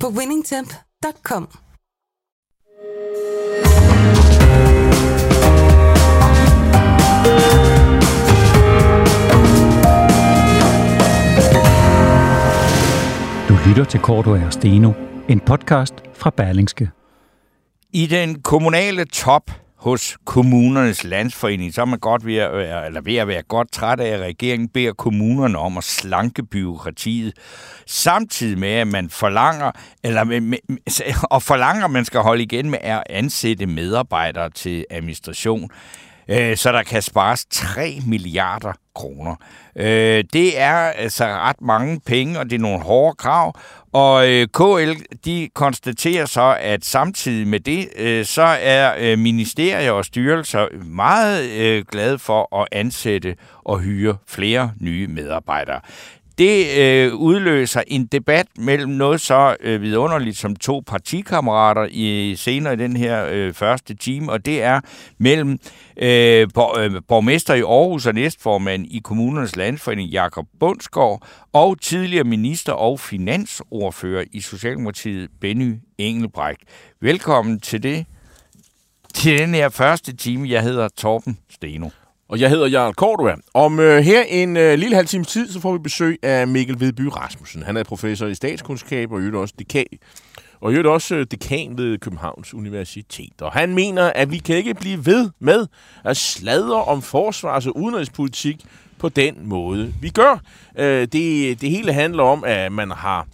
på 0.00 0.08
winningtemp.com. 0.08 1.48
Du 13.48 13.68
lytter 13.68 13.84
til 13.84 14.00
Korto 14.00 14.30
og 14.30 14.52
Steno, 14.52 14.92
en 15.28 15.40
podcast 15.40 15.94
fra 16.14 16.30
Berlingske. 16.30 16.90
I 17.92 18.06
den 18.06 18.42
kommunale 18.42 19.04
top 19.04 19.50
hos 19.86 20.18
kommunernes 20.24 21.04
landsforening, 21.04 21.74
så 21.74 21.80
er 21.80 21.84
man 21.84 21.98
godt 21.98 22.26
ved 22.26 22.36
at, 22.36 22.52
være, 22.52 22.86
eller 22.86 23.00
ved 23.00 23.16
at 23.16 23.28
være 23.28 23.42
godt 23.42 23.72
træt 23.72 24.00
af, 24.00 24.08
at 24.08 24.20
regeringen 24.20 24.68
beder 24.68 24.92
kommunerne 24.92 25.58
om 25.58 25.78
at 25.78 25.84
slanke 25.84 26.42
byråkratiet, 26.42 27.34
samtidig 27.86 28.58
med, 28.58 28.68
at 28.68 28.86
man 28.86 29.10
forlanger, 29.10 29.70
eller 30.04 30.24
med, 30.24 30.40
med, 30.40 30.58
og 31.30 31.42
forlanger, 31.42 31.84
at 31.84 31.90
man 31.90 32.04
skal 32.04 32.20
holde 32.20 32.42
igen 32.42 32.70
med 32.70 32.78
at 32.82 33.02
ansætte 33.10 33.66
medarbejdere 33.66 34.50
til 34.50 34.84
administration, 34.90 35.70
øh, 36.28 36.56
så 36.56 36.72
der 36.72 36.82
kan 36.82 37.02
spares 37.02 37.46
3 37.50 37.98
milliarder 38.06 38.72
kroner. 38.94 39.34
Øh, 39.76 40.24
det 40.32 40.60
er 40.60 40.76
altså 40.76 41.24
ret 41.24 41.60
mange 41.60 42.00
penge, 42.06 42.38
og 42.38 42.44
det 42.44 42.52
er 42.56 42.60
nogle 42.60 42.82
hårde 42.82 43.16
krav, 43.16 43.54
og 43.96 44.28
øh, 44.30 44.48
KL, 44.48 45.02
de 45.24 45.48
konstaterer 45.54 46.26
så, 46.26 46.56
at 46.60 46.84
samtidig 46.84 47.48
med 47.48 47.60
det, 47.60 47.88
øh, 47.96 48.24
så 48.24 48.42
er 48.60 48.94
øh, 48.98 49.18
ministerier 49.18 49.90
og 49.92 50.04
styrelser 50.04 50.84
meget 50.84 51.50
øh, 51.50 51.84
glade 51.92 52.18
for 52.18 52.62
at 52.62 52.68
ansætte 52.72 53.36
og 53.64 53.80
hyre 53.80 54.16
flere 54.26 54.72
nye 54.80 55.06
medarbejdere. 55.06 55.80
Det 56.38 56.78
øh, 56.78 57.14
udløser 57.14 57.82
en 57.86 58.06
debat 58.06 58.46
mellem 58.58 58.90
noget 58.90 59.20
så 59.20 59.56
øh, 59.60 59.82
vidunderligt 59.82 60.36
som 60.36 60.56
to 60.56 60.82
partikammerater 60.86 61.88
i 61.90 62.34
senere 62.36 62.72
i 62.72 62.76
den 62.76 62.96
her 62.96 63.26
øh, 63.30 63.54
første 63.54 63.94
time, 63.94 64.32
og 64.32 64.46
det 64.46 64.62
er 64.62 64.80
mellem 65.18 65.58
øh, 65.96 66.48
bor, 66.54 66.78
øh, 66.78 67.02
borgmester 67.08 67.54
i 67.54 67.60
Aarhus 67.60 68.06
og 68.06 68.14
næstformand 68.14 68.86
i 68.86 69.00
kommunernes 69.04 69.56
landsforening, 69.56 70.10
Jakob 70.10 70.46
Bundsgaard 70.60 71.26
og 71.52 71.80
tidligere 71.80 72.24
minister 72.24 72.72
og 72.72 73.00
finansordfører 73.00 74.24
i 74.32 74.40
Socialdemokratiet 74.40 75.30
Benny 75.40 75.74
Engelbrecht. 75.98 76.60
Velkommen 77.00 77.60
til 77.60 77.82
det 77.82 78.06
til 79.14 79.38
den 79.38 79.54
her 79.54 79.68
første 79.68 80.16
time. 80.16 80.48
Jeg 80.48 80.62
hedder 80.62 80.88
Torben 80.88 81.38
Steno. 81.50 81.88
Og 82.28 82.40
jeg 82.40 82.50
hedder 82.50 82.66
Jarl 82.66 82.94
Cordua. 82.94 83.34
Om 83.54 83.80
øh, 83.80 83.98
her 83.98 84.22
en 84.22 84.56
øh, 84.56 84.78
lille 84.78 84.96
halv 84.96 85.06
times 85.06 85.28
tid, 85.28 85.52
så 85.52 85.60
får 85.60 85.72
vi 85.72 85.78
besøg 85.78 86.18
af 86.22 86.48
Mikkel 86.48 86.80
Vedby 86.80 87.00
Rasmussen. 87.00 87.62
Han 87.62 87.76
er 87.76 87.82
professor 87.82 88.26
i 88.26 88.34
statskundskab 88.34 89.12
og 89.12 89.18
øvrigt 89.18 89.36
også 89.36 89.54
dekan, 89.58 89.86
og 90.60 90.70
øvrigt 90.70 90.88
også 90.88 91.14
øh, 91.14 91.26
dekan 91.30 91.78
ved 91.78 91.98
Københavns 91.98 92.54
Universitet. 92.54 93.42
Og 93.42 93.52
han 93.52 93.74
mener, 93.74 94.12
at 94.14 94.32
vi 94.32 94.38
kan 94.38 94.56
ikke 94.56 94.74
blive 94.74 95.06
ved 95.06 95.30
med 95.38 95.66
at 96.04 96.16
sladre 96.16 96.84
om 96.84 97.02
forsvars- 97.02 97.66
og 97.66 97.76
udenrigspolitik 97.76 98.64
på 98.98 99.08
den 99.08 99.34
måde, 99.42 99.94
vi 100.00 100.08
gør. 100.08 100.40
Øh, 100.78 101.00
det, 101.12 101.60
det 101.60 101.70
hele 101.70 101.92
handler 101.92 102.22
om, 102.22 102.44
at 102.44 102.72
man 102.72 102.90
har 102.90 103.26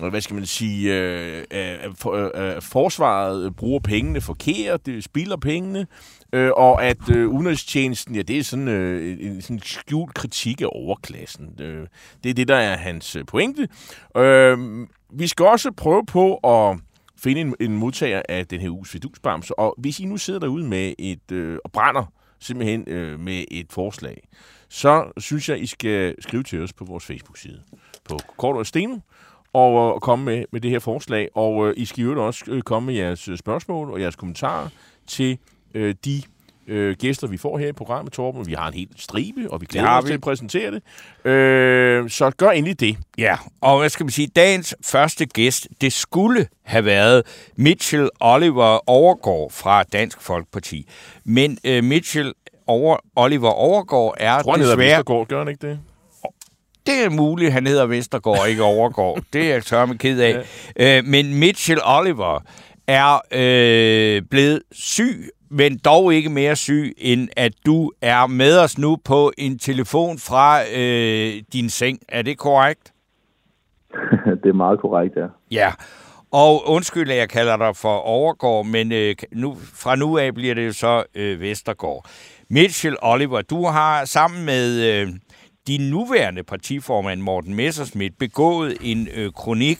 hvad 0.00 0.20
skal 0.20 0.34
man 0.34 0.46
sige, 0.46 0.94
øh, 0.94 1.44
øh, 1.50 1.94
for, 1.94 2.30
øh, 2.34 2.62
forsvaret 2.62 3.56
bruger 3.56 3.80
pengene 3.80 4.20
forkert, 4.20 4.86
det 4.86 5.04
spilder 5.04 5.36
pengene, 5.36 5.86
øh, 6.32 6.50
og 6.56 6.84
at 6.84 7.10
øh, 7.10 7.28
udenrigstjenesten, 7.28 8.14
ja, 8.14 8.22
det 8.22 8.38
er 8.38 8.44
sådan 8.44 8.68
øh, 8.68 9.18
en 9.20 9.42
sådan 9.42 9.60
skjult 9.60 10.14
kritik 10.14 10.60
af 10.60 10.66
overklassen. 10.68 11.48
Øh, 11.60 11.86
det 12.24 12.30
er 12.30 12.34
det, 12.34 12.48
der 12.48 12.56
er 12.56 12.76
hans 12.76 13.16
øh, 13.16 13.24
pointe. 13.26 13.68
Øh, 14.16 14.58
vi 15.12 15.26
skal 15.26 15.46
også 15.46 15.72
prøve 15.72 16.06
på 16.06 16.36
at 16.36 16.78
finde 17.18 17.40
en, 17.40 17.54
en 17.60 17.76
modtager 17.76 18.22
af 18.28 18.46
den 18.46 18.60
her 18.60 18.70
uges 18.70 18.94
vidusbamse, 18.94 19.58
og 19.58 19.74
hvis 19.78 20.00
I 20.00 20.04
nu 20.04 20.16
sidder 20.16 20.40
derude 20.40 20.64
med 20.64 20.94
et, 20.98 21.32
øh, 21.32 21.58
og 21.64 21.72
brænder 21.72 22.12
simpelthen 22.40 22.88
øh, 22.88 23.20
med 23.20 23.44
et 23.50 23.66
forslag, 23.70 24.28
så 24.68 25.12
synes 25.18 25.48
jeg, 25.48 25.60
I 25.62 25.66
skal 25.66 26.14
skrive 26.20 26.42
til 26.42 26.62
os 26.62 26.72
på 26.72 26.84
vores 26.84 27.04
Facebook-side 27.04 27.62
på 28.04 28.18
Kort 28.36 28.56
og 28.56 28.66
Steno, 28.66 28.98
og, 29.54 29.94
øh, 29.94 30.00
komme 30.00 30.24
med, 30.24 30.44
med 30.52 30.60
det 30.60 30.70
her 30.70 30.78
forslag. 30.78 31.28
Og 31.34 31.68
øh, 31.68 31.74
I 31.76 31.84
skal 31.84 32.04
jo 32.04 32.26
også 32.26 32.44
øh, 32.48 32.62
komme 32.62 32.86
med 32.86 32.94
jeres 32.94 33.28
øh, 33.28 33.38
spørgsmål 33.38 33.90
og 33.90 34.00
jeres 34.00 34.16
kommentarer 34.16 34.68
til 35.06 35.38
øh, 35.74 35.94
de 36.04 36.22
øh, 36.66 36.96
gæster, 36.96 37.26
vi 37.26 37.36
får 37.36 37.58
her 37.58 37.68
i 37.68 37.72
programmet, 37.72 38.12
Torben. 38.12 38.46
Vi 38.46 38.52
har 38.52 38.68
en 38.68 38.74
helt 38.74 39.02
stribe, 39.02 39.50
og 39.50 39.60
vi 39.60 39.66
glæder 39.66 39.88
os 39.88 40.04
vi. 40.04 40.08
til 40.08 40.14
at 40.14 40.20
præsentere 40.20 40.70
det. 40.70 41.30
Øh, 41.30 42.10
så 42.10 42.30
gør 42.30 42.50
endelig 42.50 42.80
det. 42.80 42.96
Ja, 43.18 43.36
og 43.60 43.78
hvad 43.78 43.88
skal 43.88 44.04
man 44.04 44.10
sige, 44.10 44.28
dagens 44.36 44.74
første 44.84 45.26
gæst, 45.26 45.68
det 45.80 45.92
skulle 45.92 46.46
have 46.62 46.84
været 46.84 47.22
Mitchell 47.56 48.10
Oliver 48.20 48.90
Overgaard 48.90 49.50
fra 49.50 49.82
Dansk 49.82 50.20
Folkeparti. 50.20 50.88
Men 51.24 51.58
øh, 51.64 51.84
Mitchell 51.84 52.32
over, 52.66 52.96
Oliver 53.16 53.50
Overgaard 53.50 54.14
er 54.16 54.42
Tror, 54.42 54.52
han 54.52 54.60
desværre... 54.60 54.76
hedder 54.76 54.96
Vestergaard, 54.96 55.26
gør 55.26 55.38
han 55.38 55.48
ikke 55.48 55.68
det? 55.68 55.80
Det 56.86 57.04
er 57.04 57.10
muligt, 57.10 57.52
han 57.52 57.66
hedder 57.66 57.86
Vestergaard, 57.86 58.48
ikke 58.48 58.62
Overgaard. 58.62 59.18
det 59.32 59.42
er 59.42 59.52
jeg 59.52 59.64
tørme 59.64 59.98
ked 59.98 60.20
af. 60.20 60.44
Ja. 60.78 60.98
Øh, 60.98 61.04
men 61.04 61.38
Mitchell 61.38 61.80
Oliver 61.84 62.40
er 62.86 63.20
øh, 63.32 64.22
blevet 64.30 64.62
syg, 64.72 65.30
men 65.50 65.78
dog 65.78 66.14
ikke 66.14 66.30
mere 66.30 66.56
syg, 66.56 66.94
end 66.98 67.28
at 67.36 67.52
du 67.66 67.92
er 68.02 68.26
med 68.26 68.58
os 68.58 68.78
nu 68.78 68.96
på 69.04 69.32
en 69.38 69.58
telefon 69.58 70.18
fra 70.18 70.60
øh, 70.76 71.42
din 71.52 71.70
seng. 71.70 71.98
Er 72.08 72.22
det 72.22 72.38
korrekt? 72.38 72.92
det 74.42 74.48
er 74.48 74.52
meget 74.52 74.80
korrekt, 74.80 75.16
ja. 75.16 75.26
Ja. 75.50 75.72
Og 76.32 76.68
undskyld, 76.68 77.10
at 77.10 77.16
jeg 77.16 77.28
kalder 77.28 77.56
dig 77.56 77.76
for 77.76 77.96
Overgård, 77.96 78.66
men 78.66 78.92
øh, 78.92 79.14
nu, 79.32 79.56
fra 79.74 79.96
nu 79.96 80.18
af 80.18 80.34
bliver 80.34 80.54
det 80.54 80.66
jo 80.66 80.72
så 80.72 81.04
øh, 81.14 81.40
Vestergaard. 81.40 82.06
Mitchell 82.50 82.96
Oliver, 83.02 83.42
du 83.42 83.66
har 83.66 84.04
sammen 84.04 84.44
med 84.44 84.82
øh, 84.82 85.08
din 85.66 85.80
nuværende 85.80 86.42
partiformand 86.42 87.20
Morten 87.20 87.54
Messersmith 87.54 88.14
begået 88.18 88.76
en 88.80 89.08
øh, 89.14 89.32
kronik 89.32 89.78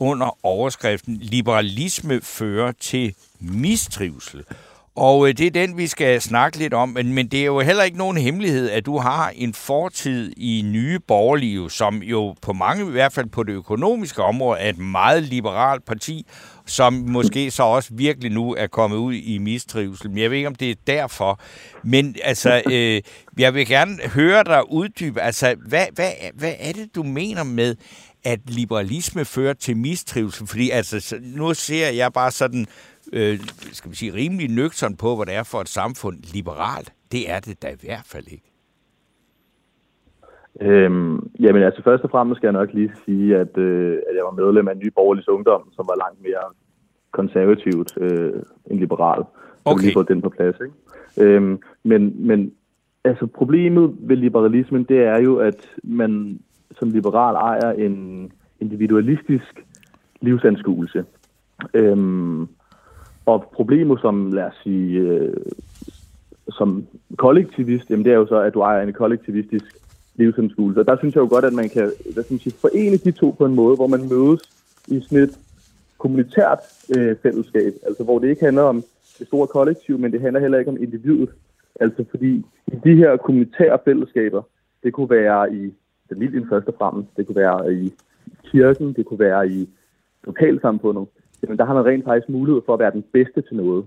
under 0.00 0.38
overskriften 0.46 1.16
Liberalisme 1.20 2.20
fører 2.20 2.72
til 2.72 3.14
mistrivsel. 3.40 4.44
Og 4.96 5.28
øh, 5.28 5.34
det 5.38 5.46
er 5.46 5.50
den, 5.50 5.76
vi 5.76 5.86
skal 5.86 6.20
snakke 6.20 6.58
lidt 6.58 6.74
om. 6.74 6.88
Men, 6.88 7.12
men 7.12 7.28
det 7.28 7.40
er 7.40 7.44
jo 7.44 7.60
heller 7.60 7.82
ikke 7.82 7.98
nogen 7.98 8.16
hemmelighed, 8.16 8.70
at 8.70 8.86
du 8.86 8.98
har 8.98 9.32
en 9.34 9.54
fortid 9.54 10.32
i 10.36 10.62
nye 10.64 10.98
borgerlige, 10.98 11.70
som 11.70 12.02
jo 12.02 12.34
på 12.42 12.52
mange, 12.52 12.88
i 12.88 12.90
hvert 12.90 13.12
fald 13.12 13.26
på 13.26 13.42
det 13.42 13.52
økonomiske 13.52 14.22
område, 14.22 14.60
er 14.60 14.68
et 14.68 14.78
meget 14.78 15.22
liberalt 15.22 15.84
parti, 15.84 16.26
som 16.66 16.92
måske 16.94 17.50
så 17.50 17.62
også 17.62 17.88
virkelig 17.92 18.30
nu 18.30 18.54
er 18.54 18.66
kommet 18.66 18.96
ud 18.96 19.14
i 19.14 19.38
mistrivsel. 19.38 20.10
Men 20.10 20.18
jeg 20.18 20.30
ved 20.30 20.36
ikke, 20.36 20.48
om 20.48 20.54
det 20.54 20.70
er 20.70 20.74
derfor. 20.86 21.40
Men 21.84 22.16
altså, 22.22 22.62
øh, 22.72 23.02
jeg 23.38 23.54
vil 23.54 23.66
gerne 23.66 24.08
høre 24.08 24.44
dig 24.44 24.72
uddybe, 24.72 25.20
altså, 25.20 25.56
hvad, 25.68 25.86
hvad, 25.92 26.12
hvad 26.34 26.54
er 26.58 26.72
det, 26.72 26.94
du 26.94 27.02
mener 27.02 27.44
med, 27.44 27.76
at 28.24 28.40
liberalisme 28.46 29.24
fører 29.24 29.54
til 29.54 29.76
mistrivsel? 29.76 30.46
Fordi 30.46 30.70
altså, 30.70 31.18
nu 31.20 31.54
ser 31.54 31.90
jeg 31.90 32.12
bare 32.12 32.30
sådan 32.30 32.66
øh, 33.12 33.40
skal 33.72 33.90
vi 33.90 33.96
sige, 33.96 34.14
rimelig 34.14 34.48
nøgtern 34.48 34.96
på, 34.96 35.16
hvad 35.16 35.26
det 35.26 35.34
er 35.34 35.42
for 35.42 35.60
et 35.60 35.68
samfund 35.68 36.22
liberalt. 36.32 36.92
Det 37.12 37.30
er 37.30 37.40
det 37.40 37.62
da 37.62 37.68
i 37.68 37.76
hvert 37.80 38.06
fald 38.06 38.26
ikke. 38.28 38.55
Øhm, 40.60 41.30
jamen 41.40 41.62
altså 41.62 41.82
først 41.82 42.04
og 42.04 42.10
fremmest 42.10 42.38
skal 42.38 42.46
jeg 42.46 42.52
nok 42.52 42.72
lige 42.72 42.92
sige, 43.04 43.36
at, 43.36 43.58
øh, 43.58 43.92
at 43.92 44.16
jeg 44.16 44.24
var 44.24 44.30
medlem 44.30 44.68
af 44.68 44.76
Nye 44.76 44.90
Borgerlige 44.90 45.32
Ungdom, 45.32 45.68
som 45.76 45.86
var 45.88 45.96
langt 46.04 46.22
mere 46.22 46.44
konservativt 47.10 47.98
øh, 48.00 48.42
end 48.70 48.78
liberal. 48.78 49.24
Okay. 49.64 49.82
lige 49.82 49.94
fået 49.94 50.08
den 50.08 50.22
på 50.22 50.28
plads. 50.28 50.56
Ikke? 50.60 51.34
Øhm, 51.34 51.58
men, 51.82 52.26
men 52.26 52.52
altså 53.04 53.26
problemet 53.26 53.96
ved 53.98 54.16
liberalismen, 54.16 54.84
det 54.84 54.98
er 54.98 55.18
jo, 55.18 55.36
at 55.36 55.70
man 55.82 56.40
som 56.78 56.90
liberal 56.90 57.34
ejer 57.34 57.72
en 57.72 58.32
individualistisk 58.60 59.64
livsanskuelse. 60.20 61.04
Øhm, 61.74 62.48
og 63.26 63.50
problemet 63.52 64.00
som, 64.00 64.32
lad 64.32 64.44
os 64.44 64.60
sige, 64.62 64.98
øh, 65.00 65.34
som 66.48 66.86
kollektivist, 67.16 67.90
jamen 67.90 68.04
det 68.04 68.12
er 68.12 68.16
jo 68.16 68.26
så, 68.26 68.40
at 68.40 68.54
du 68.54 68.60
ejer 68.60 68.82
en 68.82 68.92
kollektivistisk 68.92 69.85
livsanskuelse. 70.18 70.80
Og 70.80 70.86
der 70.86 70.96
synes 70.98 71.14
jeg 71.14 71.20
jo 71.20 71.28
godt, 71.28 71.44
at 71.44 71.52
man 71.52 71.68
kan 71.68 71.92
hvad 72.12 72.22
skal 72.24 72.34
man 72.34 72.40
sige, 72.40 72.60
forene 72.60 72.96
de 72.96 73.10
to 73.10 73.30
på 73.38 73.44
en 73.44 73.54
måde, 73.54 73.76
hvor 73.76 73.86
man 73.86 74.08
mødes 74.08 74.40
i 74.88 75.00
snit 75.00 75.38
kommunitært 75.98 76.58
øh, 76.96 77.16
fællesskab, 77.22 77.72
altså 77.86 78.04
hvor 78.04 78.18
det 78.18 78.28
ikke 78.28 78.44
handler 78.44 78.62
om 78.62 78.84
det 79.18 79.26
store 79.26 79.46
kollektiv, 79.46 79.98
men 79.98 80.12
det 80.12 80.20
handler 80.20 80.40
heller 80.40 80.58
ikke 80.58 80.70
om 80.70 80.82
individet. 80.82 81.30
Altså 81.80 82.04
fordi 82.10 82.46
i 82.66 82.76
de 82.84 82.94
her 82.96 83.16
kommunitære 83.16 83.78
fællesskaber, 83.84 84.42
det 84.82 84.92
kunne 84.92 85.10
være 85.10 85.54
i 85.54 85.74
familien 86.08 86.48
først 86.48 86.68
og 86.68 86.74
fremmest, 86.78 87.16
det 87.16 87.26
kunne 87.26 87.36
være 87.36 87.74
i 87.74 87.92
kirken, 88.44 88.92
det 88.92 89.06
kunne 89.06 89.18
være 89.18 89.48
i 89.48 89.68
lokalsamfundet, 90.24 91.06
jamen 91.42 91.58
der 91.58 91.64
har 91.64 91.74
man 91.74 91.86
rent 91.86 92.04
faktisk 92.04 92.28
mulighed 92.28 92.62
for 92.66 92.72
at 92.74 92.78
være 92.78 92.90
den 92.90 93.04
bedste 93.12 93.42
til 93.42 93.56
noget. 93.56 93.86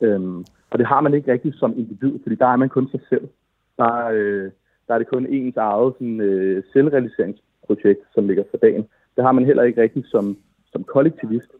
Øhm, 0.00 0.44
og 0.70 0.78
det 0.78 0.86
har 0.86 1.00
man 1.00 1.14
ikke 1.14 1.32
rigtigt 1.32 1.56
som 1.58 1.78
individ, 1.78 2.18
fordi 2.22 2.34
der 2.34 2.46
er 2.46 2.56
man 2.56 2.68
kun 2.68 2.90
sig 2.90 3.00
selv. 3.08 3.28
Der, 3.76 4.10
øh, 4.12 4.50
der 4.90 4.94
er 4.94 4.98
det 4.98 5.14
kun 5.14 5.26
ens 5.26 5.56
eget 5.56 5.94
sådan, 5.94 6.20
øh, 6.20 6.62
selvrealiseringsprojekt, 6.72 8.00
som 8.14 8.26
ligger 8.26 8.44
for 8.50 8.56
dagen. 8.56 8.84
Det 9.16 9.24
har 9.24 9.32
man 9.32 9.44
heller 9.44 9.62
ikke 9.62 9.82
rigtigt 9.82 10.06
som, 10.06 10.36
som 10.72 10.84
kollektivist, 10.84 11.50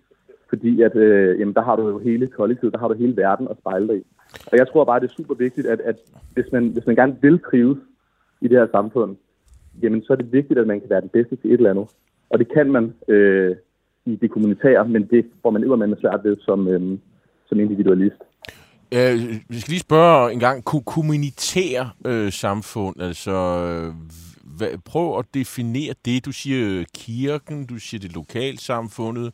fordi 0.48 0.82
at, 0.82 0.96
øh, 0.96 1.40
jamen, 1.40 1.54
der 1.54 1.62
har 1.62 1.76
du 1.76 1.88
jo 1.88 1.98
hele 1.98 2.26
kollektivet, 2.26 2.72
der 2.72 2.78
har 2.78 2.88
du 2.88 2.94
hele 2.94 3.16
verden 3.16 3.48
at 3.48 3.56
spejle 3.60 3.88
dig 3.88 3.96
i. 3.96 4.02
Og 4.52 4.58
jeg 4.58 4.68
tror 4.68 4.84
bare, 4.84 5.00
det 5.00 5.08
er 5.10 5.14
super 5.16 5.34
vigtigt, 5.34 5.66
at, 5.66 5.80
at 5.80 5.96
hvis, 6.34 6.52
man, 6.52 6.68
hvis 6.68 6.86
man 6.86 6.96
gerne 6.96 7.16
vil 7.20 7.40
trives 7.50 7.78
i 8.40 8.48
det 8.48 8.58
her 8.58 8.66
samfund, 8.70 9.16
jamen 9.82 10.02
så 10.02 10.12
er 10.12 10.16
det 10.16 10.32
vigtigt, 10.32 10.58
at 10.58 10.66
man 10.66 10.80
kan 10.80 10.90
være 10.90 11.00
den 11.00 11.08
bedste 11.08 11.36
til 11.36 11.50
et 11.50 11.56
eller 11.56 11.70
andet. 11.70 11.88
Og 12.30 12.38
det 12.38 12.52
kan 12.52 12.70
man 12.70 12.94
øh, 13.08 13.56
i 14.06 14.16
det 14.16 14.30
kommunitære, 14.30 14.88
men 14.88 15.06
det 15.06 15.26
får 15.42 15.50
man 15.50 15.88
med 15.88 16.00
svært 16.00 16.20
ved 16.24 16.36
som, 16.40 16.68
øh, 16.68 16.98
som 17.48 17.60
individualist. 17.60 18.22
Øh, 18.94 19.40
vi 19.48 19.60
skal 19.60 19.70
lige 19.70 19.80
spørge 19.80 20.32
en 20.32 20.40
gang, 20.40 20.64
kommunitær 20.64 21.96
øh, 22.04 22.32
samfund, 22.32 23.02
altså 23.02 23.30
øh, 23.30 23.94
hvad, 24.56 24.68
prøv 24.84 25.18
at 25.18 25.24
definere 25.34 25.94
det. 26.04 26.24
Du 26.24 26.32
siger 26.32 26.84
kirken, 26.94 27.66
du 27.66 27.78
siger 27.78 28.00
det 28.00 28.14
lokalsamfundet. 28.14 29.32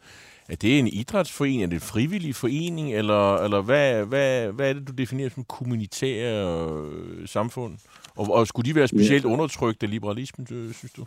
Er 0.49 0.57
det 0.57 0.79
en 0.79 0.87
idrætsforening, 0.87 1.63
er 1.63 1.67
det 1.67 1.75
en 1.75 1.81
frivillig 1.81 2.35
forening, 2.35 2.95
eller, 2.95 3.37
eller 3.37 3.63
hvad, 3.63 4.05
hvad, 4.05 4.53
hvad 4.53 4.69
er 4.69 4.73
det, 4.73 4.89
du 4.89 4.93
definerer 4.93 5.29
som 5.29 5.45
kommunitær 5.45 6.43
øh, 6.43 7.27
samfund? 7.27 7.73
Og, 8.17 8.35
og 8.35 8.47
skulle 8.47 8.71
de 8.71 8.75
være 8.75 8.89
specielt 8.89 9.25
ja. 9.25 9.31
undertrykt 9.31 9.83
af 9.83 9.91
liberalismen, 9.91 10.47
synes 10.47 10.93
du? 10.97 11.05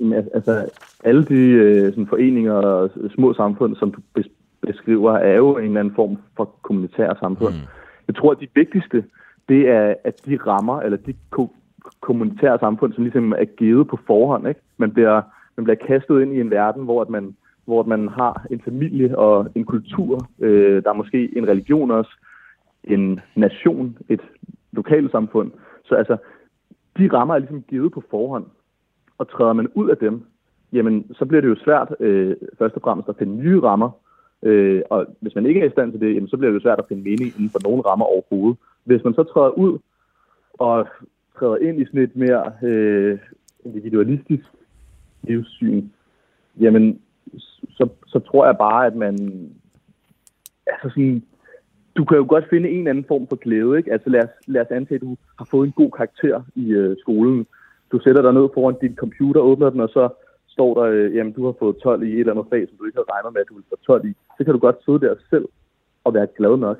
Jamen, 0.00 0.24
altså, 0.34 0.68
alle 1.04 1.24
de 1.24 1.34
øh, 1.34 1.92
sådan, 1.92 2.06
foreninger 2.06 2.52
og 2.52 2.90
små 3.14 3.34
samfund, 3.34 3.76
som 3.76 3.92
du 3.92 4.00
beskriver, 4.66 5.12
er 5.12 5.36
jo 5.36 5.56
en 5.56 5.64
eller 5.64 5.80
anden 5.80 5.94
form 5.94 6.16
for 6.36 6.44
kommunitær 6.62 7.14
samfund. 7.20 7.54
Mm. 7.54 7.68
Jeg 8.08 8.16
tror, 8.16 8.30
at 8.30 8.40
de 8.40 8.48
vigtigste, 8.54 9.04
det 9.48 9.68
er, 9.68 9.94
at 10.04 10.26
de 10.26 10.38
rammer, 10.46 10.80
eller 10.80 10.98
de 10.98 11.14
ko- 11.30 11.54
kommunitære 12.00 12.58
samfund, 12.58 12.92
som 12.92 13.04
ligesom 13.04 13.32
er 13.32 13.44
givet 13.44 13.88
på 13.88 13.98
forhånd. 14.06 14.48
Ikke? 14.48 14.60
Man, 14.76 14.90
bliver, 14.92 15.22
man 15.56 15.64
bliver 15.64 15.86
kastet 15.86 16.22
ind 16.22 16.32
i 16.32 16.40
en 16.40 16.50
verden, 16.50 16.84
hvor 16.84 17.02
at 17.02 17.10
man, 17.10 17.36
hvor 17.64 17.80
at 17.80 17.86
man 17.86 18.08
har 18.08 18.46
en 18.50 18.60
familie 18.60 19.18
og 19.18 19.48
en 19.54 19.64
kultur. 19.64 20.28
Øh, 20.38 20.82
der 20.82 20.90
er 20.90 20.94
måske 20.94 21.38
en 21.38 21.48
religion 21.48 21.90
også, 21.90 22.10
en 22.84 23.20
nation, 23.34 23.98
et 24.08 24.20
lokalsamfund. 24.72 25.50
Så 25.84 25.94
altså, 25.94 26.16
de 26.98 27.08
rammer 27.12 27.34
er 27.34 27.38
ligesom 27.38 27.62
givet 27.62 27.92
på 27.92 28.02
forhånd. 28.10 28.44
Og 29.18 29.30
træder 29.30 29.52
man 29.52 29.68
ud 29.74 29.88
af 29.88 29.96
dem, 29.96 30.24
jamen, 30.72 31.06
så 31.14 31.24
bliver 31.24 31.40
det 31.40 31.48
jo 31.48 31.56
svært 31.64 31.94
øh, 32.00 32.36
først 32.58 32.74
og 32.74 32.82
fremmest 32.82 33.08
at 33.08 33.16
finde 33.16 33.36
nye 33.36 33.60
rammer, 33.60 33.90
Øh, 34.42 34.82
og 34.90 35.06
hvis 35.20 35.34
man 35.34 35.46
ikke 35.46 35.60
er 35.60 35.64
i 35.64 35.70
stand 35.70 35.92
til 35.92 36.00
det, 36.00 36.14
jamen, 36.14 36.28
så 36.28 36.36
bliver 36.36 36.52
det 36.52 36.62
svært 36.62 36.78
at 36.78 36.88
finde 36.88 37.02
mening 37.02 37.34
inden 37.36 37.50
for 37.50 37.60
nogle 37.64 37.82
rammer 37.82 38.06
overhovedet. 38.06 38.58
Hvis 38.84 39.04
man 39.04 39.14
så 39.14 39.22
træder 39.22 39.50
ud 39.50 39.78
og 40.52 40.88
træder 41.38 41.56
ind 41.56 41.80
i 41.80 41.84
sådan 41.84 42.00
et 42.00 42.16
mere 42.16 42.52
øh, 42.62 43.18
individualistisk 43.64 44.44
livssyn, 45.22 45.84
jamen, 46.60 47.00
så, 47.70 47.88
så 48.06 48.18
tror 48.18 48.46
jeg 48.46 48.56
bare, 48.58 48.86
at 48.86 48.96
man... 48.96 49.14
Altså 50.66 50.88
sådan, 50.88 51.22
du 51.96 52.04
kan 52.04 52.16
jo 52.16 52.26
godt 52.28 52.48
finde 52.50 52.68
en 52.70 52.78
eller 52.78 52.90
anden 52.90 53.04
form 53.08 53.26
for 53.26 53.36
glæde, 53.36 53.78
ikke? 53.78 53.92
Altså 53.92 54.10
lad 54.10 54.22
os, 54.22 54.30
lad 54.46 54.60
os 54.60 54.70
antage, 54.70 54.94
at 54.94 55.00
du 55.00 55.16
har 55.38 55.46
fået 55.50 55.66
en 55.66 55.72
god 55.72 55.90
karakter 55.90 56.42
i 56.54 56.66
øh, 56.70 56.96
skolen. 57.00 57.46
Du 57.92 58.00
sætter 58.00 58.22
dig 58.22 58.32
ned 58.32 58.48
foran 58.54 58.76
din 58.80 58.96
computer, 58.96 59.40
åbner 59.40 59.70
den, 59.70 59.80
og 59.80 59.88
så 59.88 60.08
står 60.48 60.70
der, 60.78 60.84
øh, 60.92 61.14
jamen 61.16 61.32
du 61.32 61.44
har 61.44 61.54
fået 61.58 61.76
12 61.76 62.02
i 62.02 62.12
et 62.12 62.20
eller 62.20 62.32
andet 62.32 62.46
fag, 62.50 62.68
som 62.68 62.76
du 62.78 62.84
ikke 62.84 62.98
havde 62.98 63.12
regnet 63.14 63.32
med, 63.32 63.40
at 63.40 63.48
du 63.48 63.54
ville 63.54 63.70
få 63.70 63.76
12 63.86 64.06
i, 64.06 64.12
så 64.38 64.44
kan 64.44 64.52
du 64.52 64.58
godt 64.58 64.76
sidde 64.84 65.00
der 65.00 65.14
selv 65.30 65.44
og 66.04 66.14
være 66.14 66.26
glad 66.36 66.56
nok. 66.56 66.78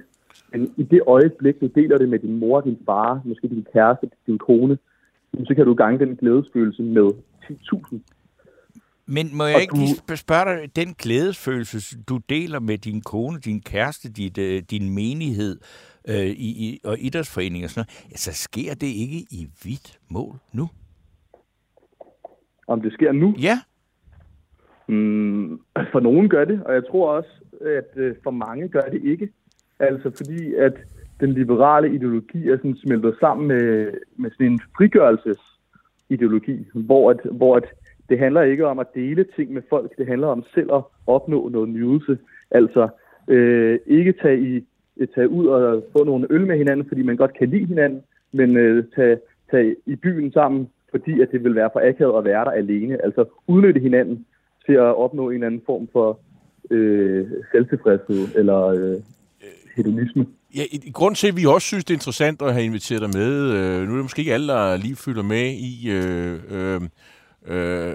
Men 0.52 0.75
i 0.76 0.82
det 0.82 1.00
øjeblik, 1.06 1.60
du 1.60 1.66
deler 1.66 1.99
det 1.99 2.08
med 2.08 2.19
din 2.19 2.38
mor, 2.38 2.60
din 2.60 2.78
far, 2.87 3.22
måske 3.25 3.49
din 3.49 3.66
kæreste, 3.72 4.10
din 4.26 4.38
kone, 4.38 4.78
så 5.46 5.55
kan 5.55 5.64
du 5.64 5.75
gange 5.75 5.99
den 5.99 6.16
glædesfølelse 6.16 6.82
med 6.82 7.10
10.000. 7.44 7.99
Men 9.06 9.37
må 9.37 9.44
jeg 9.44 9.55
og 9.55 9.60
ikke 9.60 9.72
du... 9.72 9.81
lige 9.81 10.16
spørge 10.16 10.44
dig, 10.44 10.76
den 10.76 10.94
glædesfølelse, 10.94 11.99
du 12.08 12.20
deler 12.28 12.60
med 12.60 12.78
din 12.78 13.00
kone, 13.00 13.38
din 13.38 13.61
kæreste, 13.61 14.12
dit, 14.12 14.38
uh, 14.38 14.44
din 14.70 14.94
menighed 14.94 15.58
uh, 16.08 16.14
i, 16.14 16.69
i, 16.69 16.81
og 16.84 16.99
idrætsforening 16.99 17.64
og 17.64 17.70
sådan 17.70 17.81
noget, 17.81 18.11
altså 18.11 18.32
sker 18.32 18.75
det 18.75 18.87
ikke 18.87 19.19
i 19.31 19.49
vidt 19.64 19.99
mål 20.08 20.34
nu? 20.52 20.69
Om 22.66 22.81
det 22.81 22.93
sker 22.93 23.12
nu? 23.12 23.34
Ja. 23.40 23.61
Mm, 24.88 25.61
for 25.93 26.00
nogen 26.00 26.29
gør 26.29 26.44
det, 26.44 26.62
og 26.64 26.75
jeg 26.75 26.87
tror 26.87 27.11
også, 27.11 27.31
at 27.61 27.90
øh, 27.96 28.14
for 28.23 28.31
mange 28.31 28.69
gør 28.69 28.81
det 28.81 29.05
ikke. 29.05 29.29
Altså 29.79 30.11
fordi, 30.17 30.55
at 30.55 30.73
den 31.20 31.32
liberale 31.32 31.94
ideologi 31.94 32.49
er 32.49 32.56
sådan 32.56 32.76
smeltet 32.76 33.14
sammen 33.20 33.49
med, 33.49 33.93
med 34.17 34.31
sådan 34.31 34.52
en 34.52 34.61
frigørelsesideologi, 34.76 36.67
hvor, 36.75 37.11
at, 37.11 37.20
hvor 37.32 37.56
at 37.56 37.64
det 38.08 38.19
handler 38.19 38.43
ikke 38.43 38.67
om 38.67 38.79
at 38.79 38.94
dele 38.94 39.25
ting 39.37 39.52
med 39.52 39.62
folk, 39.70 39.99
det 39.99 40.06
handler 40.06 40.29
om 40.29 40.44
selv 40.55 40.73
at 40.73 40.82
opnå 41.06 41.49
noget 41.49 41.69
nydelse. 41.69 42.19
Altså 42.50 42.88
øh, 43.29 43.79
ikke 43.87 44.12
tage, 44.12 44.40
i, 44.40 44.67
tage 45.14 45.29
ud 45.29 45.46
og 45.46 45.85
få 45.93 46.05
nogle 46.05 46.26
øl 46.31 46.46
med 46.46 46.58
hinanden, 46.58 46.88
fordi 46.88 47.02
man 47.02 47.17
godt 47.17 47.38
kan 47.38 47.49
lide 47.49 47.67
hinanden, 47.67 48.02
men 48.32 48.56
øh, 48.56 48.85
tage, 48.94 49.19
tage 49.50 49.76
i 49.87 49.96
byen 49.96 50.32
sammen, 50.32 50.69
fordi 50.90 51.20
at 51.20 51.29
det 51.32 51.44
vil 51.44 51.55
være 51.55 51.70
for 51.73 51.81
akavet 51.88 52.19
at 52.19 52.25
være 52.25 52.44
der 52.44 52.50
alene. 52.50 53.05
Altså 53.05 53.25
udnytte 53.46 53.81
hinanden 53.81 54.26
til 54.68 54.76
at 54.76 54.96
opnå 55.04 55.28
en 55.28 55.34
eller 55.34 55.46
anden 55.46 55.62
form 55.66 55.88
for 55.92 56.20
øh, 56.70 57.26
selvtilfredshed 57.52 58.28
eller 58.34 58.60
øh, 58.66 58.96
hedonisme. 59.76 60.26
Ja, 60.54 60.62
i 60.72 60.90
grund 60.90 61.14
til, 61.14 61.28
at 61.28 61.36
vi 61.36 61.46
også 61.46 61.66
synes, 61.66 61.84
det 61.84 61.94
er 61.94 61.96
interessant 61.96 62.42
at 62.42 62.52
have 62.52 62.64
inviteret 62.64 63.02
dig 63.02 63.10
med, 63.20 63.32
øh, 63.52 63.86
nu 63.86 63.92
er 63.92 63.96
det 63.96 64.04
måske 64.04 64.20
ikke 64.20 64.34
alle, 64.34 64.48
der 64.48 64.76
lige 64.76 64.96
følger 64.96 65.22
med 65.22 65.46
i, 65.70 65.90
øh, 65.90 66.34
øh, 66.50 66.80
Øh, 67.46 67.94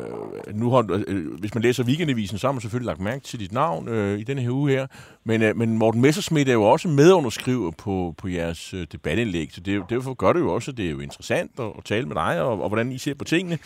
nu 0.54 0.72
har, 0.72 0.86
øh, 0.92 1.04
øh, 1.08 1.40
hvis 1.40 1.56
man 1.56 1.62
læser 1.62 1.84
Weekendavisen, 1.84 2.38
så 2.38 2.48
har 2.48 2.52
man 2.52 2.62
selvfølgelig 2.62 2.86
lagt 2.86 3.00
mærke 3.00 3.24
til 3.24 3.40
dit 3.40 3.52
navn 3.52 3.90
øh, 3.90 4.20
i 4.20 4.24
denne 4.24 4.42
her 4.42 4.52
uge 4.52 4.72
her. 4.72 4.88
Men, 5.24 5.42
øh, 5.42 5.58
men 5.58 5.78
Morten 5.78 6.02
Messersmith 6.02 6.50
er 6.50 6.54
jo 6.54 6.64
også 6.64 6.88
medunderskriver 6.88 7.72
på, 7.72 8.16
på 8.18 8.28
jeres 8.28 8.74
øh, 8.74 8.88
debatindlæg, 8.92 9.50
så 9.54 9.62
det, 9.62 9.84
derfor 9.90 10.14
gør 10.14 10.34
det 10.34 10.40
jo 10.40 10.54
også, 10.54 10.72
at 10.72 10.78
det 10.78 10.86
er 10.86 10.92
jo 10.92 11.00
interessant 11.00 11.52
at, 11.60 11.66
at 11.66 11.84
tale 11.86 12.06
med 12.06 12.16
dig, 12.16 12.42
og, 12.42 12.62
og 12.62 12.68
hvordan 12.68 12.92
I 12.92 12.98
ser 12.98 13.14
på 13.14 13.24
tingene. 13.24 13.58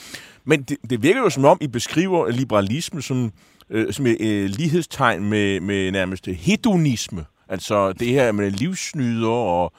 Men 0.46 0.62
det, 0.62 0.78
det 0.90 1.04
virker 1.04 1.20
jo 1.20 1.30
som 1.30 1.46
om, 1.46 1.58
I 1.62 1.68
beskriver 1.68 2.30
liberalisme 2.30 3.02
som, 3.02 3.32
øh, 3.70 3.94
som 3.94 4.06
et 4.06 4.22
øh, 4.22 4.50
lighedstegn 4.50 5.30
med, 5.30 5.60
med 5.60 5.92
nærmest 5.92 6.26
hedonisme. 6.26 7.26
Altså 7.50 7.94
det 7.94 8.08
her 8.08 8.32
med 8.32 8.52
livsnyder 8.52 9.30
og 9.30 9.74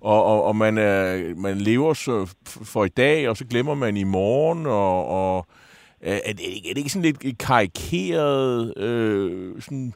og, 0.00 0.24
og, 0.24 0.44
og 0.44 0.56
man, 0.56 0.78
er, 0.78 1.34
man 1.36 1.58
lever 1.58 1.94
så 1.94 2.34
for 2.44 2.84
i 2.84 2.88
dag, 2.88 3.28
og 3.28 3.36
så 3.36 3.44
glemmer 3.44 3.74
man 3.74 3.96
i 3.96 4.04
morgen, 4.04 4.66
og, 4.66 5.06
og 5.06 5.46
er, 6.00 6.32
det, 6.32 6.70
er 6.70 6.74
det 6.74 6.78
ikke 6.78 6.90
sådan 6.90 7.16
lidt 7.22 7.38
karikeret 7.38 8.78
øh, 8.78 9.62
sådan, 9.62 9.92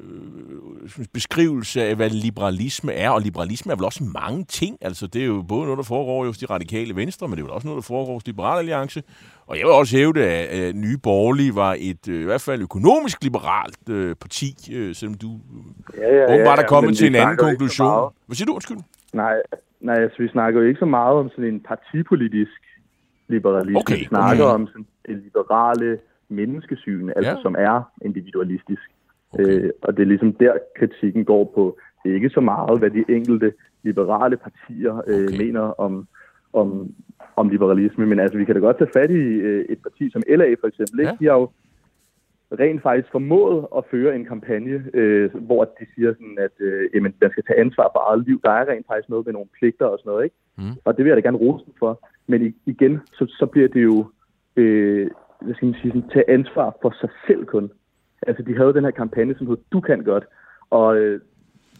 øh, 0.00 1.06
beskrivelse 1.12 1.82
af, 1.84 1.96
hvad 1.96 2.10
liberalisme 2.10 2.92
er? 2.92 3.10
Og 3.10 3.20
liberalisme 3.20 3.72
er 3.72 3.76
vel 3.76 3.84
også 3.84 4.04
mange 4.04 4.44
ting. 4.44 4.78
Altså, 4.80 5.06
det 5.06 5.22
er 5.22 5.26
jo 5.26 5.42
både 5.48 5.62
noget, 5.62 5.76
der 5.76 5.84
foregår 5.84 6.26
hos 6.26 6.38
de 6.38 6.46
radikale 6.46 6.96
venstre, 6.96 7.28
men 7.28 7.36
det 7.36 7.44
er 7.44 7.46
jo 7.46 7.54
også 7.54 7.66
noget, 7.66 7.82
der 7.82 7.86
foregår 7.86 8.12
hos 8.12 8.26
Liberale 8.26 8.58
Alliance. 8.58 9.02
Og 9.46 9.58
jeg 9.58 9.64
vil 9.64 9.72
også 9.72 9.96
hævde, 9.96 10.24
at 10.24 10.76
Nye 10.76 10.98
Borgerlige 10.98 11.54
var 11.54 11.76
et 11.78 12.08
øh, 12.08 12.20
i 12.20 12.24
hvert 12.24 12.40
fald 12.40 12.62
økonomisk 12.62 13.22
liberalt 13.22 13.88
øh, 13.88 14.16
parti, 14.16 14.54
øh, 14.72 14.94
selvom 14.94 15.14
du 15.14 15.40
ja, 15.96 16.14
ja, 16.14 16.34
åbenbart 16.34 16.58
ja, 16.58 16.64
er 16.64 16.68
kommet 16.68 16.96
til 16.96 17.06
en 17.06 17.14
anden 17.14 17.36
konklusion. 17.36 18.12
Hvad 18.26 18.36
siger 18.36 18.46
du? 18.46 18.54
Undskyld. 18.54 18.78
Nej, 19.12 19.42
nej 19.80 19.96
altså, 19.96 20.22
vi 20.22 20.28
snakker 20.28 20.60
jo 20.60 20.66
ikke 20.66 20.78
så 20.78 20.84
meget 20.84 21.16
om 21.16 21.28
sådan 21.28 21.44
en 21.44 21.60
partipolitisk 21.60 22.62
liberalisme. 23.28 23.78
Okay, 23.78 23.98
vi 23.98 24.04
snakker 24.04 24.44
okay. 24.44 24.54
om 24.54 24.66
sådan 24.66 24.86
det 25.06 25.16
liberale 25.16 25.98
menneskesyn, 26.28 27.08
altså 27.16 27.30
ja. 27.30 27.42
som 27.42 27.54
er 27.58 27.92
individualistisk. 28.04 28.90
Okay. 29.32 29.44
Øh, 29.44 29.70
og 29.82 29.96
det 29.96 30.02
er 30.02 30.06
ligesom 30.06 30.32
der, 30.32 30.52
kritikken 30.78 31.24
går 31.24 31.52
på. 31.54 31.78
Det 32.02 32.10
er 32.10 32.14
ikke 32.14 32.30
så 32.30 32.40
meget, 32.40 32.78
hvad 32.78 32.90
de 32.90 33.04
enkelte 33.08 33.52
liberale 33.82 34.36
partier 34.36 35.02
øh, 35.06 35.24
okay. 35.24 35.38
mener 35.44 35.60
om, 35.60 36.08
om, 36.52 36.94
om 37.36 37.48
liberalisme, 37.48 38.06
men 38.06 38.20
altså, 38.20 38.38
vi 38.38 38.44
kan 38.44 38.54
da 38.54 38.60
godt 38.60 38.78
tage 38.78 38.90
fat 38.92 39.10
i 39.10 39.22
øh, 39.48 39.64
et 39.68 39.78
parti 39.82 40.10
som 40.10 40.22
LA 40.28 40.54
for 40.60 40.66
eksempel. 40.66 41.00
Ikke? 41.00 41.12
Ja. 41.12 41.16
De 41.20 41.26
har 41.26 41.34
jo 41.40 41.50
rent 42.52 42.82
faktisk 42.82 43.12
formået 43.12 43.66
at 43.76 43.84
føre 43.90 44.16
en 44.16 44.24
kampagne, 44.24 44.84
øh, 44.94 45.34
hvor 45.34 45.64
de 45.64 45.86
siger, 45.94 46.12
sådan, 46.12 46.38
at 46.38 46.56
øh, 46.60 46.90
jamen, 46.94 47.14
man 47.20 47.30
skal 47.30 47.44
tage 47.44 47.60
ansvar 47.60 47.90
for 47.94 48.10
eget 48.10 48.26
liv. 48.26 48.40
Der 48.44 48.50
er 48.50 48.68
rent 48.68 48.86
faktisk 48.86 49.08
noget 49.08 49.26
med 49.26 49.32
nogle 49.32 49.48
pligter 49.58 49.86
og 49.86 49.98
sådan 49.98 50.10
noget. 50.10 50.24
Ikke? 50.24 50.36
Mm. 50.58 50.76
Og 50.84 50.96
det 50.96 51.04
vil 51.04 51.10
jeg 51.10 51.16
da 51.16 51.26
gerne 51.26 51.38
rose 51.38 51.64
for. 51.78 52.08
Men 52.26 52.54
igen, 52.66 53.00
så, 53.12 53.26
så 53.38 53.46
bliver 53.46 53.68
det 53.68 53.82
jo, 53.82 54.06
øh, 54.56 55.10
hvad 55.40 55.54
skal 55.54 55.66
man 55.66 55.74
sige, 55.74 55.90
sådan, 55.92 56.10
tage 56.12 56.30
ansvar 56.30 56.76
for 56.82 56.94
sig 57.00 57.10
selv 57.26 57.44
kun. 57.44 57.70
Altså, 58.26 58.42
de 58.42 58.56
havde 58.56 58.74
den 58.74 58.84
her 58.84 58.90
kampagne, 58.90 59.34
som 59.38 59.46
hed 59.46 59.56
Du 59.72 59.80
kan 59.80 60.04
godt. 60.04 60.24
Og 60.70 60.96
øh, 60.96 61.20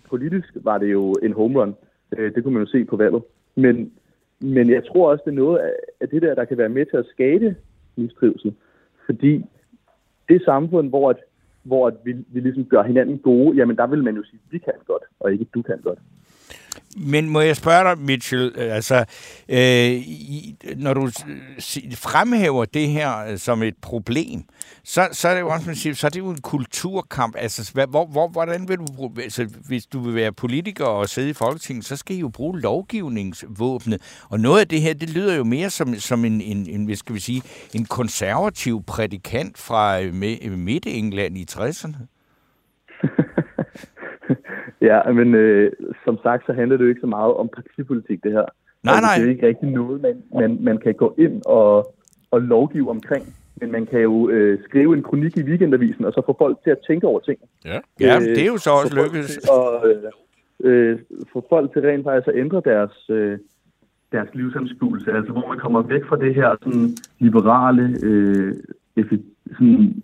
politisk 0.08 0.48
var 0.54 0.78
det 0.78 0.92
jo 0.92 1.14
en 1.22 1.32
home 1.32 1.60
run. 1.60 1.74
Øh, 2.16 2.34
det 2.34 2.42
kunne 2.42 2.54
man 2.54 2.62
jo 2.62 2.70
se 2.70 2.84
på 2.84 2.96
valget. 2.96 3.22
Men, 3.54 3.92
men 4.40 4.70
jeg 4.70 4.86
tror 4.86 5.10
også, 5.10 5.22
det 5.24 5.30
er 5.30 5.34
noget 5.44 5.58
af 6.00 6.08
det 6.08 6.22
der, 6.22 6.34
der 6.34 6.44
kan 6.44 6.58
være 6.58 6.68
med 6.68 6.86
til 6.86 6.96
at 6.96 7.06
skade 7.06 7.54
mistrivsel. 7.96 8.54
Fordi 9.06 9.44
det 10.28 10.42
samfund, 10.44 10.88
hvor, 10.88 11.10
at, 11.10 11.16
hvor 11.62 11.86
at 11.86 11.94
vi, 12.04 12.12
vi 12.28 12.40
ligesom 12.40 12.64
gør 12.64 12.82
hinanden 12.82 13.18
gode, 13.18 13.56
jamen 13.56 13.76
der 13.76 13.86
vil 13.86 14.04
man 14.04 14.16
jo 14.16 14.24
sige, 14.24 14.40
vi 14.50 14.58
kan 14.58 14.72
godt, 14.86 15.02
og 15.20 15.32
ikke 15.32 15.46
du 15.54 15.62
kan 15.62 15.80
godt. 15.82 15.98
Men 16.96 17.28
må 17.28 17.40
jeg 17.40 17.56
spørge 17.56 17.84
dig, 17.84 17.98
Mitchell, 17.98 18.52
øh, 18.56 18.74
altså, 18.74 19.04
øh, 19.48 20.02
når 20.76 20.94
du 20.94 21.10
fremhæver 21.94 22.64
det 22.64 22.88
her 22.88 23.18
øh, 23.18 23.38
som 23.38 23.62
et 23.62 23.76
problem, 23.76 24.44
så, 24.84 25.08
så 25.12 25.28
er 25.28 25.34
det 25.34 25.40
jo 25.40 25.48
også, 25.48 25.66
man 25.66 25.76
siger, 25.76 25.94
så 25.94 26.06
er 26.06 26.10
det 26.10 26.18
jo 26.18 26.30
en 26.30 26.40
kulturkamp. 26.40 27.34
Altså, 27.38 27.86
hvor, 27.88 28.06
hvor, 28.06 28.28
hvordan 28.28 28.68
vil 28.68 28.76
du, 28.76 29.12
altså, 29.22 29.48
hvis 29.66 29.86
du 29.86 30.00
vil 30.00 30.14
være 30.14 30.32
politiker 30.32 30.84
og 30.84 31.08
sidde 31.08 31.30
i 31.30 31.32
Folketinget, 31.32 31.84
så 31.84 31.96
skal 31.96 32.16
I 32.16 32.20
jo 32.20 32.28
bruge 32.28 32.60
lovgivningsvåbnet. 32.60 34.02
Og 34.28 34.40
noget 34.40 34.60
af 34.60 34.68
det 34.68 34.80
her, 34.80 34.94
det 34.94 35.10
lyder 35.10 35.34
jo 35.34 35.44
mere 35.44 35.70
som, 35.70 35.94
som 35.94 36.24
en, 36.24 36.40
en, 36.40 36.68
en, 36.68 36.84
hvad 36.84 36.96
skal 36.96 37.14
vi 37.14 37.20
sige, 37.20 37.42
en 37.74 37.84
konservativ 37.84 38.82
prædikant 38.86 39.58
fra 39.58 40.00
øh, 40.00 40.38
øh 40.42 40.58
Midt-England 40.58 41.38
i 41.38 41.46
60'erne. 41.50 42.17
Ja, 44.80 45.12
men 45.12 45.34
øh, 45.34 45.72
som 46.04 46.18
sagt, 46.22 46.46
så 46.46 46.52
handler 46.52 46.76
det 46.76 46.84
jo 46.84 46.88
ikke 46.88 47.00
så 47.00 47.06
meget 47.06 47.34
om 47.34 47.48
partipolitik, 47.48 48.22
det 48.24 48.32
her. 48.32 48.46
Nej, 48.82 48.94
altså, 48.94 49.06
nej. 49.06 49.14
Det 49.18 49.24
er 49.26 49.30
ikke 49.30 49.46
rigtig 49.46 49.70
noget, 49.70 50.02
man, 50.02 50.22
man, 50.34 50.58
man 50.60 50.78
kan 50.78 50.94
gå 50.94 51.14
ind 51.18 51.42
og, 51.46 51.94
og 52.30 52.42
lovgive 52.42 52.90
omkring. 52.90 53.24
Men 53.60 53.72
man 53.72 53.86
kan 53.86 54.00
jo 54.00 54.28
øh, 54.28 54.58
skrive 54.64 54.96
en 54.96 55.02
kronik 55.02 55.36
i 55.36 55.42
weekendavisen, 55.42 56.04
og 56.04 56.12
så 56.12 56.22
få 56.26 56.36
folk 56.38 56.58
til 56.64 56.70
at 56.70 56.78
tænke 56.86 57.06
over 57.06 57.20
ting. 57.20 57.38
Ja, 57.64 57.78
ja 58.00 58.16
øh, 58.16 58.20
det 58.20 58.42
er 58.42 58.46
jo 58.46 58.58
så 58.58 58.70
også 58.70 58.94
lykkedes. 58.94 59.48
Og 59.48 59.88
øh, 59.88 60.12
øh, 60.64 60.98
få 61.32 61.46
folk 61.48 61.72
til 61.72 61.82
rent 61.82 62.04
faktisk 62.04 62.28
at 62.28 62.36
ændre 62.36 62.62
deres, 62.64 63.10
øh, 63.10 63.38
deres 64.12 64.28
livsanskuelse. 64.34 65.12
Altså, 65.12 65.32
hvor 65.32 65.48
man 65.48 65.58
kommer 65.58 65.82
væk 65.82 66.04
fra 66.08 66.16
det 66.16 66.34
her 66.34 66.56
sådan, 66.62 66.88
liberale 67.18 67.96
øh, 68.02 68.54
effekt, 68.96 69.22
sådan, 69.52 70.02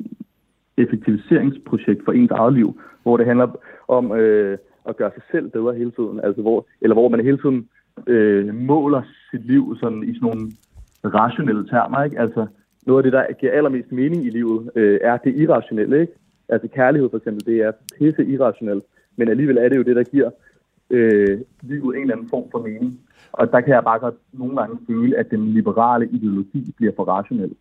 effektiviseringsprojekt 0.77 2.05
for 2.05 2.13
ens 2.13 2.31
eget 2.31 2.55
liv, 2.55 2.81
hvor 3.03 3.17
det 3.17 3.27
handler 3.27 3.47
om 3.89 4.13
øh, 4.13 4.59
at 4.89 4.97
gøre 4.97 5.11
sig 5.15 5.23
selv 5.31 5.51
bedre 5.51 5.75
hele 5.75 5.91
tiden, 5.91 6.21
altså 6.21 6.43
hvor, 6.43 6.67
eller 6.81 6.95
hvor 6.95 7.09
man 7.09 7.25
hele 7.25 7.39
tiden 7.39 7.69
øh, 8.07 8.55
måler 8.55 9.03
sit 9.31 9.47
liv 9.47 9.77
sådan, 9.81 10.03
i 10.03 10.15
sådan 10.15 10.29
nogle 10.29 10.53
rationelle 11.05 11.69
termer. 11.69 12.05
Ikke? 12.05 12.21
Altså, 12.21 12.47
noget 12.87 12.99
af 12.99 13.03
det, 13.03 13.13
der 13.13 13.33
giver 13.41 13.53
allermest 13.53 13.93
mening 13.93 14.27
i 14.27 14.31
livet, 14.31 14.71
øh, 14.75 14.99
er 15.03 15.17
det 15.17 15.37
irrationelle. 15.37 16.01
Ikke? 16.01 16.13
Altså 16.49 16.69
kærlighed 16.69 17.11
for 17.11 17.17
eksempel, 17.17 17.47
det 17.47 17.63
er 17.63 17.73
pisse 17.99 18.27
irrationelt, 18.27 18.85
men 19.17 19.29
alligevel 19.29 19.59
er 19.59 19.69
det 19.69 19.77
jo 19.77 19.83
det, 19.83 19.97
der 19.97 20.03
giver 20.03 20.31
øh, 20.91 21.41
livet 21.63 21.97
en 21.97 22.03
eller 22.03 22.15
anden 22.15 22.29
form 22.29 22.45
for 22.51 22.59
mening. 22.59 23.01
Og 23.33 23.53
der 23.53 23.61
kan 23.61 23.75
jeg 23.75 23.85
bare 23.85 23.99
godt 23.99 24.15
nogle 24.33 24.57
gange 24.57 24.79
føle, 24.87 25.17
at 25.17 25.31
den 25.31 25.47
liberale 25.47 26.09
ideologi 26.09 26.73
bliver 26.77 26.93
for 26.97 27.05
rationel. 27.05 27.55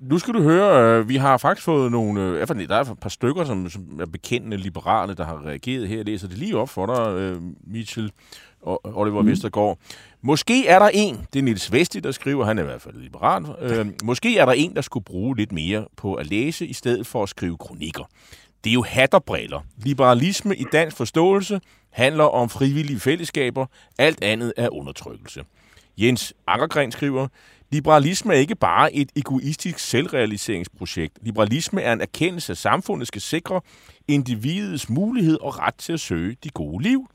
Nu 0.00 0.18
skal 0.18 0.34
du 0.34 0.42
høre, 0.42 0.98
øh, 0.98 1.08
vi 1.08 1.16
har 1.16 1.36
faktisk 1.36 1.64
fået 1.64 1.92
nogle, 1.92 2.22
øh, 2.22 2.48
der 2.48 2.74
er 2.74 2.80
et 2.80 2.98
par 3.00 3.08
stykker, 3.08 3.44
som, 3.44 3.70
som 3.70 4.00
er 4.00 4.06
bekendte 4.06 4.56
liberale, 4.56 5.14
der 5.14 5.24
har 5.24 5.46
reageret 5.46 5.88
her. 5.88 5.96
Jeg 5.96 6.04
læser 6.04 6.28
det 6.28 6.38
lige 6.38 6.56
op 6.56 6.68
for 6.68 6.86
dig, 6.86 7.20
øh, 7.20 7.42
Mitchell 7.66 8.12
og 8.62 8.80
Oliver 8.84 9.22
mm. 9.22 9.28
Vestergaard. 9.28 9.78
Måske 10.22 10.66
er 10.66 10.78
der 10.78 10.90
en, 10.94 11.26
det 11.32 11.38
er 11.38 11.42
Nils 11.42 11.72
Vesti, 11.72 12.00
der 12.00 12.10
skriver, 12.12 12.44
han 12.44 12.58
er 12.58 12.62
i 12.62 12.66
hvert 12.66 12.82
fald 12.82 12.96
liberal, 12.96 13.44
øh, 13.60 13.86
måske 14.04 14.38
er 14.38 14.44
der 14.44 14.52
en, 14.52 14.74
der 14.74 14.80
skulle 14.80 15.04
bruge 15.04 15.36
lidt 15.36 15.52
mere 15.52 15.86
på 15.96 16.14
at 16.14 16.26
læse, 16.26 16.66
i 16.66 16.72
stedet 16.72 17.06
for 17.06 17.22
at 17.22 17.28
skrive 17.28 17.56
kronikker. 17.56 18.04
Det 18.64 18.70
er 18.70 18.74
jo 18.74 18.82
hatterbriller. 18.82 19.60
Liberalisme 19.76 20.56
i 20.56 20.64
dansk 20.72 20.96
forståelse 20.96 21.60
handler 21.90 22.24
om 22.24 22.48
frivillige 22.48 23.00
fællesskaber. 23.00 23.66
Alt 23.98 24.24
andet 24.24 24.52
er 24.56 24.68
undertrykkelse. 24.68 25.44
Jens 25.98 26.34
Ankergren 26.46 26.92
skriver, 26.92 27.28
Liberalisme 27.72 28.34
er 28.34 28.38
ikke 28.38 28.54
bare 28.54 28.94
et 28.94 29.12
egoistisk 29.16 29.78
selvrealiseringsprojekt. 29.78 31.18
Liberalisme 31.22 31.82
er 31.82 31.92
en 31.92 32.00
erkendelse, 32.00 32.52
at 32.52 32.58
samfundet 32.58 33.08
skal 33.08 33.20
sikre 33.20 33.60
individets 34.08 34.88
mulighed 34.88 35.38
og 35.40 35.58
ret 35.58 35.74
til 35.74 35.92
at 35.92 36.00
søge 36.00 36.36
de 36.44 36.48
gode 36.48 36.82
liv. 36.82 37.06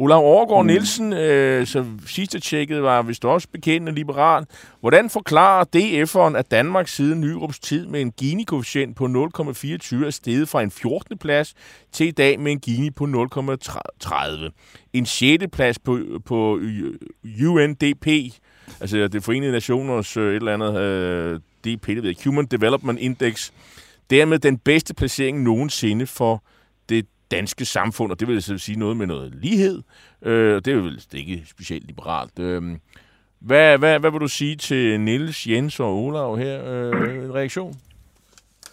Olav 0.00 0.18
Overgaard 0.18 0.62
mm. 0.62 0.66
Nielsen, 0.66 1.12
øh, 1.12 1.66
som 1.66 2.00
sidste 2.06 2.40
tjekket 2.40 2.82
var 2.82 3.02
vist 3.02 3.24
også 3.24 3.48
bekendt 3.52 3.94
liberal. 3.94 4.46
Hvordan 4.80 5.10
forklarer 5.10 5.64
DF'eren, 5.76 6.36
at 6.36 6.50
Danmark 6.50 6.88
siden 6.88 7.20
Nyrups 7.20 7.58
tid 7.58 7.86
med 7.86 8.00
en 8.00 8.12
Gini-koefficient 8.20 8.94
på 8.94 9.04
0,24 9.04 10.06
er 10.06 10.10
steget 10.10 10.48
fra 10.48 10.62
en 10.62 10.70
14. 10.70 11.18
plads 11.18 11.54
til 11.92 12.06
i 12.06 12.10
dag 12.10 12.40
med 12.40 12.52
en 12.52 12.60
Gini 12.60 12.90
på 12.90 13.04
0,30? 13.04 14.50
En 14.92 15.06
6. 15.06 15.44
plads 15.52 15.78
på, 15.78 16.00
på 16.24 16.60
UNDP, 17.40 18.06
altså 18.80 19.08
det 19.08 19.22
forenede 19.22 19.52
nationers 19.52 20.16
øh, 20.16 20.30
et 20.30 20.36
eller 20.36 20.54
andet 20.54 20.80
øh, 20.80 21.40
det 21.64 21.86
det 21.86 22.02
ved 22.02 22.24
Human 22.24 22.46
Development 22.46 22.98
Index, 22.98 23.50
dermed 24.10 24.38
den 24.38 24.58
bedste 24.58 24.94
placering 24.94 25.42
nogensinde 25.42 26.06
for 26.06 26.42
det 26.88 27.06
danske 27.30 27.64
samfund, 27.64 28.12
og 28.12 28.20
det 28.20 28.28
vil 28.28 28.34
altså 28.34 28.58
sige 28.58 28.78
noget 28.78 28.96
med 28.96 29.06
noget 29.06 29.34
lighed. 29.34 29.82
Øh, 30.22 30.54
det 30.54 30.68
er 30.68 30.72
jo 30.72 30.90
ikke 31.14 31.42
specielt 31.46 31.86
liberalt. 31.86 32.38
Øh, 32.38 32.62
hvad, 33.40 33.78
hvad, 33.78 34.00
hvad 34.00 34.10
vil 34.10 34.20
du 34.20 34.28
sige 34.28 34.56
til 34.56 35.00
Nils, 35.00 35.46
Jens 35.46 35.80
og 35.80 36.04
Olav 36.04 36.38
her? 36.38 36.72
Øh, 36.72 37.24
en 37.24 37.34
reaktion? 37.34 37.74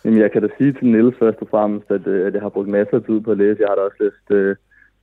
Jamen, 0.06 0.20
jeg 0.20 0.32
kan 0.32 0.42
da 0.42 0.48
sige 0.58 0.74
til 0.74 0.88
Nils 0.88 1.16
først 1.20 1.38
og 1.42 1.48
fremmest, 1.52 1.92
at, 1.92 2.08
øh, 2.08 2.28
at 2.28 2.34
jeg 2.34 2.42
har 2.42 2.50
brugt 2.50 2.70
masser 2.70 2.98
af 2.98 3.04
tid 3.04 3.20
på 3.22 3.32
at 3.32 3.38
læse. 3.38 3.58
Jeg 3.60 3.68
har 3.68 3.76
da 3.76 3.82
også 3.82 3.98
læst 4.00 4.32
øh, 4.32 4.56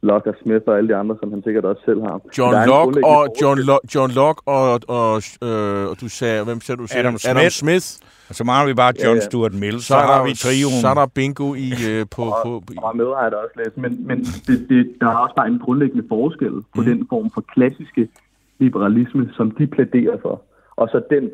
Locke 0.02 0.30
og 0.30 0.36
Smith 0.42 0.64
og 0.66 0.76
alle 0.78 0.88
de 0.88 0.96
andre, 0.96 1.16
som 1.20 1.30
han 1.30 1.42
sikkert 1.42 1.64
også 1.64 1.82
selv 1.84 2.00
har. 2.00 2.20
John 2.38 2.54
Locke 2.68 3.06
og 3.06 3.22
John, 3.42 3.58
Lo- 3.68 3.84
John 3.94 4.10
Locke 4.20 4.42
og, 4.46 4.80
og, 4.88 5.22
øh, 5.48 5.96
du 6.00 6.08
sagde, 6.08 6.44
hvem 6.44 6.60
sagde 6.60 6.82
du? 6.82 6.86
Sagde? 6.86 7.00
Adam, 7.00 7.18
Smith. 7.18 7.30
Adam 7.30 7.50
Smith. 7.50 7.86
Og 8.28 8.34
så 8.34 8.44
mangler 8.44 8.66
vi 8.72 8.74
bare 8.74 8.92
John 9.04 9.16
ja, 9.16 9.22
ja. 9.22 9.28
Stuart 9.28 9.54
Mill. 9.54 9.78
Så, 9.80 9.86
så 9.86 9.94
har 9.94 10.24
vi 10.28 10.32
trioen. 10.44 10.80
Så 10.82 10.88
er 10.88 10.94
der 10.94 11.06
bingo 11.06 11.54
i, 11.54 11.68
øh, 11.90 12.06
på... 12.16 12.22
Og, 12.22 12.34
på, 12.44 12.50
på, 12.66 12.72
og 12.86 12.96
med 12.96 13.08
har 13.16 13.24
jeg 13.24 13.34
også 13.44 13.56
læst. 13.60 13.76
Men, 13.84 14.06
men 14.08 14.18
det, 14.46 14.56
det, 14.68 14.80
der 15.00 15.06
er 15.06 15.16
også 15.24 15.34
bare 15.40 15.48
en 15.48 15.58
grundlæggende 15.64 16.04
forskel 16.08 16.54
på 16.74 16.80
mm. 16.80 16.84
den 16.84 17.06
form 17.08 17.30
for 17.34 17.42
klassiske 17.54 18.08
liberalisme, 18.58 19.30
som 19.36 19.50
de 19.50 19.66
plæderer 19.66 20.16
for. 20.22 20.42
Og 20.76 20.88
så 20.92 21.02
den 21.10 21.30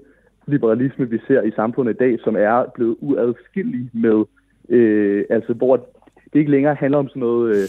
liberalisme, 0.47 1.05
vi 1.11 1.19
ser 1.27 1.43
i 1.43 1.53
samfundet 1.57 1.95
i 1.95 1.97
dag, 1.97 2.19
som 2.25 2.37
er 2.37 2.65
blevet 2.75 2.97
uadskillelig 3.01 3.91
med, 3.93 4.25
øh, 4.69 5.25
altså 5.31 5.53
hvor 5.53 5.77
det 6.33 6.39
ikke 6.39 6.51
længere 6.51 6.75
handler 6.75 6.99
om 6.99 7.09
sådan 7.09 7.21
noget 7.21 7.57
øh, 7.57 7.69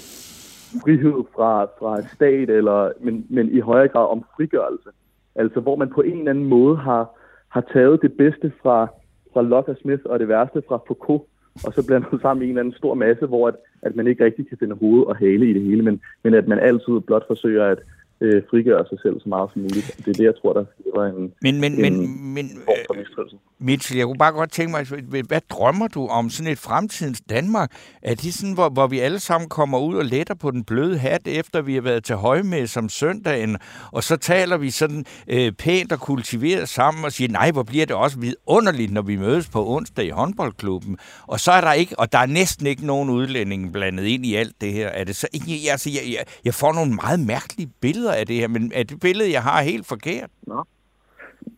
frihed 0.83 1.23
fra, 1.35 1.63
fra 1.79 1.99
et 1.99 2.09
stat, 2.13 2.49
eller, 2.49 2.91
men, 2.99 3.25
men 3.29 3.49
i 3.49 3.59
højere 3.59 3.87
grad 3.87 4.07
om 4.07 4.25
frigørelse. 4.35 4.89
Altså 5.35 5.59
hvor 5.59 5.75
man 5.75 5.89
på 5.89 6.01
en 6.01 6.17
eller 6.17 6.29
anden 6.31 6.45
måde 6.45 6.77
har, 6.77 7.19
har 7.49 7.63
taget 7.73 8.01
det 8.01 8.13
bedste 8.13 8.51
fra, 8.61 8.87
fra 9.33 9.41
Locke 9.41 9.71
og 9.71 9.77
Smith 9.81 10.01
og 10.05 10.19
det 10.19 10.27
værste 10.27 10.63
fra 10.67 10.79
Foucault, 10.87 11.23
og 11.65 11.73
så 11.73 11.87
blandet 11.87 12.21
sammen 12.21 12.41
i 12.41 12.45
en 12.45 12.49
eller 12.49 12.61
anden 12.61 12.77
stor 12.77 12.93
masse, 12.93 13.25
hvor 13.25 13.47
at, 13.47 13.55
at 13.81 13.95
man 13.95 14.07
ikke 14.07 14.25
rigtig 14.25 14.49
kan 14.49 14.57
finde 14.57 14.75
hoved 14.75 15.03
og 15.03 15.15
hale 15.15 15.49
i 15.49 15.53
det 15.53 15.61
hele, 15.61 15.83
men, 15.83 16.01
men 16.23 16.33
at 16.33 16.47
man 16.47 16.59
altid 16.59 16.99
blot 16.99 17.27
forsøger 17.27 17.65
at, 17.65 17.79
øh, 18.21 18.43
frigøre 18.49 18.85
sig 18.89 18.97
selv 19.01 19.15
så 19.23 19.29
meget 19.29 19.49
som 19.53 19.61
muligt. 19.61 19.87
Det 19.97 20.07
er 20.07 20.13
det, 20.13 20.23
jeg 20.23 20.37
tror, 20.41 20.53
der 20.53 20.65
skriver 20.79 21.05
en, 21.05 21.33
men, 21.41 21.61
men, 21.61 21.73
en 21.73 21.81
men, 21.81 22.33
men, 22.33 22.45
form 22.65 22.77
for 22.87 22.93
mistrivsel. 22.93 23.37
Mitchell, 23.61 23.97
jeg 23.97 24.05
kunne 24.05 24.17
bare 24.17 24.31
godt 24.31 24.51
tænke 24.51 24.71
mig, 24.71 24.85
hvad 25.27 25.41
drømmer 25.49 25.87
du 25.87 26.07
om 26.07 26.29
sådan 26.29 26.51
et 26.51 26.57
fremtidens 26.57 27.21
Danmark? 27.29 27.71
Er 28.01 28.15
det 28.15 28.33
sådan, 28.33 28.53
hvor, 28.53 28.69
hvor 28.69 28.87
vi 28.87 28.99
alle 28.99 29.19
sammen 29.19 29.49
kommer 29.49 29.79
ud 29.79 29.95
og 29.95 30.05
letter 30.05 30.35
på 30.35 30.51
den 30.51 30.63
bløde 30.63 30.97
hat, 30.97 31.27
efter 31.27 31.61
vi 31.61 31.73
har 31.73 31.81
været 31.81 32.03
til 32.03 32.15
højmæd 32.15 32.67
som 32.67 32.89
søndagen, 32.89 33.57
og 33.91 34.03
så 34.03 34.17
taler 34.17 34.57
vi 34.57 34.69
sådan 34.69 35.05
øh, 35.27 35.51
pænt 35.51 35.91
og 35.91 35.99
kultiveret 35.99 36.69
sammen 36.69 37.05
og 37.05 37.11
siger, 37.11 37.31
nej, 37.31 37.51
hvor 37.51 37.63
bliver 37.63 37.85
det 37.85 37.95
også 37.95 38.19
vidunderligt, 38.19 38.91
når 38.91 39.01
vi 39.01 39.15
mødes 39.15 39.49
på 39.49 39.69
onsdag 39.75 40.05
i 40.05 40.09
håndboldklubben. 40.09 40.97
Og 41.27 41.39
så 41.39 41.51
er 41.51 41.61
der 41.61 41.73
ikke, 41.73 41.99
og 41.99 42.11
der 42.11 42.19
er 42.19 42.25
næsten 42.25 42.67
ikke 42.67 42.85
nogen 42.85 43.09
udlænding 43.09 43.73
blandet 43.73 44.05
ind 44.05 44.25
i 44.25 44.35
alt 44.35 44.61
det 44.61 44.73
her. 44.73 44.87
Er 44.87 45.03
det 45.03 45.15
så, 45.15 45.27
jeg, 45.33 45.71
altså, 45.71 45.89
jeg, 45.89 46.13
jeg, 46.13 46.25
jeg 46.45 46.53
får 46.53 46.73
nogle 46.73 46.93
meget 46.93 47.19
mærkelige 47.19 47.69
billeder 47.81 48.08
billeder 48.09 48.21
af 48.21 48.27
det 48.27 48.35
her, 48.35 48.47
men 48.47 48.71
er 48.75 48.83
det 48.83 48.99
billede, 48.99 49.31
jeg 49.31 49.41
har, 49.41 49.61
helt 49.61 49.87
forkert? 49.87 50.29
Nå. 50.47 50.63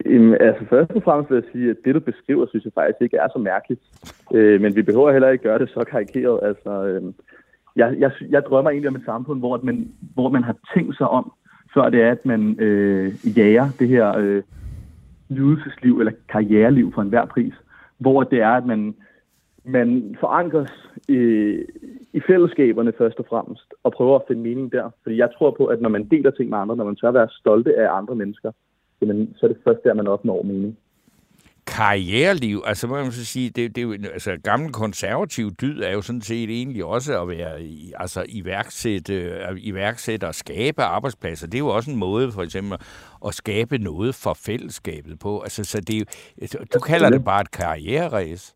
Jamen, 0.06 0.34
altså 0.40 0.66
først 0.70 0.92
og 0.92 1.04
fremmest 1.04 1.30
vil 1.30 1.36
jeg 1.36 1.52
sige, 1.52 1.70
at 1.70 1.78
det, 1.86 1.96
du 1.96 2.00
beskriver, 2.00 2.46
synes 2.48 2.66
jeg 2.66 2.74
faktisk 2.74 3.02
ikke 3.02 3.18
er 3.18 3.28
så 3.34 3.40
mærkeligt. 3.40 3.82
Øh, 4.34 4.62
men 4.62 4.76
vi 4.76 4.82
behøver 4.82 5.12
heller 5.12 5.30
ikke 5.30 5.44
gøre 5.44 5.60
det 5.60 5.70
så 5.70 5.84
karikeret. 5.84 6.40
Altså, 6.44 6.72
øh, 6.86 7.14
jeg, 7.76 7.96
jeg, 8.00 8.12
jeg 8.30 8.42
drømmer 8.44 8.72
egentlig 8.72 8.90
om 8.90 8.96
et 8.96 9.06
samfund, 9.06 9.40
hvor 9.40 9.60
man, 9.64 9.92
hvor 10.14 10.30
man 10.30 10.44
har 10.44 10.56
tænkt 10.76 10.98
sig 10.98 11.08
om, 11.08 11.32
før 11.74 11.90
det 11.90 12.02
er, 12.02 12.12
at 12.12 12.26
man 12.26 12.60
øh, 12.60 13.38
jager 13.38 13.70
det 13.80 13.88
her 13.88 14.18
øh, 14.18 14.44
nydelsesliv 15.30 16.00
eller 16.00 16.14
karriereliv 16.30 16.94
for 16.94 17.02
enhver 17.02 17.26
pris. 17.26 17.54
Hvor 17.98 18.24
det 18.24 18.42
er, 18.42 18.54
at 18.62 18.66
man, 18.66 18.96
man 19.66 20.16
forankres 20.20 20.72
i, 21.08 21.18
i 22.14 22.22
fællesskaberne 22.28 22.94
først 22.98 23.20
og 23.20 23.26
fremmest, 23.30 23.74
og 23.84 23.92
prøver 23.92 24.16
at 24.16 24.26
finde 24.28 24.42
mening 24.42 24.72
der. 24.72 24.90
Fordi 25.04 25.18
jeg 25.18 25.30
tror 25.38 25.52
på, 25.52 25.66
at 25.66 25.82
når 25.82 25.90
man 25.90 26.08
deler 26.10 26.32
ting 26.32 26.50
med 26.50 26.58
andre, 26.58 26.76
når 26.76 26.84
man 26.86 26.96
tør 26.96 27.12
være 27.12 27.30
stolte 27.30 27.76
af 27.78 27.98
andre 27.98 28.16
mennesker, 28.16 28.52
jamen, 29.02 29.34
så 29.38 29.46
er 29.46 29.48
det 29.48 29.62
først 29.64 29.84
der, 29.84 29.94
man 29.94 30.08
opnår 30.08 30.44
mening. 30.44 30.78
karriereliv. 31.68 32.64
Altså, 32.66 32.88
må 32.88 32.96
man 32.96 33.12
så 33.12 33.26
sige, 33.26 33.50
det, 33.50 33.76
det 33.76 33.84
er 33.84 34.10
altså, 34.14 34.38
gammel 34.44 34.72
konservativ 34.72 35.52
dyd 35.52 35.82
er 35.82 35.92
jo 35.92 36.02
sådan 36.02 36.22
set 36.22 36.50
egentlig 36.50 36.86
også 36.86 37.22
at 37.22 37.28
være 37.28 37.64
i, 37.64 37.94
altså, 37.98 38.26
iværksætte, 38.30 39.40
iværksætte 39.58 40.28
og 40.28 40.36
skabe 40.36 40.82
arbejdspladser. 40.82 41.48
Det 41.48 41.56
er 41.56 41.60
jo 41.60 41.68
også 41.68 41.92
en 41.92 41.98
måde, 41.98 42.32
for 42.32 42.44
eksempel, 42.44 42.78
at 43.28 43.34
skabe 43.34 43.78
noget 43.78 44.16
for 44.16 44.34
fællesskabet 44.34 45.20
på. 45.20 45.40
Altså, 45.40 45.64
så 45.64 45.82
det 45.82 46.10
du 46.74 46.80
kalder 46.80 47.10
det 47.10 47.24
bare 47.24 47.42
et 47.42 47.52
karriereræs. 47.52 48.56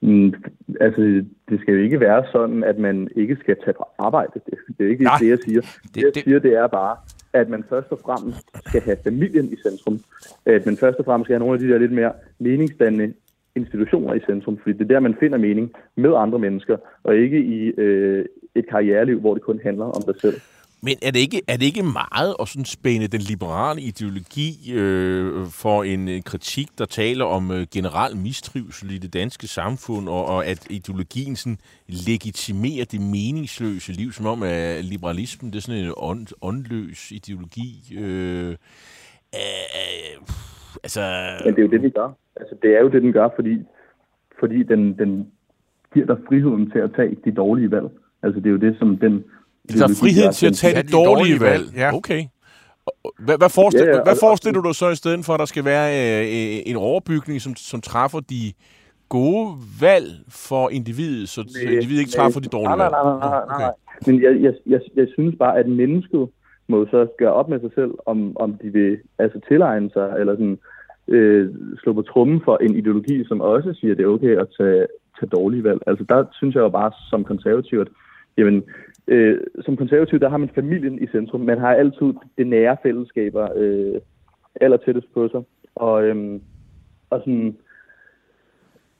Mm, 0.00 0.34
altså, 0.80 1.00
det 1.48 1.60
skal 1.60 1.74
jo 1.74 1.80
ikke 1.80 2.00
være 2.00 2.24
sådan, 2.32 2.64
at 2.64 2.78
man 2.78 3.08
ikke 3.16 3.36
skal 3.36 3.56
tage 3.64 3.74
på 3.74 3.84
arbejde. 3.98 4.32
Det, 4.34 4.58
det 4.78 4.86
er 4.86 4.90
ikke 4.90 5.04
Nej, 5.04 5.18
det, 5.20 5.28
jeg 5.28 5.38
siger. 5.44 5.60
Det, 5.60 5.94
det, 5.94 6.02
jeg 6.02 6.24
siger, 6.24 6.38
det 6.38 6.54
er 6.54 6.66
bare, 6.66 6.96
at 7.32 7.48
man 7.48 7.64
først 7.68 7.92
og 7.92 7.98
fremmest 8.04 8.50
skal 8.66 8.80
have 8.80 8.96
familien 9.04 9.52
i 9.52 9.56
centrum. 9.56 10.00
At 10.46 10.66
man 10.66 10.76
først 10.76 10.98
og 10.98 11.04
fremmest 11.04 11.26
skal 11.26 11.34
have 11.34 11.46
nogle 11.46 11.54
af 11.54 11.60
de 11.60 11.68
der 11.68 11.78
lidt 11.78 11.92
mere 11.92 12.12
meningsdannende 12.38 13.14
institutioner 13.56 14.14
i 14.14 14.20
centrum, 14.26 14.58
fordi 14.58 14.72
det 14.72 14.84
er 14.84 14.94
der, 14.94 15.00
man 15.00 15.16
finder 15.20 15.38
mening 15.38 15.72
med 15.96 16.14
andre 16.16 16.38
mennesker, 16.38 16.76
og 17.02 17.16
ikke 17.16 17.38
i 17.38 17.58
øh, 17.68 18.24
et 18.54 18.68
karriereliv, 18.68 19.20
hvor 19.20 19.34
det 19.34 19.42
kun 19.42 19.60
handler 19.62 19.84
om 19.84 20.02
dig 20.06 20.20
selv. 20.20 20.40
Men 20.82 20.96
er 21.02 21.10
det 21.10 21.18
ikke, 21.18 21.40
er 21.48 21.56
det 21.56 21.66
ikke 21.66 21.82
meget 21.82 22.36
at 22.40 22.48
sådan 22.48 22.64
spænde 22.64 23.08
den 23.08 23.20
liberale 23.20 23.80
ideologi 23.80 24.72
øh, 24.74 25.46
for 25.46 25.82
en, 25.82 26.22
kritik, 26.22 26.68
der 26.78 26.84
taler 26.84 27.24
om 27.24 27.50
øh, 27.50 27.66
generel 27.74 28.16
mistrivsel 28.16 28.90
i 28.90 28.98
det 28.98 29.12
danske 29.14 29.46
samfund, 29.46 30.08
og, 30.08 30.26
og 30.26 30.46
at 30.46 30.66
ideologien 30.70 31.36
sådan 31.36 31.58
legitimerer 32.08 32.84
det 32.84 33.00
meningsløse 33.00 33.92
liv, 33.92 34.12
som 34.12 34.26
om 34.26 34.42
at 34.42 34.84
liberalismen 34.84 35.52
det 35.52 35.58
er 35.58 35.62
sådan 35.62 35.84
en 35.84 35.92
ånd, 35.96 36.26
åndløs 36.42 37.10
ideologi? 37.10 37.70
Øh, 37.98 38.50
øh, 39.40 40.16
altså... 40.82 41.00
Men 41.44 41.54
det 41.54 41.60
er 41.60 41.66
jo 41.66 41.70
det, 41.70 41.80
den 41.80 41.90
gør. 41.90 42.08
Altså, 42.36 42.54
det 42.62 42.70
er 42.76 42.80
jo 42.80 42.88
det, 42.88 43.02
den 43.02 43.12
gør, 43.12 43.28
fordi, 43.36 43.56
fordi 44.40 44.62
den, 44.62 44.98
den 44.98 45.32
giver 45.94 46.06
dig 46.06 46.16
friheden 46.28 46.70
til 46.70 46.78
at 46.78 46.90
tage 46.96 47.16
de 47.24 47.32
dårlige 47.32 47.70
valg. 47.70 47.88
Altså, 48.22 48.40
det 48.40 48.46
er 48.46 48.50
jo 48.50 48.64
det, 48.66 48.76
som 48.78 48.98
den 48.98 49.24
det 49.68 49.82
er 49.82 49.98
frihed 50.00 50.32
til 50.32 50.46
at 50.46 50.54
tage 50.54 50.82
de 50.82 50.88
dårlige 50.88 51.40
valg. 51.40 51.64
Ja. 51.76 51.94
Okay. 51.94 52.24
Hvad, 53.18 53.38
hvad, 53.38 53.48
forestiller, 53.48 53.90
ja, 53.90 53.96
ja, 53.96 54.02
hvad 54.02 54.16
forestiller 54.20 54.60
du 54.60 54.72
så 54.72 54.88
i 54.90 54.94
stedet 54.94 55.24
for, 55.24 55.32
at 55.32 55.40
der 55.40 55.44
skal 55.44 55.64
være 55.64 55.86
øh, 55.98 56.62
en 56.66 56.76
overbygning, 56.76 57.40
som, 57.40 57.56
som 57.56 57.80
træffer 57.80 58.20
de 58.20 58.52
gode 59.08 59.48
valg 59.80 60.10
for 60.28 60.70
individet, 60.70 61.28
så 61.28 61.40
nej, 61.40 61.72
individet 61.72 62.00
ikke 62.00 62.10
træffer 62.10 62.40
de 62.40 62.48
dårlige 62.48 62.78
valg? 62.78 62.90
Nej, 62.90 63.02
nej, 63.02 63.18
nej. 63.18 63.30
nej, 63.30 63.58
nej. 63.58 63.70
Okay. 63.70 64.12
Men 64.12 64.22
jeg, 64.22 64.42
jeg, 64.42 64.54
jeg, 64.66 64.80
jeg 64.96 65.06
synes 65.14 65.34
bare, 65.38 65.58
at 65.58 65.68
mennesket 65.68 66.28
må 66.68 66.86
så 66.90 67.06
gøre 67.18 67.32
op 67.32 67.48
med 67.48 67.60
sig 67.60 67.70
selv, 67.74 67.94
om, 68.06 68.36
om 68.36 68.54
de 68.62 68.68
vil 68.72 68.98
altså 69.18 69.40
tilegne 69.48 69.90
sig, 69.90 70.14
eller 70.20 70.32
sådan, 70.32 70.58
øh, 71.08 71.54
slå 71.82 71.92
på 71.92 72.02
trummen 72.02 72.40
for 72.44 72.56
en 72.56 72.76
ideologi, 72.76 73.24
som 73.24 73.40
også 73.40 73.74
siger, 73.80 73.92
at 73.92 73.98
det 73.98 74.04
er 74.04 74.14
okay 74.16 74.36
at 74.36 74.46
tage, 74.58 74.86
tage 75.18 75.30
dårlige 75.36 75.64
valg. 75.64 75.80
Altså 75.86 76.04
der 76.08 76.24
synes 76.32 76.54
jeg 76.54 76.60
jo 76.60 76.68
bare 76.68 76.92
som 77.10 77.24
konservativ, 77.24 77.78
at 77.78 77.88
jamen, 78.38 78.62
øh, 79.08 79.40
som 79.60 79.76
konservativ, 79.76 80.20
der 80.20 80.28
har 80.28 80.36
man 80.36 80.50
familien 80.54 81.02
i 81.02 81.06
centrum. 81.06 81.40
Man 81.40 81.58
har 81.58 81.74
altid 81.74 82.14
det 82.38 82.46
nære 82.46 82.76
fællesskaber 82.82 83.48
øh, 83.56 84.00
aller 84.60 84.76
tættest 84.76 85.14
på 85.14 85.28
sig. 85.28 85.42
Og, 85.74 86.04
øh, 86.04 86.40
og 87.10 87.20
sådan, 87.20 87.56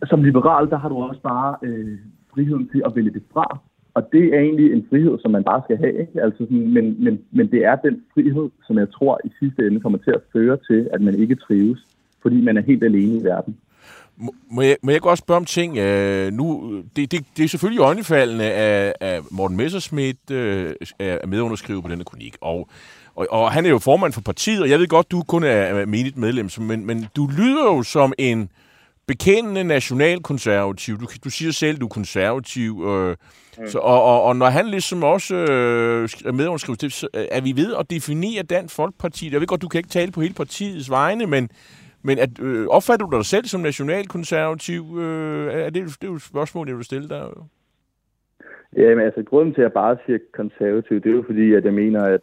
som 0.06 0.22
liberal, 0.22 0.70
der 0.70 0.76
har 0.78 0.88
du 0.88 0.96
også 0.96 1.20
bare 1.20 1.56
øh, 1.62 1.98
friheden 2.34 2.68
til 2.68 2.82
at 2.86 2.92
vælge 2.96 3.10
det 3.10 3.22
fra. 3.32 3.58
Og 3.94 4.12
det 4.12 4.24
er 4.34 4.40
egentlig 4.40 4.72
en 4.72 4.86
frihed, 4.90 5.18
som 5.18 5.30
man 5.30 5.44
bare 5.44 5.62
skal 5.64 5.76
have. 5.76 6.00
Ikke? 6.00 6.22
Altså 6.22 6.38
sådan, 6.38 6.72
men, 6.72 7.04
men, 7.04 7.24
men 7.30 7.50
det 7.50 7.64
er 7.64 7.76
den 7.76 8.02
frihed, 8.14 8.50
som 8.66 8.78
jeg 8.78 8.90
tror 8.90 9.20
i 9.24 9.30
sidste 9.38 9.66
ende 9.66 9.80
kommer 9.80 9.98
til 9.98 10.10
at 10.10 10.22
føre 10.32 10.58
til, 10.68 10.88
at 10.92 11.00
man 11.00 11.14
ikke 11.14 11.34
trives, 11.34 11.80
fordi 12.22 12.40
man 12.40 12.56
er 12.56 12.62
helt 12.62 12.84
alene 12.84 13.16
i 13.16 13.24
verden. 13.24 13.56
Må 14.50 14.62
jeg, 14.62 14.76
må 14.82 14.90
jeg 14.90 15.00
godt 15.00 15.18
spørge 15.18 15.36
om 15.36 15.44
ting? 15.44 15.72
Uh, 15.72 16.32
nu, 16.32 16.74
det, 16.96 17.12
det, 17.12 17.24
det 17.36 17.44
er 17.44 17.48
selvfølgelig 17.48 17.80
øjnefaldende, 17.80 18.44
at, 18.44 18.94
at 19.00 19.22
Morten 19.30 19.56
Messerschmidt 19.56 20.18
uh, 20.30 20.36
er 20.98 21.26
medunderskriver 21.26 21.80
på 21.80 21.88
denne 21.88 22.04
kronik, 22.04 22.36
og, 22.40 22.68
og, 23.14 23.26
og 23.30 23.52
han 23.52 23.66
er 23.66 23.70
jo 23.70 23.78
formand 23.78 24.12
for 24.12 24.20
partiet, 24.20 24.62
og 24.62 24.70
jeg 24.70 24.78
ved 24.78 24.86
godt, 24.88 25.10
du 25.10 25.22
kun 25.22 25.44
er 25.44 25.86
menigt 25.86 26.16
medlem, 26.16 26.50
men, 26.58 26.86
men 26.86 27.06
du 27.16 27.26
lyder 27.26 27.64
jo 27.64 27.82
som 27.82 28.12
en 28.18 28.50
bekendende 29.08 29.64
nationalkonservativ. 29.64 31.00
Du, 31.00 31.06
du 31.24 31.30
siger 31.30 31.52
selv, 31.52 31.78
du 31.78 31.84
er 31.84 31.88
konservativ, 31.88 32.84
øh, 32.86 33.16
mm. 33.58 33.68
så, 33.70 33.78
og, 33.78 34.02
og, 34.02 34.22
og 34.22 34.36
når 34.36 34.46
han 34.46 34.66
ligesom 34.66 35.02
også 35.02 35.34
øh, 35.34 36.08
er 36.24 36.32
medunderskriver, 36.32 36.88
så 36.88 37.08
er 37.14 37.40
vi 37.40 37.56
ved 37.56 37.74
at 37.74 37.90
definere 37.90 38.42
Dansk 38.42 38.74
Folkeparti. 38.74 39.32
Jeg 39.32 39.40
ved 39.40 39.46
godt, 39.46 39.62
du 39.62 39.68
kan 39.68 39.78
ikke 39.78 39.90
tale 39.90 40.12
på 40.12 40.20
hele 40.20 40.34
partiets 40.34 40.90
vegne, 40.90 41.26
men 41.26 41.50
men 42.02 42.18
at, 42.18 42.40
øh, 42.40 42.66
opfatter 42.66 43.06
du 43.06 43.16
dig 43.16 43.24
selv 43.24 43.44
som 43.44 43.60
nationalkonservativ? 43.60 44.98
Øh, 44.98 45.52
er 45.52 45.70
det, 45.70 45.74
det 45.74 46.02
er 46.02 46.08
jo 46.08 46.14
et 46.14 46.22
spørgsmål, 46.22 46.68
jeg 46.68 46.76
vil 46.76 46.84
stille 46.84 47.08
dig. 47.08 47.24
Ja, 48.76 48.94
men 48.94 49.04
altså, 49.04 49.22
grunden 49.22 49.54
til, 49.54 49.60
at 49.60 49.64
jeg 49.64 49.72
bare 49.72 49.96
siger 50.06 50.18
konservativ, 50.32 51.00
det 51.00 51.10
er 51.10 51.16
jo 51.16 51.24
fordi, 51.26 51.54
at 51.54 51.64
jeg 51.64 51.74
mener, 51.74 52.02
at, 52.04 52.20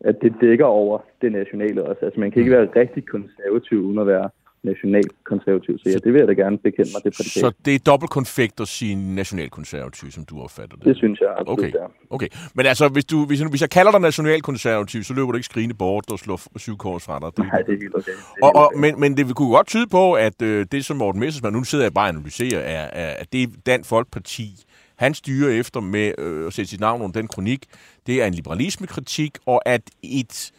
at 0.00 0.16
det 0.22 0.34
dækker 0.40 0.64
over 0.64 0.98
det 1.22 1.32
nationale 1.32 1.84
også. 1.84 2.04
Altså, 2.04 2.20
man 2.20 2.30
kan 2.30 2.40
ikke 2.40 2.50
mm. 2.50 2.56
være 2.56 2.82
rigtig 2.82 3.06
konservativ, 3.06 3.78
uden 3.78 3.98
at 3.98 4.06
være 4.06 4.30
nationalkonservativ. 4.62 5.78
Så 5.78 5.88
ja, 5.88 5.94
det 5.94 6.12
vil 6.12 6.18
jeg 6.18 6.28
da 6.28 6.32
gerne 6.32 6.58
bekende 6.58 6.90
mig, 6.94 7.00
det 7.04 7.12
prædikat. 7.16 7.40
Så 7.40 7.52
det 7.64 7.74
er 7.74 7.78
dobbeltkonfekt 7.78 8.60
at 8.60 8.68
sige 8.68 9.14
nationalkonservativ, 9.14 10.10
som 10.10 10.24
du 10.24 10.40
opfatter 10.40 10.76
det? 10.76 10.84
Det 10.84 10.96
synes 10.96 11.20
jeg 11.20 11.28
absolut, 11.38 11.58
okay. 11.58 11.72
Ja. 11.72 11.86
okay. 12.10 12.28
Men 12.54 12.66
altså, 12.66 12.88
hvis, 12.88 13.04
du, 13.04 13.24
hvis, 13.26 13.40
hvis 13.40 13.60
jeg 13.60 13.70
kalder 13.70 13.92
dig 13.92 14.00
nationalkonservativ, 14.00 15.02
så 15.02 15.14
løber 15.14 15.30
du 15.32 15.36
ikke 15.36 15.44
skrigende 15.44 15.74
bort 15.74 16.12
og 16.12 16.18
slår 16.18 16.58
syv 16.58 16.76
kors 16.76 17.04
fra 17.04 17.18
dig. 17.18 17.30
Nej, 17.46 17.62
det 17.62 17.74
er 17.74 17.78
helt 17.78 17.94
okay. 17.94 18.12
Er 18.12 18.46
og, 18.46 18.56
og, 18.56 18.72
men, 18.78 19.00
men 19.00 19.16
det 19.16 19.36
kunne 19.36 19.50
godt 19.50 19.66
tyde 19.66 19.86
på, 19.86 20.12
at 20.12 20.42
øh, 20.42 20.66
det, 20.72 20.84
som 20.84 20.96
Morten 20.96 21.20
Messersmann, 21.20 21.56
nu 21.56 21.64
sidder 21.64 21.84
jeg 21.84 21.94
bare 21.94 22.04
og 22.04 22.08
analyserer, 22.08 22.60
er, 22.60 22.90
er, 22.92 23.16
at 23.18 23.32
det 23.32 23.66
Dansk 23.66 23.88
Folkeparti, 23.88 24.64
han 24.96 25.14
styrer 25.14 25.50
efter 25.60 25.80
med 25.80 26.12
øh, 26.18 26.46
at 26.46 26.52
sætte 26.52 26.70
sit 26.70 26.80
navn 26.80 27.02
under 27.02 27.20
den 27.20 27.28
kronik, 27.28 27.64
det 28.06 28.22
er 28.22 28.26
en 28.26 28.34
liberalismekritik, 28.34 29.38
og 29.46 29.62
at 29.66 29.82
et... 30.02 30.52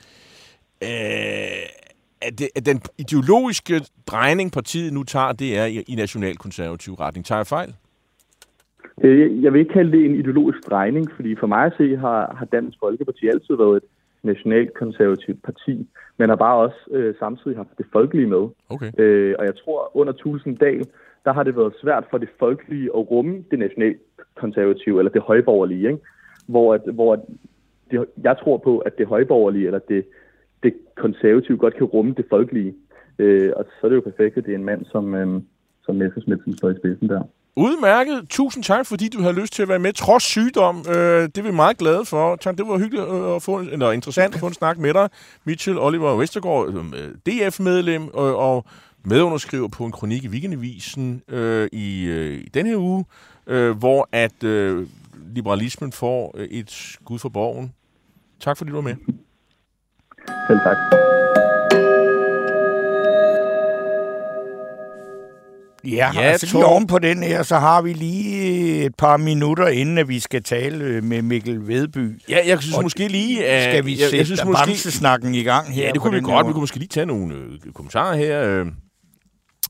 Øh, 0.83 0.89
at, 2.21 2.39
det, 2.39 2.47
at 2.55 2.65
den 2.65 2.81
ideologiske 2.97 3.81
drejning, 4.07 4.51
partiet 4.51 4.93
nu 4.93 5.03
tager, 5.03 5.31
det 5.31 5.57
er 5.57 5.65
i, 5.65 5.83
i 5.87 5.95
nationalkonservativ 5.95 6.93
retning. 6.93 7.25
Tager 7.25 7.39
jeg 7.39 7.47
fejl? 7.47 7.73
Øh, 9.03 9.43
jeg 9.43 9.53
vil 9.53 9.59
ikke 9.59 9.73
kalde 9.73 9.91
det 9.91 10.05
en 10.05 10.15
ideologisk 10.15 10.69
drejning, 10.69 11.11
fordi 11.15 11.35
for 11.35 11.47
mig 11.47 11.65
at 11.65 11.73
se 11.77 11.97
har, 11.97 12.35
har 12.37 12.45
Dansk 12.45 12.77
Folkeparti 12.79 13.27
altid 13.27 13.55
været 13.57 13.77
et 13.77 13.83
nationalkonservativt 14.23 15.43
parti, 15.43 15.87
men 16.17 16.29
har 16.29 16.35
bare 16.35 16.57
også 16.57 16.79
øh, 16.91 17.15
samtidig 17.19 17.57
haft 17.57 17.77
det 17.77 17.85
folkelige 17.91 18.27
med. 18.27 18.47
Okay. 18.69 18.91
Øh, 18.97 19.35
og 19.39 19.45
jeg 19.45 19.55
tror, 19.63 19.97
under 19.97 20.13
Tulsendal, 20.13 20.85
der 21.25 21.33
har 21.33 21.43
det 21.43 21.57
været 21.57 21.73
svært 21.81 22.03
for 22.09 22.17
det 22.17 22.29
folkelige 22.39 22.85
at 22.85 23.11
rumme 23.11 23.43
det 23.51 23.59
nationalkonservative, 23.59 24.99
eller 24.99 25.11
det 25.11 25.21
højborgerlige, 25.21 25.87
ikke? 25.87 25.99
hvor, 26.47 26.73
at, 26.73 26.81
hvor 26.93 27.13
at 27.13 27.19
det, 27.91 28.05
jeg 28.23 28.35
tror 28.43 28.57
på, 28.57 28.77
at 28.77 28.97
det 28.97 29.07
højborgerlige, 29.07 29.65
eller 29.65 29.79
det 29.79 30.05
det 30.63 30.73
konservative 30.97 31.57
godt 31.57 31.77
kan 31.77 31.83
rumme 31.83 32.13
det 32.17 32.25
folkelige. 32.29 32.73
Øh, 33.19 33.51
og 33.55 33.65
så 33.65 33.79
er 33.83 33.89
det 33.89 33.95
jo 33.95 34.01
perfekt, 34.01 34.37
at 34.37 34.45
det 34.45 34.51
er 34.51 34.57
en 34.57 34.65
mand 34.65 34.85
som, 34.85 35.15
øh, 35.15 35.41
som 35.85 35.95
Messerschmidt, 35.95 36.43
som 36.43 36.53
står 36.53 36.69
i 36.69 36.75
spidsen 36.77 37.09
der. 37.09 37.21
Udmærket. 37.55 38.29
Tusind 38.29 38.63
tak, 38.63 38.85
fordi 38.85 39.09
du 39.09 39.21
har 39.21 39.31
lyst 39.31 39.53
til 39.53 39.61
at 39.61 39.69
være 39.69 39.79
med, 39.79 39.93
trods 39.93 40.23
sygdom. 40.23 40.85
Øh, 40.89 41.21
det 41.23 41.37
er 41.37 41.43
vi 41.43 41.51
meget 41.51 41.77
glade 41.77 42.05
for. 42.05 42.35
Tak, 42.35 42.57
det 42.57 42.67
var 42.67 42.77
hyggeligt 42.77 43.07
øh, 43.07 43.35
at 43.35 43.43
få, 43.43 43.59
eller 43.59 43.91
interessant 43.91 44.33
at 44.33 44.39
få 44.39 44.47
en 44.47 44.53
snak 44.53 44.77
med 44.77 44.93
dig. 44.93 45.09
Mitchell 45.45 45.79
Oliver 45.79 46.17
Vestergaard, 46.17 46.67
øh, 46.69 47.15
DF-medlem 47.25 48.07
og, 48.13 48.29
øh, 48.29 48.35
og 48.35 48.65
medunderskriver 49.05 49.67
på 49.67 49.85
en 49.85 49.91
kronik 49.91 50.23
i 50.23 50.27
Weekendavisen 50.27 51.21
øh, 51.27 51.67
i, 51.71 52.05
øh, 52.05 52.33
i 52.33 52.49
den 52.53 52.65
her 52.65 52.77
uge, 52.77 53.05
øh, 53.47 53.77
hvor 53.77 54.09
at 54.11 54.43
øh, 54.43 54.87
liberalismen 55.35 55.91
får 55.91 56.35
et 56.49 56.71
skud 56.71 57.19
for 57.19 57.29
borgen. 57.29 57.73
Tak, 58.39 58.57
fordi 58.57 58.69
du 58.69 58.75
var 58.75 58.81
med. 58.81 58.95
Selv 60.47 60.59
tak. 60.65 60.77
Ja, 65.85 66.11
ja 66.13 66.21
altså 66.21 66.45
lige 66.53 66.65
oven 66.65 66.87
på 66.87 66.99
den 66.99 67.23
her, 67.23 67.43
så 67.43 67.57
har 67.57 67.81
vi 67.81 67.93
lige 67.93 68.85
et 68.85 68.95
par 68.95 69.17
minutter, 69.17 69.67
inden 69.67 69.97
at 69.97 70.07
vi 70.07 70.19
skal 70.19 70.43
tale 70.43 71.01
med 71.01 71.21
Mikkel 71.21 71.67
Vedby. 71.67 72.21
Ja, 72.29 72.37
jeg 72.47 72.61
synes 72.61 72.77
og 72.77 72.83
måske 72.83 73.07
lige... 73.07 73.45
At, 73.45 73.63
skal 73.63 73.85
vi 73.85 73.97
sætte 73.97 74.11
jeg, 74.11 74.17
jeg 74.17 74.25
synes 74.25 74.45
måske, 74.45 74.91
snakken 74.91 75.35
i 75.35 75.43
gang 75.43 75.73
her? 75.73 75.85
Ja, 75.85 75.91
det 75.91 76.01
kunne 76.01 76.13
vi 76.13 76.21
godt. 76.21 76.47
Vi 76.47 76.51
kunne 76.51 76.61
måske 76.61 76.77
lige 76.77 76.87
tage 76.87 77.05
nogle 77.05 77.35
øh, 77.35 77.73
kommentarer 77.73 78.15
her. 78.15 78.41
Øh, 78.43 78.65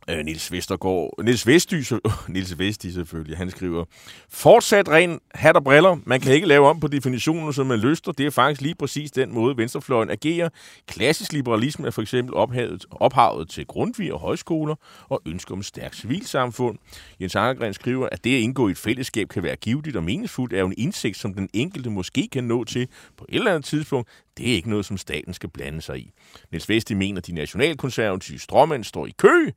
øh, 0.10 0.26
Nils 0.26 0.52
Vestergaard, 0.52 1.24
Nils 1.24 1.48
Vestdy, 1.48 1.84
Nils 2.28 2.60
Vestby 2.60 2.88
selvfølgelig, 2.88 3.38
han 3.38 3.50
skriver, 3.52 3.86
fortsat 4.30 4.90
ren 4.90 5.20
hat 5.34 5.56
og 5.56 5.64
briller, 5.64 5.98
man 6.06 6.20
kan 6.20 6.34
ikke 6.34 6.48
lave 6.48 6.68
om 6.68 6.80
på 6.80 6.88
definitionen, 6.88 7.54
som 7.54 7.68
man 7.68 7.80
lyster, 7.80 8.12
det 8.12 8.26
er 8.26 8.30
faktisk 8.30 8.62
lige 8.62 8.76
præcis 8.76 9.12
den 9.12 9.34
måde, 9.34 9.58
venstrefløjen 9.58 10.10
agerer. 10.10 10.50
Klassisk 10.88 11.34
liberalisme 11.34 11.88
er 11.88 11.92
for 11.92 12.02
eksempel 12.02 12.36
ophavet, 12.36 12.86
ophavet 12.92 13.50
til 13.50 13.66
Grundtvig 13.66 14.14
og 14.14 14.20
højskoler 14.20 14.76
og 15.10 15.22
ønsker 15.26 15.54
om 15.54 15.60
et 15.60 15.66
stærkt 15.66 15.96
civilsamfund. 15.96 16.78
Jens 17.22 17.36
Angergren 17.36 17.74
skriver, 17.74 18.10
at 18.12 18.24
det 18.24 18.36
at 18.36 18.42
indgå 18.42 18.68
i 18.68 18.72
et 18.72 18.78
fællesskab 18.78 19.30
kan 19.30 19.44
være 19.44 19.56
givetigt 19.56 19.96
og 19.96 20.04
meningsfuldt, 20.04 20.54
er 20.54 20.60
jo 20.60 20.68
en 20.68 20.74
indsigt, 20.78 21.18
som 21.18 21.34
den 21.34 21.50
enkelte 21.54 21.90
måske 21.90 22.28
kan 22.32 22.44
nå 22.44 22.64
til 22.64 22.88
på 23.18 23.26
et 23.30 23.36
eller 23.36 23.52
andet 23.52 23.66
tidspunkt. 23.66 24.10
Det 24.38 24.50
er 24.50 24.54
ikke 24.54 24.70
noget, 24.70 24.86
som 24.86 24.98
staten 24.98 25.34
skal 25.34 25.50
blande 25.50 25.82
sig 25.82 26.00
i. 26.00 26.12
Niels 26.52 26.70
Vesti 26.70 26.94
mener, 26.94 27.18
at 27.18 27.28
de 27.28 27.34
nationalkonservative 27.34 28.40
stråmænd 28.40 28.84
står 28.84 29.08
i 29.08 29.14
kø, 29.18 29.52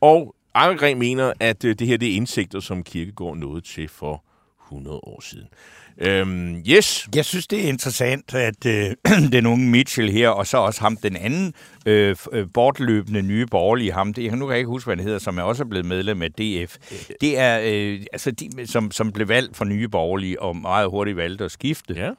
og 0.00 0.34
Ankergren 0.54 0.98
mener, 0.98 1.32
at 1.40 1.64
øh, 1.64 1.74
det 1.78 1.86
her 1.86 1.96
det 1.96 2.08
er 2.08 2.16
indsigter, 2.16 2.60
som 2.60 2.82
Kirkegaard 2.82 3.36
nåede 3.36 3.60
til 3.60 3.88
for 3.88 4.24
100 4.68 4.96
år 4.96 5.20
siden. 5.20 5.48
Øhm, 5.98 6.62
yes. 6.68 7.08
Jeg 7.14 7.24
synes, 7.24 7.46
det 7.46 7.64
er 7.64 7.68
interessant, 7.68 8.34
at 8.34 8.66
øh, 8.66 8.94
den 9.32 9.46
unge 9.46 9.70
Mitchell 9.70 10.10
her, 10.10 10.28
og 10.28 10.46
så 10.46 10.58
også 10.58 10.80
ham, 10.80 10.96
den 10.96 11.16
anden 11.16 11.54
øh, 11.86 12.16
øh, 12.32 12.46
bortløbende 12.54 13.22
nye 13.22 13.46
borgerlige, 13.46 13.92
ham, 13.92 14.14
det, 14.14 14.32
nu 14.32 14.46
kan 14.46 14.50
jeg 14.50 14.58
ikke 14.58 14.68
huske, 14.68 14.88
hvad 14.88 14.96
det 14.96 15.04
hedder, 15.04 15.18
som 15.18 15.38
er 15.38 15.42
også 15.42 15.64
blevet 15.64 15.86
medlem 15.86 16.22
af 16.22 16.32
DF. 16.32 16.76
Det 17.20 17.38
er, 17.38 17.60
øh, 17.64 18.00
altså, 18.12 18.30
de, 18.30 18.66
som, 18.66 18.90
som 18.90 19.12
blev 19.12 19.28
valgt 19.28 19.56
for 19.56 19.64
nye 19.64 19.88
borgerlige, 19.88 20.42
og 20.42 20.56
meget 20.56 20.90
hurtigt 20.90 21.16
valgte 21.16 21.44
at 21.44 21.50
skifte. 21.50 21.94
Ja. 21.94 22.10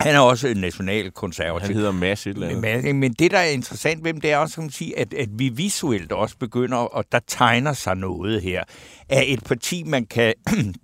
Han 0.00 0.14
er 0.14 0.18
også 0.20 0.48
en 0.48 0.56
nationalkonservativ. 0.56 1.66
Han 1.66 1.76
hedder 1.76 1.92
Mads 1.92 2.26
et 2.26 2.30
eller 2.34 2.48
andet. 2.48 2.84
Men, 2.84 2.96
men 3.00 3.12
det, 3.12 3.30
der 3.30 3.38
er 3.38 3.48
interessant 3.50 4.04
ved 4.04 4.12
dem, 4.12 4.20
det 4.20 4.32
er 4.32 4.36
også, 4.36 4.54
kan 4.54 4.64
man 4.64 4.70
sige, 4.70 4.98
at, 4.98 5.14
at 5.14 5.28
vi 5.32 5.48
visuelt 5.48 6.12
også 6.12 6.36
begynder, 6.38 6.76
og 6.76 7.04
der 7.12 7.20
tegner 7.26 7.72
sig 7.72 7.96
noget 7.96 8.42
her, 8.42 8.64
af 9.08 9.24
et 9.26 9.44
parti, 9.44 9.82
man 9.82 10.06
kan 10.06 10.34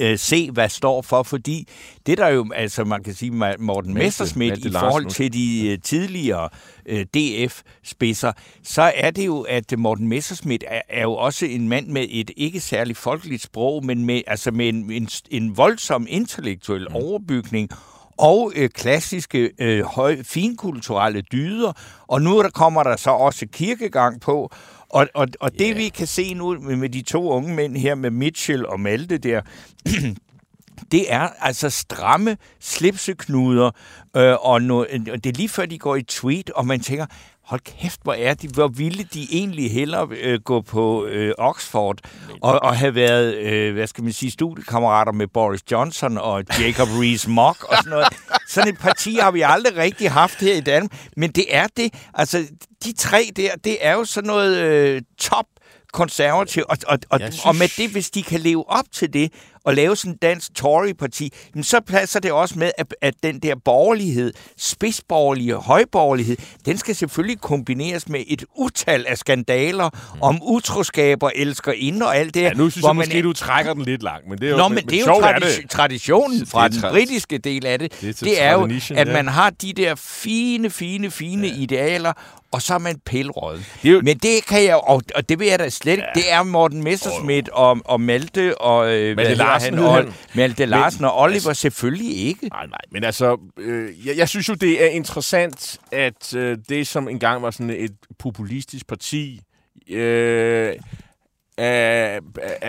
øh, 0.00 0.18
se, 0.18 0.50
hvad 0.50 0.68
står 0.68 1.02
for, 1.02 1.22
fordi 1.22 1.68
det 2.06 2.18
der 2.18 2.28
jo, 2.28 2.46
altså 2.54 2.84
man 2.84 3.02
kan 3.02 3.14
sige, 3.14 3.30
Morten 3.58 3.94
Messerschmidt 3.94 4.58
i 4.58 4.72
forhold 4.72 5.02
Larsen. 5.04 5.14
til 5.14 5.32
de 5.32 5.68
øh, 5.68 5.78
tidligere 5.82 6.48
øh, 6.86 7.06
DF-spidser, 7.14 8.32
så 8.62 8.92
er 8.94 9.10
det 9.10 9.26
jo, 9.26 9.40
at 9.40 9.78
Morten 9.78 10.08
Messerschmidt 10.08 10.64
er, 10.68 10.82
er 10.88 11.02
jo 11.02 11.12
også 11.12 11.46
en 11.46 11.68
mand 11.68 11.86
med 11.86 12.06
et 12.10 12.30
ikke 12.36 12.60
særligt 12.60 12.98
folkeligt 12.98 13.42
sprog, 13.42 13.84
men 13.84 14.04
med, 14.04 14.22
altså 14.26 14.50
med 14.50 14.68
en, 14.68 14.90
en, 14.90 15.08
en 15.30 15.56
voldsom 15.56 16.06
intellektuel 16.08 16.86
Mm. 16.90 16.96
overbygning, 16.96 17.70
og 18.18 18.52
øh, 18.56 18.70
klassiske, 18.70 19.50
øh, 19.58 19.84
høj, 19.84 20.22
finkulturelle 20.22 21.20
dyder. 21.20 21.72
Og 22.06 22.22
nu 22.22 22.42
der 22.42 22.50
kommer 22.50 22.82
der 22.82 22.96
så 22.96 23.10
også 23.10 23.46
kirkegang 23.52 24.20
på. 24.20 24.50
Og, 24.88 25.08
og, 25.14 25.28
og 25.40 25.52
det 25.52 25.68
Ja. 25.68 25.74
vi 25.74 25.88
kan 25.88 26.06
se 26.06 26.34
nu 26.34 26.58
med, 26.60 26.88
de 26.88 27.02
to 27.02 27.30
unge 27.30 27.54
mænd 27.54 27.76
her, 27.76 27.94
med 27.94 28.10
Mitchell 28.10 28.66
og 28.66 28.80
Malte 28.80 29.18
der, 29.18 29.40
det 30.92 31.12
er 31.12 31.28
altså 31.40 31.70
stramme 31.70 32.36
slipseknuder, 32.60 33.70
øh, 34.16 34.34
og, 34.40 34.62
no, 34.62 34.78
og 35.12 35.24
det 35.24 35.26
er 35.26 35.36
lige 35.36 35.48
før 35.48 35.66
de 35.66 35.78
går 35.78 35.96
i 35.96 36.02
tweet, 36.02 36.50
og 36.50 36.66
man 36.66 36.80
tænker, 36.80 37.06
hold 37.46 37.60
kæft, 37.80 38.00
hvor 38.02 38.12
er 38.12 38.34
de, 38.34 38.48
hvor 38.48 38.68
ville 38.68 39.04
de 39.14 39.26
egentlig 39.30 39.72
hellere 39.72 40.08
øh, 40.10 40.40
gå 40.40 40.60
på 40.60 41.06
øh, 41.06 41.32
Oxford 41.38 41.98
og, 42.42 42.62
og 42.62 42.76
have 42.76 42.94
været, 42.94 43.34
øh, 43.34 43.74
hvad 43.74 43.86
skal 43.86 44.04
man 44.04 44.12
sige, 44.12 44.30
studiekammerater 44.30 45.12
med 45.12 45.26
Boris 45.26 45.60
Johnson 45.70 46.18
og 46.18 46.44
Jacob 46.60 46.88
Rees-Mogg 46.88 47.70
og 47.70 47.76
sådan 47.76 47.90
noget. 47.90 48.06
Sådan 48.48 48.72
et 48.72 48.78
parti 48.78 49.14
har 49.14 49.30
vi 49.30 49.42
aldrig 49.42 49.76
rigtig 49.76 50.10
haft 50.10 50.40
her 50.40 50.54
i 50.54 50.60
Danmark, 50.60 50.92
men 51.16 51.30
det 51.30 51.44
er 51.50 51.66
det, 51.76 51.94
altså 52.14 52.46
de 52.84 52.92
tre 52.92 53.30
der, 53.36 53.50
det 53.64 53.76
er 53.80 53.92
jo 53.92 54.04
sådan 54.04 54.28
noget 54.28 54.56
øh, 54.56 55.02
top 55.18 55.46
konservativ, 55.92 56.62
og, 56.68 56.78
og, 56.86 56.98
og, 57.10 57.20
synes- 57.20 57.44
og 57.44 57.56
med 57.56 57.68
det, 57.76 57.90
hvis 57.90 58.10
de 58.10 58.22
kan 58.22 58.40
leve 58.40 58.70
op 58.70 58.84
til 58.92 59.12
det, 59.12 59.32
og 59.66 59.74
lave 59.74 59.96
sådan 59.96 60.12
en 60.12 60.18
dansk 60.22 60.54
Tory-parti, 60.54 61.32
så 61.62 61.80
passer 61.80 62.20
det 62.20 62.32
også 62.32 62.58
med, 62.58 62.70
at, 62.78 62.94
at 63.02 63.14
den 63.22 63.38
der 63.38 63.54
borgerlighed, 63.64 64.32
spidsborgerlige, 64.58 65.54
højborgerlighed, 65.54 66.36
den 66.66 66.78
skal 66.78 66.94
selvfølgelig 66.94 67.40
kombineres 67.40 68.08
med 68.08 68.24
et 68.26 68.44
utal 68.56 69.04
af 69.08 69.18
skandaler 69.18 69.88
mm. 70.14 70.22
om 70.22 70.38
utroskaber, 70.42 71.30
elsker 71.34 71.72
ind 71.72 72.02
og 72.02 72.16
alt 72.16 72.34
det. 72.34 72.42
Ja, 72.42 72.52
nu 72.52 72.70
synes 72.70 72.82
hvor 72.82 72.88
jeg 72.88 72.96
man- 72.96 73.06
måske, 73.08 73.22
du 73.22 73.32
trækker 73.32 73.74
den 73.74 73.82
lidt 73.84 74.02
langt, 74.02 74.28
men 74.28 74.38
det 74.38 74.46
er 74.46 74.50
jo, 74.50 74.56
Nå, 74.56 74.68
men, 74.68 74.78
det 74.86 74.92
er 74.92 75.00
jo 75.00 75.20
tradi- 75.20 75.66
traditionen 75.66 76.46
fra 76.46 76.68
Det 76.68 76.76
er 76.76 76.80
den 76.80 76.90
britiske 76.90 77.38
del 77.38 77.66
af 77.66 77.78
det. 77.78 77.92
Det 78.00 78.20
Det 78.20 78.42
er 78.42 78.46
er, 78.50 78.66
det 78.66 78.74
er 78.76 78.88
jo, 78.90 79.00
at 79.00 79.08
ja. 79.08 79.12
man 79.12 79.28
har 79.28 79.50
de 79.50 79.72
der 79.72 79.94
fine, 79.94 80.70
fine, 80.70 81.10
fine 81.10 81.46
ja. 81.48 81.54
idealer, 81.54 82.12
og 82.52 82.62
så 82.62 82.74
er 82.74 82.78
man 82.78 82.96
pillerød. 83.06 83.58
Det 83.82 83.88
er 83.88 83.92
jo- 83.92 84.00
Men 84.04 84.18
det 84.18 84.46
kan 84.46 84.64
jeg 84.64 84.76
og, 84.76 85.02
og 85.14 85.28
det 85.28 85.38
vil 85.38 85.46
jeg 85.48 85.58
da 85.58 85.68
slet 85.68 85.92
ikke. 85.92 86.04
Det 86.14 86.32
er 86.32 86.42
Morten 86.42 86.84
Messerschmidt 86.84 87.48
og, 87.48 87.78
og 87.84 88.00
Malte 88.00 88.58
og 88.60 88.92
øh, 88.94 89.14
hvad 89.14 89.26
hedder 89.26 89.44
Larsen 89.58 89.78
og. 89.78 90.04
Malte 90.34 90.66
Larsen 90.66 91.04
og 91.04 91.20
Oliver 91.20 91.34
altså- 91.34 91.54
selvfølgelig 91.54 92.16
ikke. 92.16 92.48
Nej, 92.48 92.66
nej, 92.66 92.80
men 92.90 93.04
altså, 93.04 93.38
øh, 93.58 94.06
jeg, 94.06 94.16
jeg 94.16 94.28
synes 94.28 94.48
jo, 94.48 94.54
det 94.54 94.84
er 94.84 94.88
interessant, 94.88 95.78
at 95.92 96.34
øh, 96.34 96.58
det, 96.68 96.86
som 96.86 97.08
engang 97.08 97.42
var 97.42 97.50
sådan 97.50 97.70
et 97.70 97.96
populistisk 98.18 98.86
parti, 98.86 99.40
øh, 99.90 100.72
at, 101.58 102.22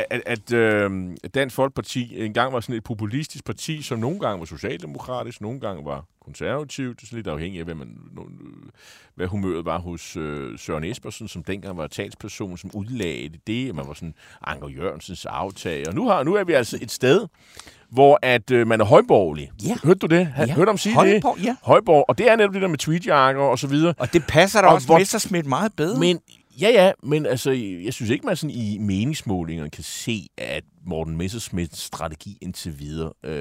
at, 0.09 0.21
at 0.25 0.53
øh, 0.53 0.91
Dansk 1.33 1.55
Folkeparti 1.55 2.25
engang 2.25 2.53
var 2.53 2.59
sådan 2.59 2.75
et 2.75 2.83
populistisk 2.83 3.45
parti, 3.45 3.81
som 3.81 3.99
nogle 3.99 4.19
gange 4.19 4.39
var 4.39 4.45
socialdemokratisk, 4.45 5.41
nogle 5.41 5.59
gange 5.59 5.85
var 5.85 6.05
konservativt. 6.27 6.97
Det 6.99 7.03
er 7.03 7.07
sådan 7.07 7.17
lidt 7.17 7.27
afhængigt 7.27 7.59
af, 7.61 7.65
hvad, 7.65 7.75
man, 7.75 7.97
hvad 9.15 9.27
humøret 9.27 9.65
var 9.65 9.79
hos 9.79 10.17
øh, 10.17 10.59
Søren 10.59 10.83
Espersen, 10.83 11.27
som 11.27 11.43
dengang 11.43 11.77
var 11.77 11.87
talsperson, 11.87 12.57
som 12.57 12.71
udlagde 12.73 13.29
det. 13.47 13.75
Man 13.75 13.87
var 13.87 13.93
sådan 13.93 14.13
Anker 14.47 14.67
Jørgensens 14.69 15.25
aftager. 15.25 15.87
Og 15.89 15.95
nu, 15.95 16.07
har, 16.07 16.23
nu 16.23 16.33
er 16.35 16.43
vi 16.43 16.53
altså 16.53 16.77
et 16.81 16.91
sted, 16.91 17.27
hvor 17.89 18.19
at 18.21 18.51
øh, 18.51 18.67
man 18.67 18.81
er 18.81 18.85
højborgerlig. 18.85 19.51
Ja. 19.67 19.75
Hørte 19.83 19.99
du 19.99 20.05
det? 20.07 20.25
Ha, 20.27 20.43
Ja. 20.45 20.53
Hørte 20.53 20.69
om 20.69 20.77
sige 20.77 20.95
Højborg, 20.95 21.37
det? 21.37 21.45
ja. 21.45 21.55
Højborg. 21.63 22.05
Og 22.07 22.17
det 22.17 22.31
er 22.31 22.35
netop 22.35 22.53
det 22.53 22.61
der 22.61 22.67
med 22.67 22.77
tweetjakker 22.77 23.41
og 23.41 23.59
så 23.59 23.67
videre. 23.67 23.93
Og 23.97 24.13
det 24.13 24.23
passer 24.27 24.61
da 24.61 24.67
Og 24.67 24.73
også 24.73 24.87
hvor- 24.87 24.97
Messerschmidt 24.97 25.45
meget 25.45 25.73
bedre. 25.77 25.99
Men 25.99 26.19
ja, 26.61 26.69
ja, 26.69 26.91
men 27.03 27.25
altså, 27.25 27.51
jeg 27.85 27.93
synes 27.93 28.11
ikke, 28.11 28.25
man 28.25 28.35
sådan 28.35 28.55
i 28.55 28.77
meningsmålingerne 28.77 29.69
kan 29.69 29.83
se, 29.83 30.27
at 30.37 30.63
Morten 30.87 31.17
Messersmiths 31.17 31.79
strategi 31.79 32.37
indtil 32.41 32.79
videre 32.79 33.11
øh, 33.23 33.33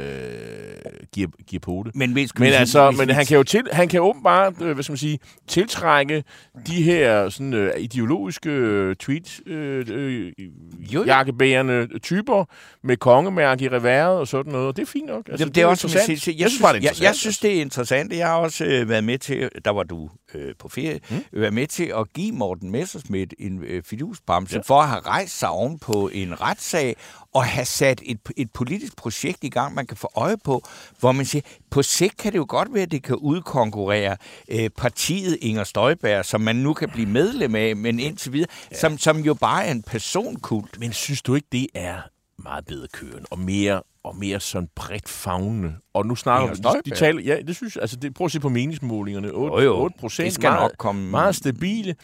giver, 1.13 1.29
giver 1.47 1.61
på 1.61 1.83
det. 1.87 1.97
men, 1.97 2.13
hvis, 2.13 2.31
Men 2.39 2.53
altså, 2.53 2.91
hvis 2.91 2.99
men 2.99 3.11
han 3.11 3.27
kan 3.27 3.37
jo 3.37 3.43
til, 3.43 3.63
han 3.73 3.89
kan 3.89 4.01
åbenbart, 4.01 4.63
øh, 4.63 4.73
hvad 4.73 4.83
skal 4.83 4.93
man 4.93 4.99
sige, 4.99 5.19
tiltrække 5.49 6.25
de 6.67 6.83
her 6.83 7.29
sådan 7.29 7.55
øh, 7.55 7.81
ideologiske 7.81 8.51
øh, 8.51 8.97
tweet 8.97 9.41
øh, 9.47 9.87
øh, 9.89 10.33
jo. 10.79 11.05
jakkebærende 11.05 11.99
typer 11.99 12.45
med 12.83 12.97
kongemærke 12.97 13.65
i 13.65 13.69
reværet 13.69 14.19
og 14.19 14.29
sådan 14.29 14.53
noget. 14.53 14.67
Og 14.67 14.77
det 14.77 14.83
er 14.83 14.87
fint 14.87 15.07
nok. 15.07 15.29
Altså, 15.29 15.43
Jamen, 15.43 15.55
det 15.55 15.63
er 15.63 15.67
også, 15.67 15.81
som 15.81 15.91
jeg, 15.91 15.95
interessant. 15.95 16.23
siger, 16.23 16.37
jeg, 16.39 16.51
synes 16.51 16.61
det 16.61 16.69
er 16.69 16.73
jeg, 16.73 16.77
interessant. 16.83 17.05
jeg 17.05 17.15
synes, 17.15 17.39
det 17.39 17.57
er 17.57 17.61
interessant. 17.61 18.13
Jeg 18.13 18.27
har 18.27 18.37
også 18.37 18.65
øh, 18.65 18.89
været 18.89 19.05
med 19.05 19.19
til, 19.19 19.51
der 19.65 19.71
var 19.71 19.83
du 19.83 20.11
øh, 20.35 20.55
på 20.59 20.69
ferie, 20.69 21.01
mm. 21.11 21.25
været 21.33 21.55
med 21.55 21.67
til 21.67 21.93
at 21.97 22.13
give 22.13 22.33
Morten 22.33 22.71
Messersmith 22.71 23.33
en 23.39 23.65
øh, 23.65 23.83
fidusbamse 23.83 24.57
ja. 24.57 24.63
for 24.67 24.81
at 24.81 24.89
have 24.89 25.01
rejst 25.01 25.39
sig 25.39 25.49
oven 25.49 25.79
på 25.79 26.11
en 26.13 26.41
retssag 26.41 26.97
og 27.37 27.45
have 27.45 27.65
sat 27.65 28.03
et, 28.05 28.19
et 28.37 28.51
politisk 28.51 28.97
projekt 28.97 29.45
i 29.45 29.49
gang, 29.49 29.75
man 29.75 29.87
kan 29.87 29.97
få 29.97 30.11
øje 30.15 30.37
på, 30.45 30.63
hvor 31.01 31.13
man 31.13 31.27
siger, 31.27 31.43
på 31.71 31.83
sigt 31.83 32.17
kan 32.17 32.33
det 32.33 32.39
jo 32.39 32.47
godt 32.49 32.75
være, 32.75 32.83
at 32.83 32.91
det 32.91 33.03
kan 33.03 33.17
udkonkurrere 33.17 34.17
øh, 34.49 34.71
partiet 34.71 35.39
Inger 35.41 35.65
Støjberg, 35.65 36.25
som 36.25 36.41
man 36.41 36.57
nu 36.57 36.75
kan 36.75 36.91
blive 36.91 37.07
medlem 37.07 37.55
af, 37.55 37.77
men 37.77 38.01
indtil 38.01 38.33
videre, 38.33 38.49
ja. 38.71 38.77
som, 38.77 38.99
som 38.99 39.19
jo 39.19 39.35
bare 39.35 39.67
er 39.67 39.71
en 39.71 39.83
personkult. 39.83 40.81
Men 40.81 40.93
synes 40.93 41.23
du 41.23 41.35
ikke, 41.35 41.49
det 41.53 41.67
er 41.75 41.97
meget 42.39 42.67
bedre 42.67 42.89
kørende 42.93 43.27
og 43.31 43.39
mere 43.39 43.83
og 44.07 44.17
mere 44.17 44.41
sådan 44.41 44.69
bredt 44.77 45.09
fagnende. 45.09 45.73
Og 45.95 46.07
nu 46.07 46.15
snakker 46.15 46.49
vi, 46.49 46.55
de, 46.55 46.91
de 46.91 46.97
taler, 46.97 47.21
ja, 47.23 47.37
det 47.47 47.57
synes 47.57 47.75
jeg, 47.77 47.81
altså 47.83 47.97
det, 47.97 48.15
prøv 48.15 48.25
at 48.25 48.31
se 48.33 48.41
på 48.41 48.49
meningsmålingerne, 48.49 49.31
8, 49.31 49.55
Jo, 49.57 49.61
jo. 49.63 49.83
8 49.83 49.97
procent, 50.01 50.25
Det 50.25 50.33
skal 50.35 50.49
meget, 50.49 50.61
nok 50.63 50.73
komme- 50.79 51.11
meget 51.11 51.35
stabile. 51.37 51.95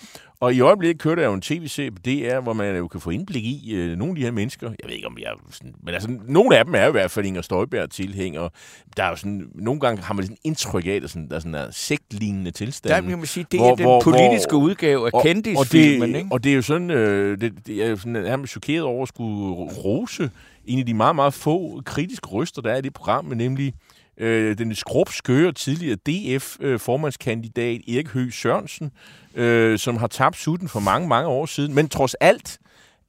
Og 0.41 0.55
i 0.55 0.61
øjeblikket 0.61 1.01
kører 1.03 1.15
der 1.15 1.25
jo 1.27 1.33
en 1.35 1.41
tv-serie 1.41 1.91
på 1.91 1.99
DR, 2.05 2.41
hvor 2.41 2.53
man 2.53 2.77
jo 2.77 2.89
kan 2.89 3.01
få 3.01 3.11
indblik 3.11 3.45
i 3.45 3.75
øh, 3.75 3.97
nogle 3.99 4.11
af 4.11 4.17
de 4.17 4.23
her 4.23 4.31
mennesker. 4.31 4.69
Jeg 4.69 4.89
ved 4.89 4.95
ikke, 4.97 5.07
om 5.07 5.19
jeg 5.19 5.29
sådan, 5.51 5.75
men 5.83 5.95
altså, 5.95 6.17
nogle 6.29 6.59
af 6.59 6.65
dem 6.65 6.75
er 6.75 6.83
jo 6.83 6.89
i 6.89 6.93
hvert 6.93 7.11
fald 7.11 7.27
Inger 7.27 7.43
Støjberg 7.43 7.91
tilhænger. 7.91 8.49
Der 8.97 9.05
er 9.05 9.09
jo 9.09 9.17
sådan, 9.17 9.49
nogle 9.55 9.81
gange 9.81 10.03
har 10.03 10.15
man 10.15 10.25
sådan 10.25 10.37
indtryk 10.45 10.87
af, 10.87 10.91
at 10.91 11.03
der, 11.03 11.09
sådan, 11.09 11.29
der 11.29 11.37
er 11.37 11.41
sådan 11.41 11.55
en 11.55 11.73
sektlignende 11.73 12.51
tilstand. 12.51 12.95
Der 12.95 13.17
man 13.17 13.27
sige, 13.27 13.47
det 13.53 13.61
Hvor- 13.61 13.71
er 13.71 13.75
den 13.75 13.85
hvor- 13.85 14.01
politiske 14.01 14.51
hvor- 14.51 14.61
udgave 14.61 15.07
af 15.07 15.11
og, 15.15 15.23
kendisfilmen, 15.23 16.09
det, 16.13 16.17
ikke? 16.19 16.29
og 16.33 16.45
det 16.45 16.53
er 16.53 16.57
jo 16.57 16.63
sådan, 16.63 16.91
øh, 16.91 17.41
det, 17.41 17.53
det 17.67 17.85
er 17.85 17.89
jo 17.91 17.97
sådan, 17.97 18.17
jeg 18.17 18.25
er 18.33 18.47
chokeret 18.47 18.83
over 18.83 19.03
at 19.03 19.09
skulle 19.09 19.55
rose 19.85 20.31
en 20.65 20.79
af 20.79 20.87
de 20.87 20.95
meget, 20.95 21.17
meget 21.17 21.35
få 21.35 21.83
kritiske 21.85 22.29
røster, 22.29 22.63
der 22.63 22.73
er 22.73 22.77
i 22.77 22.81
det 22.81 22.95
program, 22.95 23.25
nemlig 23.25 23.75
øh, 24.17 24.59
den 24.59 24.75
skrubskøre 24.75 25.53
tidligere 25.53 25.97
DF-formandskandidat 25.97 27.81
øh, 27.89 27.95
Erik 27.95 28.09
Høgh 28.09 28.33
Sørensen, 28.33 28.91
øh, 29.35 29.79
som 29.79 29.97
har 29.97 30.07
tabt 30.07 30.37
sutten 30.37 30.69
for 30.69 30.81
mange, 30.81 31.09
mange 31.09 31.29
år 31.29 31.47
siden, 31.47 31.75
men 31.75 31.89
trods 31.89 32.15
alt 32.15 32.59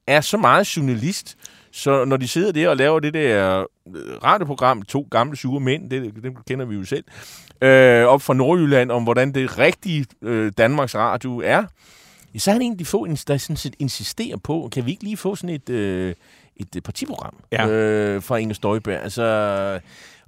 er 0.06 0.20
så 0.20 0.36
meget 0.36 0.76
journalist, 0.76 1.36
så 1.70 2.04
når 2.04 2.16
de 2.16 2.28
sidder 2.28 2.52
der 2.52 2.68
og 2.68 2.76
laver 2.76 3.00
det 3.00 3.14
der 3.14 3.58
øh, 3.60 4.22
radioprogram, 4.24 4.82
to 4.82 5.08
gamle 5.10 5.36
sure 5.36 5.60
mænd, 5.60 5.90
det, 5.90 6.22
dem 6.22 6.36
kender 6.48 6.66
vi 6.66 6.74
jo 6.74 6.84
selv, 6.84 7.04
øh, 7.60 8.04
op 8.04 8.22
fra 8.22 8.34
Nordjylland, 8.34 8.90
om 8.90 9.02
hvordan 9.02 9.32
det 9.34 9.58
rigtige 9.58 10.06
øh, 10.22 10.52
Danmarks 10.58 10.94
Radio 10.94 11.40
er, 11.44 11.64
så 12.38 12.50
er 12.50 12.52
han 12.52 12.62
egentlig 12.62 12.86
få, 12.86 13.06
der 13.06 13.36
sådan 13.36 13.56
set 13.56 13.76
insisterer 13.78 14.36
på, 14.36 14.68
kan 14.72 14.86
vi 14.86 14.90
ikke 14.90 15.04
lige 15.04 15.16
få 15.16 15.36
sådan 15.36 15.54
et, 15.54 15.70
øh, 15.70 16.14
et 16.56 16.82
partiprogram 16.84 17.34
Ja. 17.52 17.68
øh, 17.68 18.22
fra 18.22 18.36
Inger 18.36 18.54
Støjberg? 18.54 19.02
Altså, 19.02 19.80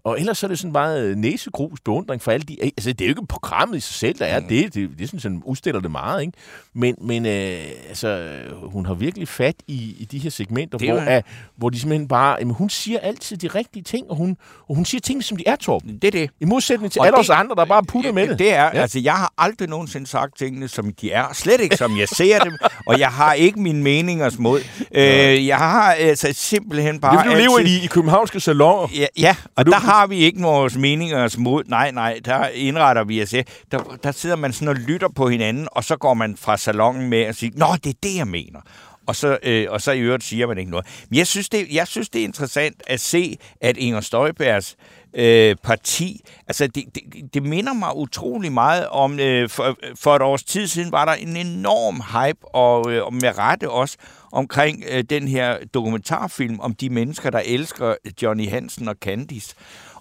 Og 0.06 0.20
ellers 0.20 0.38
så 0.38 0.46
er 0.46 0.48
det 0.48 0.58
sådan 0.58 0.72
meget 0.72 1.18
næsegrus 1.18 1.80
beundring 1.84 2.22
for 2.22 2.30
alle 2.30 2.44
de... 2.44 2.56
Altså, 2.62 2.92
det 2.92 3.00
er 3.00 3.06
jo 3.06 3.10
ikke 3.10 3.26
programmet 3.26 3.76
i 3.76 3.80
sig 3.80 3.94
selv, 3.94 4.18
der 4.18 4.24
er 4.24 4.40
mm. 4.40 4.48
det. 4.48 4.74
Det, 4.74 4.90
det 4.98 5.04
er 5.04 5.18
sådan, 5.18 5.36
at 5.36 5.42
udstiller 5.44 5.80
det 5.80 5.90
meget, 5.90 6.20
ikke? 6.20 6.32
Men, 6.74 6.94
men 7.00 7.26
øh, 7.26 7.58
altså, 7.88 8.38
hun 8.62 8.86
har 8.86 8.94
virkelig 8.94 9.28
fat 9.28 9.54
i, 9.66 9.96
i 9.98 10.04
de 10.04 10.18
her 10.18 10.30
segmenter, 10.30 10.78
hvor, 10.78 10.96
er, 10.96 11.20
hvor 11.56 11.70
de 11.70 11.80
simpelthen 11.80 12.08
bare... 12.08 12.36
Jamen, 12.40 12.54
hun 12.54 12.70
siger 12.70 12.98
altid 12.98 13.36
de 13.36 13.48
rigtige 13.48 13.82
ting, 13.82 14.10
og 14.10 14.16
hun, 14.16 14.36
og 14.68 14.74
hun 14.74 14.84
siger 14.84 15.00
ting, 15.00 15.24
som 15.24 15.36
de 15.36 15.42
er, 15.46 15.56
Torben. 15.56 15.98
Det 15.98 16.04
er 16.04 16.10
det. 16.10 16.30
I 16.40 16.44
modsætning 16.44 16.92
til 16.92 17.00
og 17.00 17.06
alle 17.06 17.16
det, 17.16 17.20
os 17.20 17.30
andre, 17.30 17.56
der 17.56 17.64
bare 17.64 17.84
putter 17.84 18.12
med 18.12 18.28
det. 18.28 18.38
Det 18.38 18.52
er, 18.52 18.64
ja. 18.64 18.70
altså, 18.70 19.00
jeg 19.00 19.14
har 19.14 19.32
aldrig 19.38 19.68
nogensinde 19.68 20.06
sagt 20.06 20.38
tingene, 20.38 20.68
som 20.68 20.92
de 20.92 21.12
er. 21.12 21.24
Slet 21.32 21.60
ikke, 21.60 21.76
som 21.76 21.98
jeg 21.98 22.08
ser 22.08 22.38
dem. 22.38 22.58
og 22.86 22.98
jeg 22.98 23.08
har 23.08 23.32
ikke 23.32 23.60
mine 23.60 23.82
meningers 23.82 24.38
mod. 24.38 24.60
Øh, 24.94 25.46
jeg 25.46 25.56
har 25.58 25.92
altså 25.92 26.32
simpelthen 26.32 27.00
bare... 27.00 27.16
Det 27.16 27.26
er, 27.26 27.30
du 27.30 27.36
lever 27.36 27.58
i, 27.58 27.84
i 27.84 27.86
københavnske 27.86 28.40
salonger. 28.40 28.88
Ja, 28.94 29.06
ja 29.18 29.36
og 29.56 29.66
du... 29.66 29.70
der 29.70 29.78
har 29.78 29.95
vi 30.06 30.16
ikke 30.16 30.40
vores 30.40 30.76
meningers 30.76 31.38
mod. 31.38 31.64
Nej, 31.66 31.90
nej, 31.90 32.20
der 32.24 32.48
indretter 32.48 33.04
vi 33.04 33.22
os. 33.22 33.34
Der, 33.70 33.98
der 34.02 34.12
sidder 34.12 34.36
man 34.36 34.52
sådan 34.52 34.68
og 34.68 34.74
lytter 34.74 35.08
på 35.08 35.28
hinanden, 35.28 35.68
og 35.72 35.84
så 35.84 35.96
går 35.96 36.14
man 36.14 36.36
fra 36.36 36.56
salongen 36.56 37.10
med 37.10 37.28
og 37.28 37.34
siger, 37.34 37.52
Nå, 37.56 37.66
det 37.84 37.90
er 37.90 37.98
det, 38.02 38.16
jeg 38.16 38.28
mener 38.28 38.60
og 39.06 39.16
så, 39.16 39.38
øh, 39.42 39.66
og 39.70 39.82
så 39.82 39.92
i 39.92 40.00
øvrigt 40.00 40.24
siger 40.24 40.46
man 40.46 40.58
ikke 40.58 40.70
noget. 40.70 40.86
Men 41.10 41.18
jeg 41.18 41.26
synes, 41.26 41.48
det, 41.48 41.66
jeg 41.72 41.86
synes, 41.86 42.08
det 42.08 42.20
er 42.20 42.24
interessant 42.24 42.82
at 42.86 43.00
se, 43.00 43.38
at 43.60 43.76
Inger 43.76 44.00
Støjbergs 44.00 44.76
øh, 45.14 45.56
parti, 45.62 46.20
altså 46.46 46.66
det, 46.66 46.84
det, 46.94 47.02
det 47.34 47.42
minder 47.42 47.72
mig 47.72 47.96
utrolig 47.96 48.52
meget 48.52 48.88
om, 48.88 49.20
øh, 49.20 49.48
for, 49.48 49.76
for 49.94 50.16
et 50.16 50.22
års 50.22 50.42
tid 50.42 50.66
siden 50.66 50.92
var 50.92 51.04
der 51.04 51.12
en 51.12 51.36
enorm 51.36 52.02
hype, 52.12 52.54
og, 52.54 52.92
øh, 52.92 53.04
og 53.04 53.14
med 53.14 53.38
rette 53.38 53.70
også, 53.70 53.96
omkring 54.32 54.84
øh, 54.90 55.04
den 55.10 55.28
her 55.28 55.58
dokumentarfilm 55.74 56.60
om 56.60 56.74
de 56.74 56.90
mennesker, 56.90 57.30
der 57.30 57.42
elsker 57.44 57.94
Johnny 58.22 58.48
Hansen 58.48 58.88
og 58.88 58.96
Candice. 59.00 59.54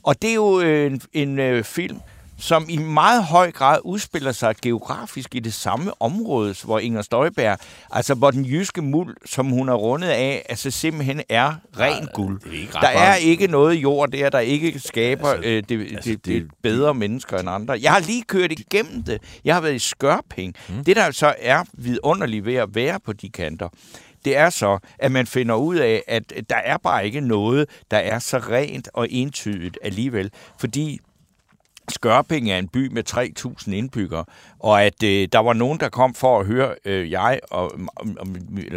Og 0.05 0.21
det 0.21 0.29
er 0.29 0.33
jo 0.33 0.59
øh, 0.59 0.91
en, 0.91 1.01
en 1.13 1.39
øh, 1.39 1.63
film, 1.63 1.99
som 2.37 2.65
i 2.69 2.77
meget 2.77 3.23
høj 3.23 3.51
grad 3.51 3.79
udspiller 3.83 4.31
sig 4.31 4.55
geografisk 4.61 5.35
i 5.35 5.39
det 5.39 5.53
samme 5.53 6.01
område, 6.01 6.55
hvor 6.63 6.79
Inger 6.79 7.01
Støjberg, 7.01 7.57
altså 7.91 8.13
hvor 8.13 8.31
den 8.31 8.45
jyske 8.45 8.81
muld, 8.81 9.15
som 9.25 9.45
hun 9.49 9.69
er 9.69 9.73
rundet 9.73 10.07
af, 10.07 10.45
altså 10.49 10.71
simpelthen 10.71 11.21
er 11.29 11.53
ren 11.79 12.07
guld. 12.13 12.41
Ja, 12.45 12.77
er 12.77 12.81
der 12.81 12.87
er 12.87 13.15
ikke 13.15 13.47
noget 13.47 13.75
jord 13.75 14.11
der, 14.11 14.29
der 14.29 14.39
ikke 14.39 14.79
skaber 14.79 15.27
altså, 15.27 15.49
øh, 15.49 15.63
det, 15.69 15.81
altså, 15.81 16.09
det, 16.09 16.25
det, 16.25 16.41
det 16.41 16.51
bedre 16.63 16.93
mennesker 16.93 17.37
end 17.37 17.49
andre. 17.49 17.79
Jeg 17.81 17.91
har 17.91 17.99
lige 17.99 18.23
kørt 18.23 18.51
igennem 18.51 19.03
det. 19.03 19.21
Jeg 19.45 19.55
har 19.55 19.61
været 19.61 19.75
i 19.75 19.79
Skørping. 19.79 20.55
Mm. 20.69 20.83
Det, 20.83 20.95
der 20.95 21.11
så 21.11 21.33
er 21.39 21.63
vidunderligt 21.73 22.45
ved 22.45 22.55
at 22.55 22.75
være 22.75 22.99
på 22.99 23.13
de 23.13 23.29
kanter, 23.29 23.69
det 24.25 24.37
er 24.37 24.49
så, 24.49 24.79
at 24.99 25.11
man 25.11 25.27
finder 25.27 25.55
ud 25.55 25.75
af, 25.75 26.03
at 26.07 26.33
der 26.49 26.55
er 26.55 26.77
bare 26.77 27.05
ikke 27.05 27.21
noget, 27.21 27.69
der 27.91 27.97
er 27.97 28.19
så 28.19 28.37
rent 28.37 28.89
og 28.93 29.07
entydigt 29.09 29.77
alligevel. 29.83 30.31
Fordi 30.59 30.99
Skørping 31.89 32.51
er 32.51 32.57
en 32.57 32.67
by 32.67 32.87
med 32.87 33.03
3.000 33.09 33.71
indbyggere, 33.71 34.25
og 34.59 34.83
at 34.83 35.03
øh, 35.03 35.27
der 35.31 35.39
var 35.39 35.53
nogen, 35.53 35.79
der 35.79 35.89
kom 35.89 36.13
for 36.13 36.39
at 36.39 36.45
høre 36.45 36.75
øh, 36.85 37.11
jeg 37.11 37.39
og, 37.51 37.71
og, 37.95 38.07
og 38.19 38.27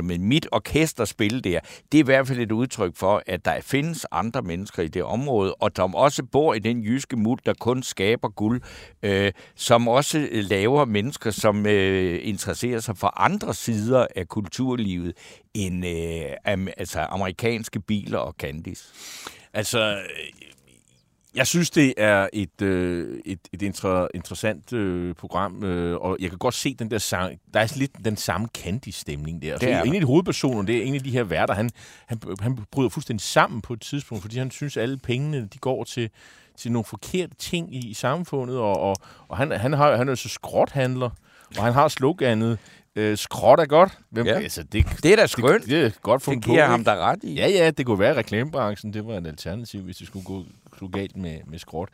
med 0.05 0.19
mit 0.19 0.49
orkester 0.53 1.05
spille 1.05 1.41
der, 1.41 1.61
det 1.93 1.99
er 1.99 2.03
i 2.03 2.05
hvert 2.05 2.29
fald 2.29 2.39
et 2.39 2.53
udtryk 2.53 2.97
for, 2.97 3.23
at 3.27 3.45
der 3.45 3.61
findes 3.61 4.07
andre 4.13 4.43
mennesker 4.43 4.83
i 4.83 4.89
det 4.89 5.03
område, 5.03 5.55
og 5.55 5.71
som 5.77 5.95
også 5.95 6.23
bor 6.23 6.55
i 6.55 6.59
den 6.59 6.83
jyske 6.83 7.17
muld, 7.17 7.41
der 7.47 7.55
kun 7.61 7.83
skaber 7.83 8.29
guld, 8.29 8.61
øh, 9.03 9.33
som 9.55 9.89
også 9.89 10.19
øh, 10.19 10.45
laver 10.45 10.85
mennesker, 10.85 11.31
som 11.31 11.67
øh, 11.67 12.21
interesserer 12.23 12.81
sig 12.81 12.97
for 12.97 13.21
andre 13.21 13.55
sider 13.55 14.07
af 14.17 14.29
kulturlivet 14.29 15.13
end 15.55 15.87
øh, 15.87 16.33
am, 16.45 16.69
altså 16.77 17.01
amerikanske 17.01 17.81
biler 17.81 18.19
og 18.19 18.35
candies. 18.39 18.93
Altså, 19.53 19.99
jeg 21.39 21.47
synes, 21.47 21.71
det 21.71 21.95
er 21.97 22.29
et, 22.33 22.63
øh, 22.63 23.21
et, 23.25 23.39
et 23.53 23.63
inter, 23.63 24.07
interessant 24.15 24.73
øh, 24.73 25.15
program, 25.15 25.65
øh, 25.65 25.97
og 25.97 26.17
jeg 26.21 26.29
kan 26.29 26.39
godt 26.39 26.55
se 26.55 26.75
den 26.75 26.91
der 26.91 26.99
sang. 26.99 27.41
Der 27.55 27.61
er 27.61 27.73
lidt 27.77 27.91
den 28.05 28.17
samme 28.17 28.49
Candy-stemning 28.59 29.43
der. 29.43 29.59
Det 29.59 29.73
er 29.73 29.83
en 29.83 29.95
af 29.95 30.01
de 30.01 30.07
hovedpersoner, 30.07 30.63
det 30.63 30.77
er 30.77 30.83
en 30.83 30.95
af 30.95 31.01
de 31.01 31.11
her 31.11 31.25
værter, 31.25 31.55
han, 31.55 31.71
han, 32.07 32.21
han 32.41 32.59
bryder 32.73 32.89
fuldstændig 32.89 33.25
sammen 33.25 33.61
på 33.61 33.73
et 33.73 33.81
tidspunkt, 33.81 34.23
fordi 34.23 34.39
han 34.39 34.51
synes, 34.51 34.77
alle 34.77 34.99
pengene 34.99 35.49
de 35.53 35.59
går 35.59 35.85
til, 35.85 36.11
til 36.57 36.73
nogle 36.73 36.85
forkerte 36.85 37.35
ting 37.35 37.75
i, 37.75 37.79
i 37.91 37.95
samfundet, 37.95 38.59
og, 38.59 38.81
og, 38.81 38.97
og 39.29 39.37
han, 39.37 39.51
han, 39.51 39.73
har, 39.73 39.97
han 39.97 40.09
er 40.09 40.15
så 40.15 40.29
skråthandler, 40.29 41.11
og 41.59 41.65
han 41.65 41.73
har 41.73 41.89
sloganet, 41.89 42.59
Øh, 42.99 43.17
skråt 43.17 43.61
er 43.61 43.67
godt. 43.67 43.99
Hvem, 44.11 44.27
ja. 44.27 44.33
altså, 44.33 44.63
det, 44.63 44.87
det 45.03 45.13
er 45.13 45.17
da 45.17 45.27
skønt. 45.27 45.63
Det, 45.63 45.71
det 45.71 45.85
er 45.85 45.91
godt 46.03 46.23
fundet 46.23 46.45
Det 46.45 46.51
giver 46.51 46.67
på, 46.67 46.71
ham 46.71 46.85
der 46.85 46.97
ret 46.97 47.19
i. 47.23 47.35
Ja, 47.35 47.49
ja, 47.49 47.71
det 47.71 47.87
kunne 47.87 47.99
være, 47.99 48.11
at 48.11 48.17
reklamebranchen 48.17 48.93
det 48.93 49.07
var 49.07 49.15
et 49.15 49.27
alternativ, 49.27 49.81
hvis 49.81 49.97
det 49.97 50.07
skulle 50.07 50.25
gå, 50.25 50.45
gå 50.79 50.89
galt 50.89 51.17
med, 51.17 51.39
med 51.47 51.59
skråt. 51.59 51.89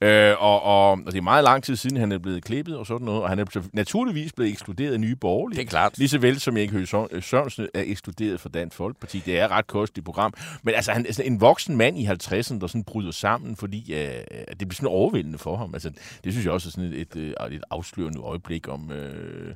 Øh, 0.00 0.34
og, 0.42 0.62
og, 0.62 0.90
og 0.90 1.06
det 1.06 1.16
er 1.16 1.22
meget 1.22 1.44
lang 1.44 1.62
tid 1.62 1.76
siden, 1.76 1.96
han 1.96 2.12
er 2.12 2.18
blevet 2.18 2.44
klippet 2.44 2.76
og 2.76 2.86
sådan 2.86 3.04
noget, 3.04 3.22
og 3.22 3.28
han 3.28 3.38
er 3.38 3.68
naturligvis 3.72 4.32
blevet 4.32 4.50
ekskluderet 4.52 4.92
af 4.92 5.00
nye 5.00 5.16
borgerlige. 5.16 5.56
Det 5.56 5.64
er 5.66 5.70
klart. 5.70 5.98
Lige 5.98 6.08
så 6.08 6.18
vel 6.18 6.40
som 6.40 6.56
Erik 6.56 6.70
Høgh 6.70 6.86
Sørensen 7.20 7.68
er 7.74 7.82
ekskluderet 7.86 8.40
fra 8.40 8.48
Dansk 8.48 8.76
Folkeparti. 8.76 9.22
Det 9.26 9.38
er 9.38 9.44
et 9.44 9.50
ret 9.50 9.66
kosteligt 9.66 10.04
program. 10.04 10.34
Men 10.62 10.74
altså, 10.74 10.92
han 10.92 11.06
er 11.08 11.12
sådan 11.12 11.32
en 11.32 11.40
voksen 11.40 11.76
mand 11.76 11.98
i 11.98 12.06
50'erne, 12.06 12.60
der 12.60 12.66
sådan 12.66 12.84
bryder 12.84 13.10
sammen, 13.10 13.56
fordi 13.56 13.94
øh, 13.94 14.08
det 14.50 14.58
bliver 14.58 14.74
sådan 14.74 14.88
overvældende 14.88 15.38
for 15.38 15.56
ham. 15.56 15.74
Altså, 15.74 15.90
det 16.24 16.32
synes 16.32 16.44
jeg 16.44 16.52
også 16.52 16.68
er 16.68 16.70
sådan 16.70 16.92
et, 16.92 17.00
et, 17.00 17.16
et, 17.16 17.34
et 17.50 17.62
afslørende 17.70 18.20
øjeblik 18.20 18.68
om... 18.68 18.92
Øh, 18.92 19.54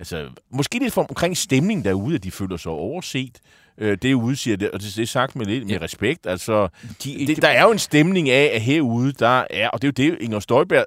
altså, 0.00 0.28
måske 0.50 0.78
lidt 0.78 0.94
for 0.94 1.06
omkring 1.08 1.36
stemningen 1.36 1.84
derude, 1.84 2.14
at 2.14 2.24
de 2.24 2.30
føler 2.30 2.56
sig 2.56 2.72
overset. 2.72 3.38
Øh, 3.78 3.98
det 4.02 4.14
ude 4.14 4.36
siger 4.36 4.56
det, 4.56 4.70
og 4.70 4.80
det, 4.80 4.92
det 4.96 5.02
er 5.02 5.06
sagt 5.06 5.36
med 5.36 5.46
lidt 5.46 5.66
med 5.66 5.82
respekt. 5.82 6.26
Altså, 6.26 6.68
de, 7.04 7.26
det, 7.26 7.42
der 7.42 7.48
er 7.48 7.62
jo 7.62 7.70
en 7.70 7.78
stemning 7.78 8.30
af, 8.30 8.50
at 8.54 8.60
herude, 8.60 9.12
der 9.12 9.44
er, 9.50 9.68
og 9.68 9.82
det 9.82 9.98
er 9.98 10.04
jo 10.04 10.10
det, 10.10 10.18
Inger 10.20 10.40
Støjberg 10.40 10.86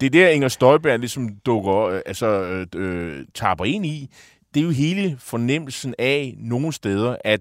det 0.00 0.06
er 0.06 0.10
der, 0.10 0.28
Inger 0.28 0.48
Støjberg 0.48 0.98
ligesom 0.98 1.28
dukker, 1.46 1.76
øh, 1.76 2.00
altså, 2.06 2.26
øh, 2.26 2.66
øh, 2.74 3.24
taber 3.34 3.64
ind 3.64 3.86
i. 3.86 4.10
Det 4.54 4.60
er 4.60 4.64
jo 4.64 4.70
hele 4.70 5.16
fornemmelsen 5.18 5.94
af 5.98 6.34
nogle 6.38 6.72
steder, 6.72 7.16
at 7.24 7.40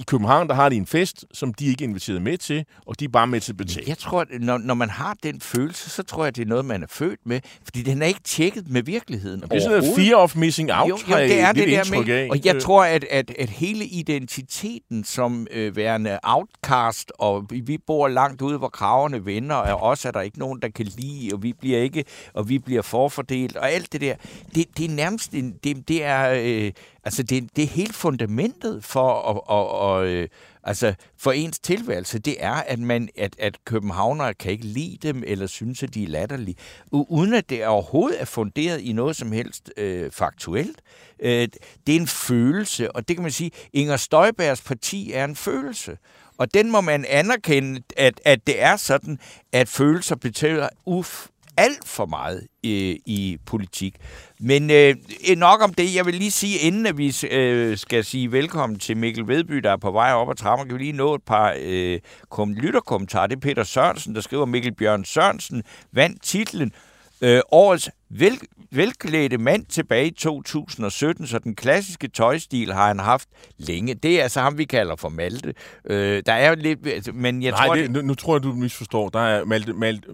i 0.00 0.02
København, 0.06 0.48
der 0.48 0.54
har 0.54 0.68
de 0.68 0.76
en 0.76 0.86
fest, 0.86 1.24
som 1.32 1.54
de 1.54 1.66
ikke 1.66 1.84
er 1.84 1.88
inviteret 1.88 2.22
med 2.22 2.38
til, 2.38 2.64
og 2.86 3.00
de 3.00 3.04
er 3.04 3.08
bare 3.08 3.26
med 3.26 3.40
til 3.40 3.52
at 3.52 3.56
betale. 3.56 3.84
Jeg 3.88 3.98
tror, 3.98 4.20
at 4.20 4.28
når, 4.40 4.58
når 4.58 4.74
man 4.74 4.90
har 4.90 5.16
den 5.22 5.40
følelse, 5.40 5.90
så 5.90 6.02
tror 6.02 6.24
jeg, 6.24 6.36
det 6.36 6.42
er 6.42 6.46
noget, 6.46 6.64
man 6.64 6.82
er 6.82 6.86
født 6.90 7.20
med, 7.24 7.40
fordi 7.64 7.82
den 7.82 8.02
er 8.02 8.06
ikke 8.06 8.20
tjekket 8.24 8.70
med 8.70 8.82
virkeligheden 8.82 9.40
Det 9.40 9.52
er 9.52 9.60
sådan 9.60 9.78
noget 9.78 9.96
fear 9.96 10.16
of 10.16 10.36
missing 10.36 10.72
out, 10.72 10.88
jo, 10.88 10.98
jo, 11.10 11.16
det 11.16 11.40
er 11.40 11.52
det 11.52 11.68
der 11.68 12.02
med. 12.02 12.08
Af. 12.08 12.28
Og 12.30 12.44
jeg 12.44 12.62
tror, 12.62 12.84
at, 12.84 13.04
at, 13.10 13.30
at 13.38 13.48
hele 13.48 13.84
identiteten 13.84 15.04
som 15.04 15.46
øh, 15.50 15.76
værende 15.76 16.18
outcast, 16.22 17.12
og 17.18 17.46
vi, 17.50 17.60
vi 17.60 17.78
bor 17.78 18.08
langt 18.08 18.42
ude, 18.42 18.58
hvor 18.58 18.68
kraverne 18.68 19.26
vender, 19.26 19.54
og 19.54 19.82
også 19.82 20.08
er 20.08 20.12
der 20.12 20.20
ikke 20.20 20.38
nogen, 20.38 20.62
der 20.62 20.68
kan 20.68 20.86
lide, 20.86 21.30
og 21.34 21.42
vi 21.42 21.52
bliver 21.52 21.78
ikke, 21.78 22.04
og 22.34 22.48
vi 22.48 22.58
bliver 22.58 22.82
forfordelt, 22.82 23.56
og 23.56 23.70
alt 23.70 23.92
det 23.92 24.00
der, 24.00 24.14
det, 24.54 24.64
det 24.76 24.90
er 24.90 24.94
nærmest, 24.94 25.34
en, 25.34 25.54
det, 25.64 25.88
det 25.88 26.04
er, 26.04 26.40
øh, 26.44 26.72
Altså, 27.04 27.22
det, 27.22 27.56
det 27.56 27.64
er 27.64 27.68
helt 27.68 27.94
fundamentet 27.94 28.84
for, 28.84 29.22
at, 29.30 29.56
at, 29.56 30.08
at, 30.08 30.16
øh, 30.16 30.28
altså, 30.62 30.94
for 31.18 31.32
ens 31.32 31.58
tilværelse. 31.58 32.18
Det 32.18 32.36
er, 32.44 32.52
at, 32.52 32.78
man, 32.78 33.08
at, 33.18 33.36
at 33.38 33.64
københavnere 33.64 34.34
kan 34.34 34.52
ikke 34.52 34.64
lide 34.64 34.98
dem, 35.02 35.22
eller 35.26 35.46
synes, 35.46 35.82
at 35.82 35.94
de 35.94 36.04
er 36.04 36.08
latterlige, 36.08 36.56
uden 36.92 37.34
at 37.34 37.50
det 37.50 37.66
overhovedet 37.66 38.20
er 38.20 38.24
funderet 38.24 38.80
i 38.80 38.92
noget 38.92 39.16
som 39.16 39.32
helst 39.32 39.70
øh, 39.76 40.10
faktuelt. 40.10 40.82
Øh, 41.20 41.48
det 41.86 41.96
er 41.96 42.00
en 42.00 42.06
følelse, 42.06 42.92
og 42.92 43.08
det 43.08 43.16
kan 43.16 43.22
man 43.22 43.32
sige, 43.32 43.50
Inger 43.72 43.96
Støjbergs 43.96 44.62
parti 44.62 45.12
er 45.12 45.24
en 45.24 45.36
følelse. 45.36 45.98
Og 46.38 46.54
den 46.54 46.70
må 46.70 46.80
man 46.80 47.04
anerkende, 47.08 47.82
at, 47.96 48.20
at 48.24 48.46
det 48.46 48.62
er 48.62 48.76
sådan, 48.76 49.18
at 49.52 49.68
følelser 49.68 50.16
betyder 50.16 50.68
uf, 50.86 51.26
alt 51.60 51.88
for 51.88 52.06
meget 52.06 52.46
i, 52.62 53.00
i 53.06 53.38
politik. 53.46 53.96
Men 54.40 54.70
øh, 54.70 54.94
nok 55.36 55.62
om 55.62 55.74
det. 55.74 55.94
Jeg 55.94 56.06
vil 56.06 56.14
lige 56.14 56.30
sige, 56.30 56.58
inden 56.58 56.86
at 56.86 56.98
vi 56.98 57.16
øh, 57.30 57.78
skal 57.78 58.04
sige 58.04 58.32
velkommen 58.32 58.78
til 58.78 58.96
Mikkel 58.96 59.28
Vedby, 59.28 59.54
der 59.54 59.70
er 59.70 59.76
på 59.76 59.90
vej 59.90 60.12
op 60.12 60.30
ad 60.30 60.34
trappen, 60.34 60.68
kan 60.68 60.78
vi 60.78 60.82
lige 60.82 60.92
nå 60.92 61.14
et 61.14 61.22
par 61.22 61.54
øh, 61.60 61.98
kom, 62.30 62.54
lytterkommentarer. 62.54 63.26
Det 63.26 63.36
er 63.36 63.40
Peter 63.40 63.64
Sørensen, 63.64 64.14
der 64.14 64.20
skriver, 64.20 64.46
Mikkel 64.46 64.74
Bjørn 64.74 65.04
Sørensen 65.04 65.62
vandt 65.92 66.22
titlen 66.22 66.72
øh, 67.20 67.40
Årets 67.52 67.90
vel, 68.10 68.38
velklædte 68.70 69.38
mand 69.38 69.66
tilbage 69.66 70.06
i 70.06 70.10
2017, 70.10 71.26
så 71.26 71.38
den 71.38 71.56
klassiske 71.56 72.08
tøjstil 72.08 72.72
har 72.72 72.86
han 72.86 72.98
haft 72.98 73.28
længe. 73.58 73.94
Det 73.94 74.18
er 74.18 74.22
altså 74.22 74.40
ham, 74.40 74.58
vi 74.58 74.64
kalder 74.64 74.96
for 74.96 75.08
Malte. 75.08 75.54
Øh, 75.84 76.22
der 76.26 76.32
er 76.32 76.48
jo 76.48 76.54
lidt... 76.58 77.14
Men 77.14 77.42
jeg 77.42 77.50
Nej, 77.50 77.66
tror, 77.66 77.74
det, 77.74 77.90
nu, 77.90 78.00
nu 78.00 78.14
tror 78.14 78.34
jeg, 78.34 78.42
du 78.42 78.52
misforstår. 78.52 79.08
Der 79.08 79.20
er 79.20 79.44
Malte... 79.44 79.72
Malte 79.72 80.08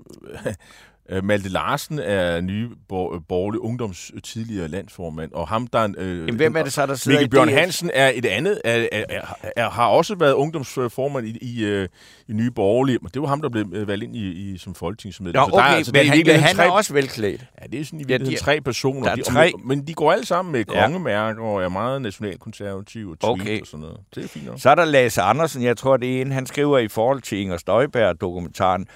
Øh, 0.47 0.53
Malte 1.23 1.49
Larsen 1.49 1.99
er 1.99 2.41
nye 2.41 2.69
bor, 2.89 3.23
borgerlig 3.29 3.61
ungdoms 3.61 4.13
tidligere 4.25 4.69
landsformand, 4.69 5.33
og 5.33 5.49
ham 5.49 5.67
der... 5.67 5.89
Øh, 5.99 6.19
Jamen, 6.19 6.37
hvem 6.37 6.57
er 6.57 6.63
det 6.63 6.73
så, 6.73 6.87
der 6.87 6.95
sidder 6.95 7.19
Mikkel 7.21 7.31
Bjørn? 7.39 7.49
Hansen 7.49 7.91
er 7.95 8.13
et 8.15 8.27
andet, 8.27 8.61
er, 8.65 8.87
er, 8.93 9.05
er, 9.09 9.21
er, 9.57 9.71
har 9.71 9.87
også 9.87 10.15
været 10.15 10.33
ungdomsformand 10.33 11.27
i, 11.27 11.39
i, 11.43 11.65
øh, 11.65 11.89
i 12.29 12.33
Nye 12.33 12.51
Borgerlige, 12.51 12.99
men 13.03 13.11
det 13.15 13.23
var 13.23 13.29
ham, 13.29 13.43
der 13.43 13.49
blev 13.49 13.67
øh, 13.73 13.89
valgt 13.89 14.05
ind 14.05 14.17
i, 14.17 14.53
i 14.53 14.59
som 14.59 14.75
folketingsmedlem. 14.75 15.41
Nå, 15.41 15.45
Så 15.45 15.51
der 15.51 15.57
okay, 15.57 15.73
er, 15.73 15.77
altså, 15.77 15.93
men 15.93 16.13
det 16.13 16.29
er 16.29 16.39
han, 16.39 16.57
han 16.57 16.67
er 16.67 16.71
også 16.71 16.93
velklædt. 16.93 17.45
Ja, 17.63 17.67
det 17.67 17.81
er 17.81 17.85
sådan 17.85 18.01
i 18.01 18.03
Ja, 18.03 18.07
virkeligheden 18.07 18.39
de- 18.39 18.45
tre 18.45 18.61
personer. 18.61 19.03
der 19.03 19.11
er 19.11 19.15
de, 19.17 19.23
tre. 19.23 19.53
Men 19.65 19.87
de 19.87 19.95
går 19.95 20.13
alle 20.13 20.27
sammen 20.27 20.53
med 20.53 20.65
Ja. 20.73 20.83
kongemærker 20.83 21.43
og 21.43 21.63
er 21.63 21.69
meget 21.69 22.03
nationalkonservative 22.03 23.17
og 23.23 23.31
Okay. 23.31 23.61
og 23.61 23.67
sådan 23.67 23.81
noget. 23.81 23.99
Det 24.15 24.25
er 24.25 24.29
fint 24.29 24.47
nok. 24.47 24.61
Så 24.61 24.71
er 24.71 24.75
der 24.75 24.85
Lasse 24.85 25.23
Andersen, 25.23 25.63
jeg 25.63 25.77
tror, 25.77 25.97
det 25.97 26.17
er 26.17 26.23
en, 26.23 26.33
han 26.33 26.47
skriver 26.47 26.79
i 26.79 26.89
forhold 26.89 27.23
til 27.23 27.39
Inger 27.39 27.57
Støjberg-dokumentaren. 27.57 28.87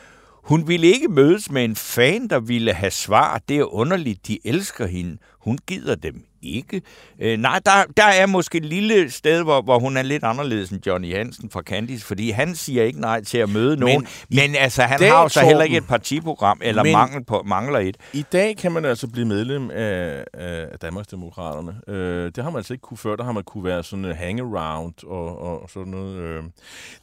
Hun 0.45 0.69
ville 0.69 0.87
ikke 0.87 1.09
mødes 1.09 1.51
med 1.51 1.65
en 1.65 1.77
fan, 1.77 2.29
der 2.29 2.41
ville 2.41 2.73
have 2.73 2.91
svar. 2.91 3.39
Det 3.49 3.59
er 3.59 3.75
underligt, 3.75 4.27
de 4.27 4.39
elsker 4.45 4.87
hende. 4.87 5.19
Hun 5.41 5.59
gider 5.67 5.95
dem 5.95 6.25
ikke. 6.43 6.83
Øh, 7.21 7.39
nej, 7.39 7.61
der, 7.67 7.73
der 7.97 8.05
er 8.05 8.27
måske 8.27 8.59
et 8.59 8.65
lille 8.65 9.11
sted, 9.11 9.43
hvor, 9.43 9.63
hvor 9.63 9.79
hun 9.79 9.97
er 9.97 10.03
lidt 10.03 10.25
anderledes 10.25 10.71
end 10.71 10.87
Johnny 10.87 11.15
Hansen 11.17 11.51
fra 11.51 11.63
Candice, 11.63 12.05
fordi 12.07 12.31
han 12.31 12.55
siger 12.55 12.85
ikke 12.85 13.01
nej 13.01 13.25
til 13.25 13.39
at 13.39 13.49
møde 13.49 13.77
nogen. 13.77 14.07
Men, 14.31 14.55
altså, 14.55 14.83
han 14.83 14.99
dag, 15.01 15.11
har 15.13 15.23
jo 15.23 15.29
så 15.29 15.41
heller 15.41 15.65
ikke 15.65 15.77
et 15.77 15.87
partiprogram, 15.87 16.61
eller 16.63 16.83
men- 16.83 16.93
mangel 16.93 17.25
på, 17.25 17.43
mangler 17.47 17.79
et. 17.79 17.97
I 18.13 18.25
dag 18.33 18.57
kan 18.57 18.73
man 18.73 18.85
altså 18.85 19.09
blive 19.09 19.27
medlem 19.27 19.71
af, 19.71 20.25
af 20.35 20.79
Danmarksdemokraterne. 20.83 21.75
Øh, 21.89 22.25
det 22.37 22.45
har 22.45 22.51
man 22.51 22.57
altså 22.57 22.73
ikke 22.75 22.83
kunne 22.83 22.99
før. 22.99 23.17
Der 23.17 23.25
har 23.25 23.33
man 23.33 23.45
kunne 23.45 23.65
være 23.65 23.83
sådan 23.85 24.05
en 24.05 24.15
hangaround 24.15 24.95
og, 25.07 25.39
og 25.63 25.71
sådan 25.71 25.91
noget. 25.93 26.17
Øh. 26.17 26.43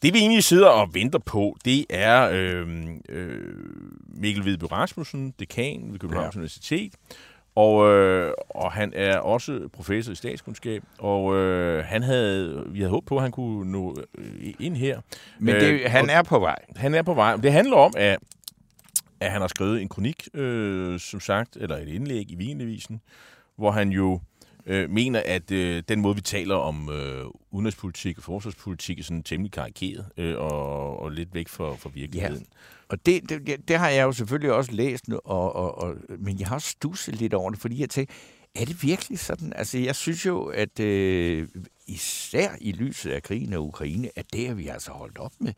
Det 0.02 0.14
vi 0.14 0.20
egentlig 0.20 0.44
sidder 0.44 0.68
og 0.68 0.90
venter 0.94 1.20
på, 1.20 1.58
det 1.66 1.86
er 1.90 2.30
øh, 2.34 2.68
øh, 3.10 3.42
Mikkel 4.16 4.44
Hvidby 4.44 4.64
Rasmussen, 4.72 5.34
dekan 5.40 5.88
ved 5.92 6.00
Københavns 6.00 6.36
ja. 6.36 6.40
Universitet. 6.40 6.94
Og, 7.58 7.90
øh, 7.94 8.34
og 8.50 8.72
han 8.72 8.94
er 8.96 9.18
også 9.18 9.70
professor 9.74 10.12
i 10.12 10.16
statskundskab, 10.16 10.84
og 11.00 11.36
øh, 11.36 11.84
han 11.86 12.04
havde, 12.04 12.64
vi 12.68 12.80
havde 12.80 12.90
håbet 12.92 13.08
på, 13.08 13.16
at 13.16 13.22
han 13.22 13.32
kunne 13.32 13.72
nå 13.72 13.96
øh, 14.18 14.54
ind 14.60 14.78
her. 14.78 15.02
Men 15.40 15.56
Øh, 15.56 15.62
det, 15.62 15.90
han 15.90 16.04
og- 16.04 16.12
er 16.12 16.22
på 16.24 16.40
vej. 16.40 16.56
Han 16.76 16.96
er 16.96 17.02
på 17.02 17.14
vej. 17.14 17.36
Det 17.36 17.52
handler 17.52 17.78
om, 17.78 17.94
at, 17.98 18.20
at 19.20 19.32
han 19.32 19.42
har 19.42 19.48
skrevet 19.48 19.82
en 19.82 19.90
kronik, 19.90 20.28
øh, 20.34 21.00
som 21.00 21.20
sagt, 21.20 21.56
eller 21.62 21.78
et 21.78 21.88
indlæg 21.88 22.32
i 22.32 22.36
Weekendavisen, 22.36 23.02
hvor 23.56 23.72
han 23.72 23.90
jo 23.90 24.20
øh, 24.66 24.90
mener, 24.90 25.22
at 25.26 25.52
øh, 25.52 25.84
den 25.90 26.02
måde, 26.02 26.16
vi 26.16 26.22
taler 26.22 26.56
om 26.56 26.90
øh, 26.92 27.26
udenrigspolitik 27.52 28.18
og 28.18 28.24
forsvarspolitik, 28.24 29.00
er 29.00 29.04
sådan 29.04 29.24
temmelig 29.24 29.52
karikeret 29.52 30.06
øh, 30.18 30.36
og, 30.38 31.00
og 31.00 31.12
lidt 31.12 31.34
væk 31.34 31.48
fra, 31.48 31.76
fra 31.76 31.90
virkeligheden. 31.94 32.46
Og 32.90 33.06
det, 33.06 33.30
det, 33.30 33.68
det- 33.68 33.78
har 33.80 33.90
jeg 33.90 34.04
jo 34.04 34.12
selvfølgelig 34.12 34.54
også 34.54 34.72
læst, 34.72 35.08
nu, 35.08 35.20
og, 35.26 35.56
og, 35.56 35.78
og, 35.78 35.96
men 36.20 36.40
jeg 36.40 36.48
har 36.48 36.56
også 36.56 36.70
stusset 36.70 37.16
lidt 37.16 37.34
over 37.34 37.50
det, 37.52 37.60
fordi 37.60 37.82
jeg 37.82 37.90
tænkte, 37.90 38.14
er 38.56 38.66
det 38.66 38.84
virkelig 38.84 39.20
sådan? 39.20 39.54
Altså, 39.56 39.78
jeg 39.78 39.96
synes 39.96 40.26
jo, 40.26 40.44
at 40.46 40.80
øh, 40.80 41.48
især 41.88 42.50
i 42.62 42.72
lyset 42.72 43.12
af 43.12 43.24
krigen 43.24 43.54
af 43.54 43.58
Ukraine, 43.58 44.10
at 44.16 44.26
det 44.34 44.48
har 44.48 44.54
vi 44.56 44.68
altså 44.68 44.92
holdt 44.92 45.18
op 45.18 45.32
med 45.40 45.54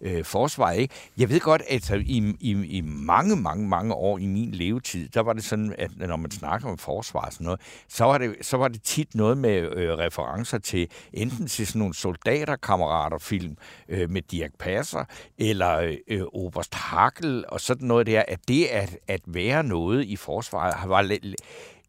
øh, 0.00 0.24
forsvar, 0.24 0.70
ikke? 0.70 0.94
Jeg 1.18 1.30
ved 1.30 1.40
godt, 1.40 1.62
at 1.68 1.90
i, 1.90 2.36
i, 2.40 2.50
i 2.50 2.80
mange, 2.80 3.36
mange, 3.36 3.68
mange 3.68 3.94
år 3.94 4.18
i 4.18 4.26
min 4.26 4.50
levetid, 4.50 5.08
der 5.08 5.20
var 5.20 5.32
det 5.32 5.44
sådan, 5.44 5.74
at 5.78 5.90
når 5.96 6.16
man 6.16 6.30
snakker 6.30 6.68
om 6.68 6.78
forsvar 6.78 7.20
og 7.20 7.32
sådan 7.32 7.44
noget, 7.44 7.60
så 7.88 8.04
var 8.04 8.18
det, 8.18 8.36
så 8.42 8.56
var 8.56 8.68
det 8.68 8.82
tit 8.82 9.14
noget 9.14 9.38
med 9.38 9.76
øh, 9.76 9.98
referencer 9.98 10.58
til 10.58 10.88
enten 11.12 11.46
til 11.46 11.66
sådan 11.66 11.78
nogle 11.78 11.94
soldaterkammeraterfilm 11.94 13.56
øh, 13.88 14.10
med 14.10 14.22
Dirk 14.22 14.50
Passer, 14.58 15.04
eller 15.38 15.96
øh, 16.08 16.22
Oberst 16.32 16.74
Hackel, 16.74 17.44
og 17.48 17.60
sådan 17.60 17.88
noget 17.88 18.06
der, 18.06 18.22
at 18.28 18.38
det 18.48 18.64
at, 18.66 18.98
at 19.08 19.20
være 19.26 19.64
noget 19.64 20.04
i 20.04 20.16
forsvaret 20.16 20.88
var 20.88 21.02
lidt, 21.02 21.24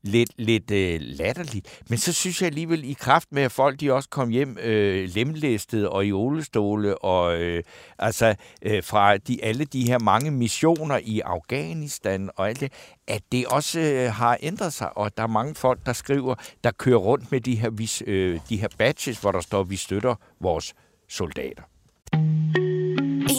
lidt, 0.03 0.31
lidt 0.37 0.71
øh, 0.71 0.99
latterligt. 1.01 1.81
Men 1.89 1.97
så 1.97 2.13
synes 2.13 2.41
jeg 2.41 2.47
alligevel 2.47 2.89
i 2.89 2.93
kraft 2.93 3.27
med, 3.31 3.43
at 3.43 3.51
folk 3.51 3.79
de 3.79 3.93
også 3.93 4.09
kom 4.09 4.29
hjem 4.29 4.57
øh, 4.61 5.09
lemlæstet 5.09 5.89
og 5.89 6.05
i 6.05 6.11
olestole, 6.11 6.97
og 6.97 7.41
øh, 7.41 7.63
altså 7.99 8.35
øh, 8.61 8.83
fra 8.83 9.17
de, 9.17 9.43
alle 9.43 9.65
de 9.65 9.87
her 9.87 9.99
mange 9.99 10.31
missioner 10.31 10.99
i 11.03 11.19
Afghanistan 11.19 12.29
og 12.35 12.49
alt 12.49 12.59
det, 12.59 12.73
at 13.07 13.21
det 13.31 13.45
også 13.45 13.79
øh, 13.79 14.13
har 14.13 14.37
ændret 14.41 14.73
sig, 14.73 14.97
og 14.97 15.17
der 15.17 15.23
er 15.23 15.27
mange 15.27 15.55
folk, 15.55 15.85
der 15.85 15.93
skriver, 15.93 16.35
der 16.63 16.71
kører 16.71 16.97
rundt 16.97 17.31
med 17.31 17.41
de 17.41 17.55
her, 17.55 17.69
vis, 17.69 18.03
øh, 18.07 18.39
de 18.49 18.57
her 18.57 18.67
badges, 18.77 19.19
hvor 19.19 19.31
der 19.31 19.41
står, 19.41 19.63
vi 19.63 19.75
støtter 19.75 20.15
vores 20.41 20.73
soldater. 21.09 21.63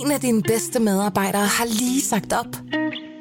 En 0.04 0.10
af 0.10 0.20
dine 0.20 0.42
bedste 0.42 0.80
medarbejdere 0.80 1.46
har 1.46 1.64
lige 1.64 2.00
sagt 2.00 2.32
op. 2.32 2.79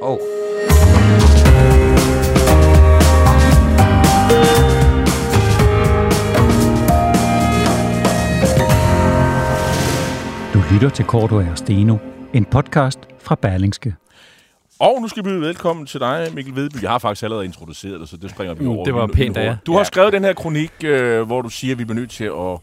Oh. 0.00 0.18
Du 10.54 10.62
lytter 10.72 10.88
til 10.94 11.04
Korto 11.04 11.36
og 11.36 11.58
Steno, 11.58 11.96
en 12.34 12.44
podcast 12.44 12.98
fra 13.18 13.34
Berlingske. 13.34 13.94
Og 14.78 14.98
nu 15.02 15.08
skal 15.08 15.24
vi 15.24 15.28
byde 15.28 15.40
velkommen 15.40 15.86
til 15.86 16.00
dig, 16.00 16.30
Mikkel 16.34 16.54
Vedby. 16.56 16.82
Jeg 16.82 16.90
har 16.90 16.98
faktisk 16.98 17.22
allerede 17.22 17.44
introduceret 17.44 18.00
dig, 18.00 18.08
så 18.08 18.16
det 18.16 18.30
springer 18.30 18.54
vi 18.54 18.64
Mm, 18.64 18.70
over. 18.70 18.84
det 18.84 18.94
var 18.94 19.06
pænt 19.06 19.36
af 19.36 19.44
jer. 19.44 19.56
Du 19.66 19.72
har 19.72 19.78
Ja. 19.78 19.84
skrevet 19.84 20.12
den 20.12 20.24
her 20.24 20.32
kronik, 20.32 20.72
øh, 20.84 21.22
hvor 21.22 21.42
du 21.42 21.48
siger, 21.48 21.74
at 21.74 21.78
vi 21.78 21.84
bliver 21.84 22.00
nødt 22.00 22.10
til 22.10 22.24
at, 22.24 22.58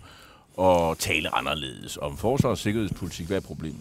at 0.65 0.97
tale 0.97 1.35
anderledes 1.35 1.97
om 2.01 2.17
forsvar 2.17 2.49
og 2.49 2.57
sikkerhedspolitik. 2.57 3.27
Hvad 3.27 3.37
er 3.37 3.41
problemet? 3.41 3.79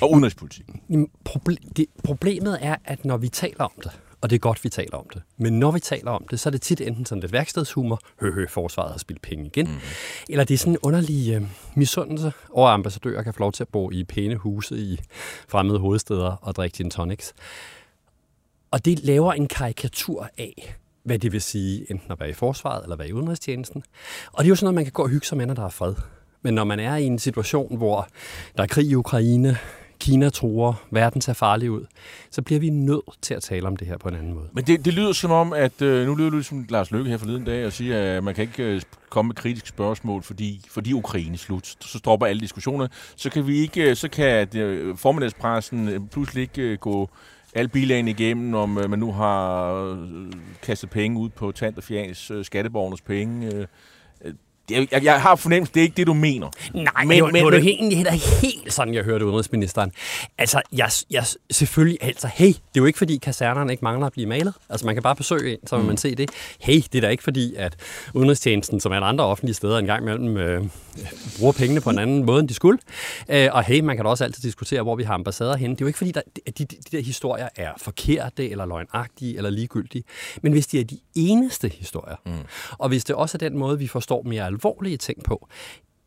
Og 0.00 0.12
udenrigspolitik. 0.12 0.64
Jamen, 0.90 1.08
proble- 1.28 1.72
det, 1.76 1.86
problemet 2.04 2.58
er, 2.60 2.76
at 2.84 3.04
når 3.04 3.16
vi 3.16 3.28
taler 3.28 3.64
om 3.64 3.72
det, 3.84 3.90
og 4.20 4.30
det 4.30 4.36
er 4.36 4.40
godt, 4.40 4.64
vi 4.64 4.68
taler 4.68 4.96
om 4.96 5.06
det, 5.14 5.22
men 5.36 5.58
når 5.58 5.70
vi 5.70 5.80
taler 5.80 6.10
om 6.10 6.26
det, 6.30 6.40
så 6.40 6.48
er 6.48 6.50
det 6.50 6.62
tit 6.62 6.80
enten 6.80 7.06
sådan 7.06 7.20
lidt 7.20 7.32
værkstedshumor, 7.32 8.00
hø, 8.20 8.32
hø 8.32 8.46
forsvaret 8.46 8.90
har 8.90 8.98
spildt 8.98 9.22
penge 9.22 9.46
igen, 9.46 9.66
mm. 9.66 9.80
eller 10.28 10.44
det 10.44 10.54
er 10.54 10.58
sådan 10.58 10.72
en 10.72 10.78
underlig 10.82 11.34
øh, 11.34 11.42
misundelse 11.74 12.32
over, 12.50 12.68
at 12.68 12.74
ambassadører 12.74 13.22
kan 13.22 13.34
få 13.34 13.40
lov 13.40 13.52
til 13.52 13.64
at 13.64 13.68
bo 13.68 13.90
i 13.90 14.04
pæne 14.04 14.36
huse 14.36 14.76
i 14.76 15.00
fremmede 15.48 15.78
hovedsteder 15.78 16.36
og 16.42 16.54
drikke 16.54 16.76
gin 16.76 16.90
tonics. 16.90 17.34
Og 18.70 18.84
det 18.84 19.04
laver 19.04 19.32
en 19.32 19.48
karikatur 19.48 20.28
af, 20.38 20.76
hvad 21.04 21.18
det 21.18 21.32
vil 21.32 21.42
sige, 21.42 21.90
enten 21.90 22.12
at 22.12 22.20
være 22.20 22.30
i 22.30 22.32
forsvaret 22.32 22.82
eller 22.82 22.96
være 22.96 23.08
i 23.08 23.12
udenrigstjenesten. 23.12 23.82
Og 24.32 24.38
det 24.38 24.44
er 24.44 24.48
jo 24.48 24.56
sådan 24.56 24.64
noget, 24.64 24.74
man 24.74 24.84
kan 24.84 24.92
gå 24.92 25.02
og 25.02 25.08
hygge 25.08 25.26
sig 25.26 25.38
med, 25.38 25.46
når 25.46 25.54
der 25.54 25.64
er 25.64 25.68
fred. 25.68 25.94
Men 26.42 26.54
når 26.54 26.64
man 26.64 26.80
er 26.80 26.96
i 26.96 27.04
en 27.04 27.18
situation, 27.18 27.76
hvor 27.76 28.08
der 28.56 28.62
er 28.62 28.66
krig 28.66 28.86
i 28.86 28.94
Ukraine, 28.94 29.56
Kina 30.00 30.28
tror, 30.28 30.80
verden 30.90 31.20
ser 31.20 31.32
farlig 31.32 31.70
ud, 31.70 31.86
så 32.30 32.42
bliver 32.42 32.60
vi 32.60 32.70
nødt 32.70 33.22
til 33.22 33.34
at 33.34 33.42
tale 33.42 33.66
om 33.66 33.76
det 33.76 33.86
her 33.86 33.98
på 33.98 34.08
en 34.08 34.14
anden 34.14 34.34
måde. 34.34 34.48
Men 34.52 34.64
det, 34.64 34.84
det 34.84 34.94
lyder 34.94 35.12
som 35.12 35.30
om, 35.30 35.52
at 35.52 35.82
øh, 35.82 36.06
nu 36.06 36.14
lyder 36.14 36.30
det 36.30 36.46
som 36.46 36.66
Lars 36.68 36.90
Løkke 36.90 37.10
her 37.10 37.18
forleden 37.18 37.44
dag 37.44 37.66
og 37.66 37.72
siger, 37.72 38.16
at 38.16 38.24
man 38.24 38.34
kan 38.34 38.42
ikke 38.42 38.62
øh, 38.62 38.82
komme 39.08 39.28
med 39.28 39.34
kritiske 39.34 39.68
spørgsmål, 39.68 40.22
fordi, 40.22 40.60
fordi 40.68 40.92
Ukraine 40.92 41.34
er 41.34 41.38
slut. 41.38 41.66
Så 41.80 41.98
stopper 41.98 42.26
alle 42.26 42.40
diskussioner. 42.40 42.88
Så 43.16 43.30
kan 43.30 43.46
vi 43.46 43.58
ikke, 43.58 43.90
øh, 43.90 43.96
så 43.96 44.08
kan 44.08 44.56
øh, 44.56 44.96
formiddagspressen 44.96 45.88
øh, 45.88 46.00
pludselig 46.12 46.42
ikke 46.42 46.62
øh, 46.62 46.78
gå 46.78 47.10
alle 47.54 47.68
bilagene 47.68 48.10
igennem, 48.10 48.54
om 48.54 48.78
øh, 48.78 48.90
man 48.90 48.98
nu 48.98 49.12
har 49.12 49.72
øh, 49.72 50.32
kastet 50.62 50.90
penge 50.90 51.18
ud 51.18 51.28
på 51.28 51.52
tant 51.52 51.78
og 51.78 51.84
fjans 51.84 52.30
øh, 52.30 52.44
skatteborgernes 52.44 53.00
penge. 53.00 53.54
Øh, 53.54 53.66
jeg, 54.70 54.88
jeg, 54.92 55.04
jeg 55.04 55.22
har 55.22 55.36
fornemmelse, 55.36 55.72
det 55.74 55.80
er 55.80 55.84
ikke 55.84 55.96
det, 55.96 56.06
du 56.06 56.14
mener. 56.14 56.48
Nej, 56.74 57.04
men, 57.04 57.10
det 57.16 57.22
var, 57.22 57.28
men- 57.28 57.34
det 57.36 57.44
var 57.44 57.50
men- 57.50 57.60
men, 57.60 57.68
egentlig 57.68 57.96
heller 57.98 58.12
helt 58.42 58.72
sådan, 58.72 58.94
jeg 58.94 59.04
hørte 59.04 59.24
udenrigsministeren. 59.26 59.92
Altså, 60.38 60.62
jeg, 60.72 60.90
jeg 61.10 61.24
selvfølgelig, 61.50 61.98
altså, 62.00 62.26
hey, 62.34 62.46
det 62.46 62.54
er 62.56 62.60
jo 62.76 62.84
ikke 62.84 62.98
fordi 62.98 63.16
kasernerne 63.16 63.72
ikke 63.72 63.84
mangler 63.84 64.06
at 64.06 64.12
blive 64.12 64.26
malet. 64.26 64.54
Altså, 64.70 64.86
man 64.86 64.94
kan 64.94 65.02
bare 65.02 65.16
besøge 65.16 65.52
en, 65.52 65.66
så 65.66 65.76
vil 65.76 65.86
man 65.86 65.96
se 65.96 66.14
det. 66.14 66.30
Hey, 66.60 66.74
det 66.74 66.94
er 66.94 67.00
da 67.00 67.08
ikke 67.08 67.22
fordi, 67.22 67.54
at 67.54 67.76
udenrigstjenesten, 68.14 68.80
som 68.80 68.92
alle 68.92 69.06
andre 69.06 69.24
offentlige 69.24 69.54
steder, 69.54 69.78
en 69.78 69.86
gang 69.86 70.02
imellem 70.02 70.36
øh, 70.36 70.64
bruger 71.38 71.52
pengene 71.52 71.80
på 71.80 71.90
en 71.90 71.98
anden 71.98 72.24
måde, 72.24 72.40
end 72.40 72.48
de 72.48 72.54
skulle. 72.54 72.78
Øh, 73.28 73.48
og 73.52 73.64
hey, 73.64 73.80
man 73.80 73.96
kan 73.96 74.04
da 74.04 74.10
også 74.10 74.24
altid 74.24 74.42
diskutere, 74.42 74.82
hvor 74.82 74.96
vi 74.96 75.02
har 75.02 75.14
ambassader 75.14 75.56
henne. 75.56 75.74
Det 75.74 75.80
er 75.80 75.84
jo 75.84 75.86
ikke 75.86 75.98
fordi, 75.98 76.12
der, 76.12 76.20
de, 76.46 76.52
de, 76.58 76.64
de 76.64 76.96
der 76.96 77.02
historier 77.02 77.48
er 77.56 77.70
forkerte, 77.78 78.50
eller 78.50 78.66
løgnagtige, 78.66 79.36
eller 79.36 79.50
ligegyldige. 79.50 80.04
Men 80.42 80.52
hvis 80.52 80.66
de 80.66 80.80
er 80.80 80.84
de 80.84 80.98
eneste 81.14 81.68
historier, 81.68 82.16
mm. 82.26 82.32
og 82.78 82.88
hvis 82.88 83.04
det 83.04 83.16
også 83.16 83.36
er 83.36 83.48
den 83.48 83.58
måde, 83.58 83.78
vi 83.78 83.86
forstår 83.86 84.22
mere 84.22 84.52
alvorlige 84.64 84.96
ting 84.96 85.24
på, 85.24 85.48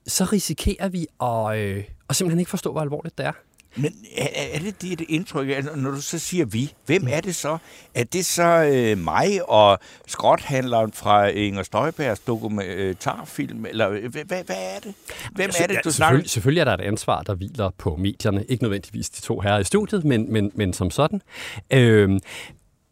så 0.07 0.23
risikerer 0.23 0.89
vi 0.89 1.07
at, 1.21 1.57
øh, 1.59 1.83
at 2.09 2.15
simpelthen 2.15 2.39
ikke 2.39 2.49
forstå, 2.49 2.71
hvor 2.71 2.81
alvorligt 2.81 3.17
det 3.17 3.25
er. 3.25 3.31
Men 3.75 3.93
er, 4.17 4.27
er 4.53 4.59
det 4.59 4.81
dit 4.81 5.01
indtryk, 5.09 5.49
at 5.49 5.77
når 5.77 5.91
du 5.91 6.01
så 6.01 6.19
siger 6.19 6.45
vi, 6.45 6.73
hvem 6.85 7.07
er 7.09 7.21
det 7.21 7.35
så? 7.35 7.57
Er 7.93 8.03
det 8.03 8.25
så 8.25 8.43
øh, 8.73 8.97
mig 8.97 9.49
og 9.49 9.79
skrothandleren 10.07 10.93
fra 10.93 11.27
Inger 11.27 11.63
Støjbergs 11.63 12.19
dokumentarfilm, 12.19 13.65
eller 13.65 13.89
hvad, 13.89 14.23
hvad, 14.25 14.43
hvad 14.43 14.55
er 14.75 14.79
det? 14.83 14.93
Hvem 15.31 15.49
er 15.59 15.67
det, 15.67 15.79
du 15.83 15.89
ja, 15.89 15.91
selvfølgelig, 15.91 16.29
selvfølgelig 16.29 16.61
er 16.61 16.65
der 16.65 16.73
et 16.73 16.81
ansvar, 16.81 17.21
der 17.21 17.33
hviler 17.35 17.69
på 17.77 17.95
medierne. 17.95 18.45
Ikke 18.49 18.63
nødvendigvis 18.63 19.09
de 19.09 19.21
to 19.21 19.39
her 19.39 19.57
i 19.57 19.63
studiet, 19.63 20.03
men, 20.03 20.33
men, 20.33 20.51
men 20.55 20.73
som 20.73 20.91
sådan. 20.91 21.21
Øhm, 21.71 22.19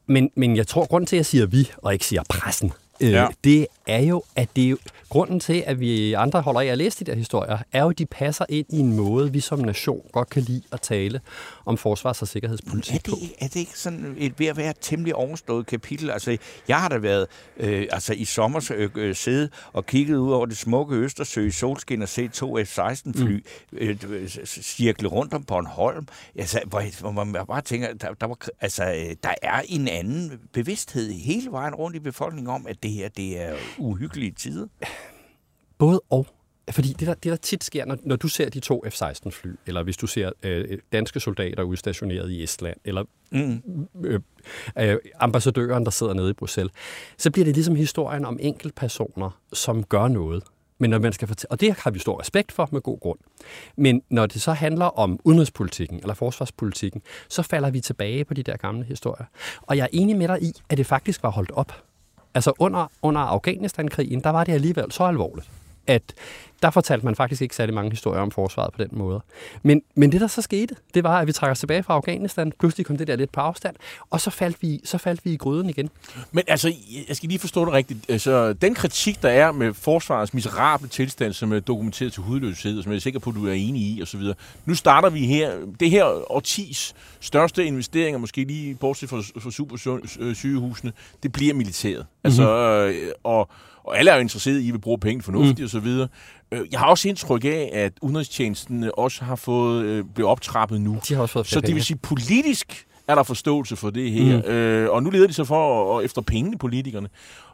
men, 0.08 0.32
men 0.36 0.56
jeg 0.56 0.68
tror, 0.68 0.86
grund 0.88 1.08
til, 1.08 1.16
at 1.16 1.18
jeg 1.18 1.26
siger 1.26 1.46
vi, 1.46 1.72
og 1.78 1.94
ikke 1.94 2.06
siger 2.06 2.24
pressen, 2.30 2.74
øh, 3.02 3.12
Ja. 3.12 3.28
det 3.44 3.68
er 3.88 4.00
jo, 4.02 4.24
at 4.36 4.50
det 4.56 4.64
er 4.66 4.70
jo, 4.70 4.78
grunden 5.12 5.40
til, 5.40 5.64
at 5.68 5.80
vi 5.80 6.14
andre 6.14 6.42
holder 6.42 6.62
af 6.62 6.66
at 6.66 6.78
læse 6.78 7.06
de 7.06 7.12
der 7.12 7.18
historier, 7.18 7.58
er 7.72 7.84
jo, 7.84 7.90
at 7.90 7.98
de 8.00 8.06
passer 8.06 8.46
ind 8.50 8.66
i 8.70 8.80
en 8.80 8.96
måde, 8.96 9.32
vi 9.32 9.40
som 9.40 9.60
nation 9.60 10.02
godt 10.12 10.30
kan 10.30 10.42
lide 10.42 10.62
at 10.72 10.82
tale 10.82 11.22
om 11.66 11.78
forsvars- 11.78 12.22
og 12.22 12.26
Er 12.26 12.28
sikkerhedspolitik 12.28 13.04
på. 13.04 13.12
det, 13.16 13.22
ikke- 13.22 13.36
er 13.40 13.48
det 13.48 13.56
ikke 13.56 13.80
sådan 13.80 14.16
et, 14.18 14.40
ved 14.40 14.48
at 14.48 14.58
være 14.58 14.70
et 14.70 14.78
temmelig 14.82 15.16
overstået 15.16 15.66
kapitel? 15.66 16.10
Altså, 16.10 16.38
jeg 16.68 16.78
har 16.82 16.90
da 16.90 16.98
været 16.98 17.28
øh, 17.58 17.88
altså, 17.92 18.14
i 18.14 18.26
sommer 18.26 18.72
øh, 18.76 18.90
øh, 18.96 19.16
siddet 19.16 19.50
og 19.74 19.86
kigget 19.86 20.18
ud 20.18 20.32
over 20.32 20.46
det 20.46 20.58
smukke 20.58 20.96
Østersø 20.96 21.46
i 21.48 21.52
solskin 21.52 22.02
og 22.02 22.10
set 22.10 22.32
to 22.32 22.58
F-16-fly 22.64 23.34
mm. 23.72 23.78
øh, 23.78 23.98
øh, 24.10 24.28
cirkle 24.48 25.08
rundt 25.08 25.34
om 25.34 25.44
Bornholm. 25.44 26.08
Altså, 26.36 26.60
hvor, 26.68 27.02
hvor 27.02 27.24
man 27.24 27.46
bare 27.48 27.62
tænker, 27.62 27.94
der, 27.94 28.14
der, 28.14 28.28
var, 28.28 28.38
altså, 28.62 28.84
øh, 28.84 29.16
der 29.24 29.34
er 29.42 29.62
en 29.70 29.88
anden 29.88 30.40
bevidsthed 30.54 31.12
hele 31.12 31.52
vejen 31.52 31.76
rundt 31.76 31.96
i 31.96 32.00
befolkningen 32.00 32.54
om, 32.54 32.68
at 32.68 32.84
det 32.84 32.92
her 32.92 33.10
det 33.10 33.42
er 33.42 33.54
uhyggelige 33.78 34.32
tider. 34.32 34.68
Både 35.82 36.02
og. 36.10 36.28
Fordi 36.72 36.88
det 36.88 37.08
der, 37.08 37.14
det 37.14 37.32
der 37.32 37.36
tit 37.36 37.64
sker, 37.64 37.86
når, 37.86 37.98
når 38.04 38.16
du 38.16 38.28
ser 38.28 38.50
de 38.50 38.60
to 38.60 38.84
F-16-fly, 38.90 39.50
eller 39.68 39.84
hvis 39.84 39.98
du 39.98 40.08
ser 40.08 40.32
øh, 40.44 40.78
danske 40.92 41.20
soldater 41.20 41.64
udstationeret 41.64 42.32
i 42.32 42.44
Estland, 42.44 42.78
eller 42.86 43.04
Mm. 43.32 43.88
øh, 44.04 44.20
øh, 44.80 44.98
ambassadøren, 45.20 45.84
der 45.86 45.92
sidder 45.92 46.14
nede 46.14 46.30
i 46.30 46.34
Bruxelles, 46.34 46.74
så 47.18 47.32
bliver 47.32 47.46
det 47.46 47.54
ligesom 47.56 47.76
historien 47.76 48.26
om 48.26 48.38
enkeltpersoner, 48.42 49.40
som 49.54 49.84
gør 49.84 50.08
noget. 50.08 50.44
Men 50.78 50.90
når 50.90 51.00
man 51.00 51.14
skal 51.14 51.28
fortælle, 51.28 51.52
og 51.52 51.62
det 51.62 51.74
har 51.80 51.92
vi 51.92 52.00
stor 52.00 52.20
respekt 52.20 52.52
for 52.52 52.70
med 52.72 52.82
god 52.82 53.00
grund. 53.00 53.20
Men 53.76 54.02
når 54.10 54.26
det 54.26 54.42
så 54.42 54.54
handler 54.54 54.86
om 54.86 55.20
udenrigspolitikken 55.24 56.00
eller 56.00 56.14
forsvarspolitikken, 56.14 57.02
så 57.30 57.42
falder 57.42 57.70
vi 57.70 57.80
tilbage 57.82 58.26
på 58.26 58.34
de 58.34 58.44
der 58.44 58.58
gamle 58.58 58.86
historier. 58.86 59.26
Og 59.62 59.78
jeg 59.78 59.84
er 59.84 59.88
enig 59.94 60.16
med 60.18 60.28
dig 60.28 60.44
i, 60.44 60.54
at 60.70 60.78
det 60.78 60.86
faktisk 60.86 61.24
var 61.24 61.30
holdt 61.30 61.52
op. 61.52 61.84
Altså 62.34 62.54
under, 62.60 62.92
under 63.02 63.22
Afghanistan-krigen, 63.22 64.22
der 64.24 64.30
var 64.30 64.44
det 64.44 64.54
alligevel 64.54 64.92
så 64.92 65.04
alvorligt, 65.04 65.50
at 65.88 66.14
der 66.62 66.70
fortalte 66.70 67.06
man 67.06 67.16
faktisk 67.16 67.42
ikke 67.42 67.56
særlig 67.56 67.76
mange 67.76 67.90
historier 67.90 68.22
om 68.22 68.32
forsvaret 68.32 68.74
på 68.74 68.84
den 68.84 68.90
måde. 68.92 69.22
Men, 69.64 69.82
men 69.96 70.12
det, 70.12 70.22
der 70.22 70.28
så 70.28 70.42
skete, 70.42 70.76
det 70.94 71.04
var, 71.04 71.20
at 71.20 71.28
vi 71.28 71.32
trækker 71.32 71.52
os 71.52 71.60
tilbage 71.60 71.84
fra 71.84 71.94
Afghanistan. 71.94 72.54
Pludselig 72.60 72.86
kom 72.86 72.98
det 72.98 73.08
der 73.08 73.16
lidt 73.16 73.32
på 73.32 73.42
afstand, 73.42 73.76
og 74.10 74.22
så 74.22 74.30
faldt 74.30 74.62
vi, 74.62 74.82
så 74.84 74.98
faldt 74.98 75.26
vi 75.26 75.32
i 75.32 75.38
gryden 75.38 75.70
igen. 75.70 75.90
Men 76.32 76.44
altså, 76.48 76.74
jeg 77.08 77.16
skal 77.16 77.30
lige 77.30 77.40
forstå 77.40 77.66
det 77.66 77.74
rigtigt. 77.74 78.00
Altså, 78.10 78.54
den 78.54 78.76
kritik, 78.76 79.22
der 79.22 79.30
er 79.30 79.52
med 79.52 79.74
forsvarets 79.74 80.34
miserable 80.34 80.88
tilstand, 80.88 81.34
som 81.34 81.54
er 81.54 81.60
dokumenteret 81.60 82.14
til 82.14 82.24
hudløshed, 82.24 82.78
og 82.78 82.84
som 82.84 82.92
jeg 82.92 82.98
er 82.98 83.02
sikker 83.02 83.20
på, 83.20 83.30
at 83.30 83.36
du 83.36 83.48
er 83.48 83.54
enig 83.54 83.82
i, 83.82 84.02
osv. 84.02 84.22
Nu 84.66 84.76
starter 84.76 85.10
vi 85.10 85.26
her. 85.26 85.52
Det 85.80 85.90
her 85.90 86.32
årtis 86.32 86.96
største 87.20 87.66
investeringer, 87.66 88.20
måske 88.20 88.44
lige 88.44 88.76
bortset 88.76 89.10
fra, 89.10 89.18
fra 89.18 89.52
supersygehusene, 89.52 90.92
det 91.24 91.32
bliver 91.32 91.54
militæret. 91.54 92.06
Altså, 92.24 92.50
øh, 92.54 93.12
og, 93.24 93.50
og 93.84 94.00
alle 94.00 94.12
er 94.12 94.16
jo 94.16 94.22
interesseret 94.22 94.60
i, 94.60 94.68
at 94.68 94.74
vi 94.74 94.78
bruger 94.78 94.98
penge 94.98 95.24
fornuftigt 95.24 95.74
mm. 95.74 95.80
osv. 95.80 95.88
Øh, 96.52 96.68
Jeg 96.72 96.80
har 96.80 96.88
også 96.88 97.10
indtryk 97.10 97.46
af, 97.46 97.70
at 97.74 97.94
udenrigstjenesten 98.02 98.92
også 98.98 99.24
har 99.24 99.36
fået 99.36 99.84
øh, 99.86 100.06
blevet 100.16 100.32
optrappet 100.32 100.82
nu. 100.82 100.98
De 101.08 101.14
har 101.14 101.22
også 101.22 101.34
fået 101.34 101.48
Så 101.48 101.56
det 101.60 101.68
vil 101.68 101.72
penge. 101.74 101.84
sige, 101.84 101.98
politisk 101.98 102.86
er 103.08 103.16
der 103.16 103.24
forståelse 103.24 103.76
for 103.76 103.90
det 103.90 104.12
her. 104.12 104.38
Mm. 104.42 104.52
Øh, 104.52 104.90
og 104.92 105.04
nu 105.04 105.10
leder 105.10 105.28
de 105.28 105.34
så 105.34 105.44
for 105.46 105.84
og 105.84 106.06
efter 106.06 106.22
pengene, 106.22 106.58
politikerne. 106.58 107.08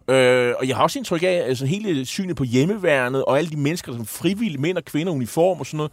Øh, 0.09 0.53
og 0.59 0.67
jeg 0.67 0.75
har 0.75 0.83
også 0.83 0.99
indtryk 0.99 1.23
af, 1.23 1.43
altså 1.47 1.65
hele 1.65 2.05
synet 2.05 2.35
på 2.35 2.43
hjemmeværnet 2.43 3.25
og 3.25 3.37
alle 3.37 3.49
de 3.49 3.57
mennesker, 3.57 3.93
som 3.93 4.05
frivillige 4.05 4.61
mænd 4.61 4.77
og 4.77 4.85
kvinder, 4.85 5.13
uniform 5.13 5.59
og 5.59 5.65
sådan 5.65 5.77
noget, 5.77 5.91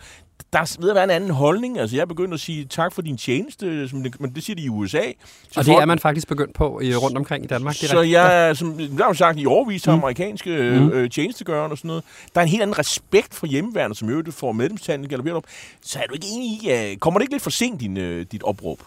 der 0.52 0.58
er 0.60 0.76
ved 0.80 0.88
at 0.90 0.94
være 0.94 1.04
en 1.04 1.10
anden 1.10 1.30
holdning. 1.30 1.78
Altså, 1.78 1.96
jeg 1.96 2.02
er 2.02 2.06
begyndt 2.06 2.34
at 2.34 2.40
sige 2.40 2.64
tak 2.64 2.92
for 2.94 3.02
din 3.02 3.16
tjeneste, 3.16 3.88
som 3.88 4.02
det, 4.02 4.20
men 4.20 4.34
det 4.34 4.42
siger 4.42 4.56
de 4.56 4.62
i 4.62 4.68
USA. 4.68 4.98
Så 4.98 5.60
Og 5.60 5.64
det 5.64 5.72
folk- 5.72 5.82
er 5.82 5.86
man 5.86 5.98
faktisk 5.98 6.28
begyndt 6.28 6.54
på 6.54 6.80
i, 6.80 6.94
rundt 6.96 7.16
omkring 7.16 7.44
i 7.44 7.46
Danmark. 7.46 7.74
Det 7.80 7.88
så 7.90 7.96
rigtigt. 8.00 8.12
jeg, 8.18 8.56
som 8.56 8.78
der 8.78 9.02
har 9.02 9.10
jo 9.10 9.14
sagt 9.14 9.38
i 9.40 9.46
overvis 9.46 9.84
har 9.84 9.92
Mm. 9.92 9.98
amerikanske 9.98 10.50
øh, 10.50 10.86
øh, 10.92 11.10
tjenestegørende 11.10 11.72
og 11.74 11.78
sådan 11.78 11.88
noget, 11.88 12.04
der 12.34 12.40
er 12.40 12.42
en 12.44 12.50
helt 12.50 12.62
anden 12.62 12.78
respekt 12.78 13.34
for 13.34 13.46
hjemmeværende, 13.46 13.96
som 13.96 14.08
øvrigt 14.10 14.34
får 14.34 14.52
medlemstanden 14.52 15.08
galopperet 15.08 15.36
op. 15.36 15.44
Så 15.82 15.98
er 15.98 16.06
du 16.06 16.14
ikke 16.14 16.26
enig 16.32 16.48
i, 16.64 16.68
at 16.68 17.00
kommer 17.00 17.20
det 17.20 17.24
ikke 17.24 17.34
lidt 17.34 17.42
for 17.42 17.50
sent, 17.50 17.80
din, 17.80 17.96
øh, 17.96 18.26
dit 18.32 18.42
opråb? 18.42 18.78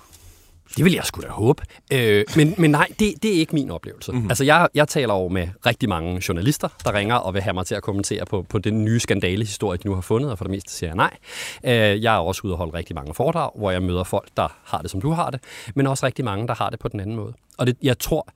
Det 0.77 0.85
vil 0.85 0.93
jeg 0.93 1.05
sgu 1.05 1.21
da 1.21 1.27
håbe. 1.27 1.63
Øh, 1.93 2.25
men, 2.35 2.55
men 2.57 2.71
nej, 2.71 2.87
det, 2.99 3.13
det 3.23 3.35
er 3.35 3.39
ikke 3.39 3.55
min 3.55 3.71
oplevelse. 3.71 4.11
Mm-hmm. 4.11 4.29
Altså, 4.29 4.43
jeg, 4.43 4.67
jeg 4.73 4.87
taler 4.87 5.13
over 5.13 5.29
med 5.29 5.47
rigtig 5.65 5.89
mange 5.89 6.21
journalister, 6.27 6.67
der 6.85 6.93
ringer 6.93 7.15
og 7.15 7.33
vil 7.33 7.41
have 7.41 7.53
mig 7.53 7.65
til 7.65 7.75
at 7.75 7.83
kommentere 7.83 8.25
på, 8.25 8.45
på 8.49 8.57
den 8.57 8.85
nye 8.85 8.99
skandalehistorie, 8.99 9.77
de 9.77 9.87
nu 9.87 9.93
har 9.93 10.01
fundet, 10.01 10.31
og 10.31 10.37
for 10.37 10.45
det 10.45 10.51
meste 10.51 10.71
siger 10.71 10.89
jeg 10.89 10.95
nej. 10.95 11.17
Øh, 11.63 12.03
jeg 12.03 12.15
er 12.15 12.19
også 12.19 12.41
ude 12.43 12.53
og 12.53 12.57
holde 12.57 12.73
rigtig 12.73 12.95
mange 12.95 13.13
foredrag, 13.13 13.51
hvor 13.55 13.71
jeg 13.71 13.83
møder 13.83 14.03
folk, 14.03 14.29
der 14.37 14.47
har 14.63 14.81
det, 14.81 14.91
som 14.91 15.01
du 15.01 15.11
har 15.11 15.29
det, 15.29 15.39
men 15.75 15.87
også 15.87 16.05
rigtig 16.05 16.25
mange, 16.25 16.47
der 16.47 16.55
har 16.55 16.69
det 16.69 16.79
på 16.79 16.87
den 16.87 16.99
anden 16.99 17.15
måde. 17.15 17.33
Og 17.57 17.67
det, 17.67 17.77
jeg 17.81 17.99
tror, 17.99 18.27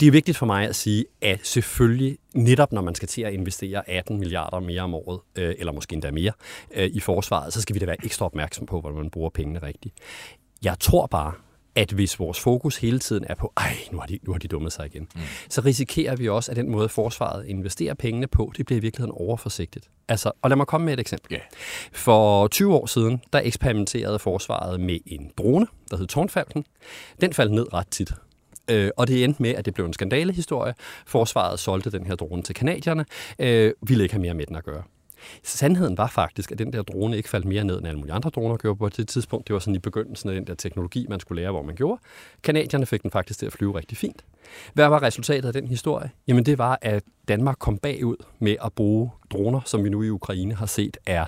det 0.00 0.06
er 0.06 0.10
vigtigt 0.10 0.36
for 0.36 0.46
mig 0.46 0.68
at 0.68 0.76
sige, 0.76 1.04
at 1.20 1.46
selvfølgelig 1.46 2.18
netop 2.34 2.72
når 2.72 2.82
man 2.82 2.94
skal 2.94 3.08
til 3.08 3.22
at 3.22 3.32
investere 3.32 3.90
18 3.90 4.18
milliarder 4.18 4.60
mere 4.60 4.82
om 4.82 4.94
året, 4.94 5.20
øh, 5.38 5.54
eller 5.58 5.72
måske 5.72 5.92
endda 5.92 6.10
mere, 6.10 6.32
øh, 6.74 6.90
i 6.92 7.00
forsvaret, 7.00 7.52
så 7.52 7.60
skal 7.60 7.74
vi 7.74 7.78
da 7.78 7.86
være 7.86 8.04
ekstra 8.04 8.26
opmærksom 8.26 8.66
på, 8.66 8.80
hvordan 8.80 8.98
man 8.98 9.10
bruger 9.10 9.30
pengene 9.30 9.58
rigtigt. 9.62 9.94
Jeg 10.62 10.76
tror 10.80 11.06
bare, 11.06 11.32
at 11.74 11.92
hvis 11.92 12.18
vores 12.18 12.40
fokus 12.40 12.76
hele 12.76 12.98
tiden 12.98 13.24
er 13.28 13.34
på, 13.34 13.52
ej, 13.56 13.76
nu 13.92 13.98
har 13.98 14.06
de, 14.06 14.18
nu 14.22 14.32
har 14.32 14.38
de 14.38 14.48
dummet 14.48 14.72
sig 14.72 14.86
igen, 14.86 15.08
mm. 15.14 15.20
så 15.48 15.60
risikerer 15.60 16.16
vi 16.16 16.28
også, 16.28 16.50
at 16.50 16.56
den 16.56 16.70
måde, 16.70 16.88
forsvaret 16.88 17.46
investerer 17.46 17.94
pengene 17.94 18.26
på, 18.26 18.52
det 18.56 18.66
bliver 18.66 18.78
i 18.78 18.82
virkeligheden 18.82 19.14
overforsigtigt. 19.16 19.90
Altså, 20.08 20.32
og 20.42 20.50
lad 20.50 20.56
mig 20.56 20.66
komme 20.66 20.84
med 20.84 20.92
et 20.92 21.00
eksempel. 21.00 21.32
Ja. 21.32 21.38
For 21.92 22.48
20 22.48 22.74
år 22.74 22.86
siden, 22.86 23.20
der 23.32 23.40
eksperimenterede 23.44 24.18
forsvaret 24.18 24.80
med 24.80 24.98
en 25.06 25.30
drone, 25.38 25.66
der 25.90 25.96
hed 25.96 26.06
Tårnfalken. 26.06 26.64
Den 27.20 27.32
faldt 27.32 27.52
ned 27.52 27.72
ret 27.72 27.88
tit. 27.88 28.12
Øh, 28.70 28.90
og 28.96 29.08
det 29.08 29.24
endte 29.24 29.42
med, 29.42 29.50
at 29.50 29.64
det 29.64 29.74
blev 29.74 29.86
en 29.86 29.92
skandalehistorie. 29.92 30.74
Forsvaret 31.06 31.60
solgte 31.60 31.90
den 31.90 32.06
her 32.06 32.14
drone 32.14 32.42
til 32.42 32.54
kanadierne, 32.54 33.04
øh, 33.38 33.72
ville 33.82 34.02
ikke 34.02 34.14
have 34.14 34.22
mere 34.22 34.34
med 34.34 34.46
den 34.46 34.56
at 34.56 34.64
gøre. 34.64 34.82
Sandheden 35.42 35.98
var 35.98 36.06
faktisk, 36.06 36.52
at 36.52 36.58
den 36.58 36.72
der 36.72 36.82
drone 36.82 37.16
ikke 37.16 37.28
faldt 37.28 37.46
mere 37.46 37.64
ned, 37.64 37.78
end 37.78 37.86
alle 37.86 37.98
mulige 37.98 38.14
andre 38.14 38.30
droner 38.30 38.56
gjorde 38.56 38.78
på 38.78 38.88
det 38.88 39.08
tidspunkt. 39.08 39.48
Det 39.48 39.54
var 39.54 39.60
sådan 39.60 39.74
i 39.74 39.78
begyndelsen 39.78 40.28
af 40.28 40.34
den 40.34 40.46
der 40.46 40.54
teknologi, 40.54 41.06
man 41.08 41.20
skulle 41.20 41.42
lære, 41.42 41.50
hvor 41.50 41.62
man 41.62 41.74
gjorde. 41.74 42.00
Kanadierne 42.42 42.86
fik 42.86 43.02
den 43.02 43.10
faktisk 43.10 43.38
til 43.38 43.46
at 43.46 43.52
flyve 43.52 43.78
rigtig 43.78 43.98
fint. 43.98 44.24
Hvad 44.74 44.88
var 44.88 45.02
resultatet 45.02 45.48
af 45.48 45.52
den 45.52 45.66
historie? 45.66 46.10
Jamen 46.28 46.46
det 46.46 46.58
var, 46.58 46.78
at 46.82 47.02
Danmark 47.28 47.56
kom 47.58 47.78
bagud 47.78 48.16
med 48.38 48.56
at 48.64 48.72
bruge 48.72 49.10
droner, 49.30 49.60
som 49.64 49.84
vi 49.84 49.88
nu 49.88 50.02
i 50.02 50.10
Ukraine 50.10 50.54
har 50.54 50.66
set 50.66 50.96
er, 51.06 51.26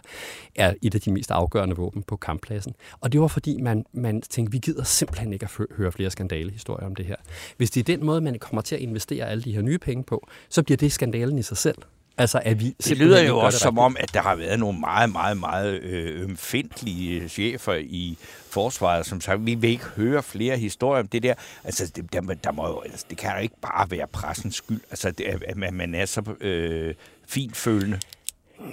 er 0.55 0.74
et 0.82 0.95
af 0.95 1.01
de 1.01 1.12
mest 1.12 1.30
afgørende 1.30 1.76
våben 1.76 2.03
på 2.03 2.16
kamppladsen. 2.16 2.74
Og 3.01 3.12
det 3.12 3.20
var 3.20 3.26
fordi, 3.26 3.61
man, 3.61 3.84
man 3.92 4.22
tænkte, 4.22 4.53
vi 4.53 4.59
gider 4.59 4.82
simpelthen 4.82 5.32
ikke 5.32 5.45
at 5.45 5.66
høre 5.76 5.92
flere 5.92 6.11
skandalehistorier 6.11 6.86
om 6.86 6.95
det 6.95 7.07
her. 7.07 7.16
Hvis 7.57 7.70
det 7.70 7.80
er 7.80 7.97
den 7.97 8.07
måde, 8.07 8.20
man 8.20 8.38
kommer 8.38 8.62
til 8.62 8.74
at 8.74 8.80
investere 8.80 9.28
alle 9.28 9.42
de 9.42 9.53
her 9.53 9.62
nye 9.62 9.78
penge 9.78 10.05
på, 10.05 10.28
så 10.49 10.62
bliver 10.62 10.76
det 10.76 10.92
skandalen 10.92 11.38
i 11.38 11.42
sig 11.42 11.57
selv. 11.57 11.78
Altså, 12.19 12.41
at 12.45 12.61
vi 12.61 12.77
Det 12.85 12.99
lyder 12.99 13.23
jo 13.23 13.39
også 13.39 13.59
som 13.59 13.79
om, 13.79 13.97
at 14.01 14.15
der 14.15 14.21
har 14.21 14.35
været 14.35 14.59
nogle 14.61 14.81
meget, 14.81 15.12
meget, 15.12 15.37
meget 15.37 15.81
øh, 15.81 16.23
ømfindtlige 16.23 17.29
chefer 17.29 17.75
i 17.75 18.19
forsvaret, 18.51 19.07
som 19.07 19.21
sagt, 19.21 19.47
vi 19.47 19.55
vil 19.55 19.71
ikke 19.71 19.85
høre 19.85 20.23
flere 20.23 20.57
historier 20.57 21.01
om 21.01 21.09
det 21.09 21.23
der. 21.23 21.35
Altså, 21.65 21.93
det, 21.97 22.12
der, 22.12 22.21
der 22.21 22.53
må 22.53 22.69
jo, 22.69 22.81
altså, 22.81 23.05
det 23.11 23.19
kan 23.19 23.31
jo 23.37 23.43
ikke 23.43 23.61
bare 23.62 23.91
være 23.91 24.07
pressens 24.07 24.55
skyld, 24.55 24.81
altså, 24.91 25.11
det, 25.11 25.25
at 25.25 25.57
man, 25.57 25.95
er 25.95 26.07
så 26.07 26.23
øh, 26.41 26.95
finfølende. 27.27 28.01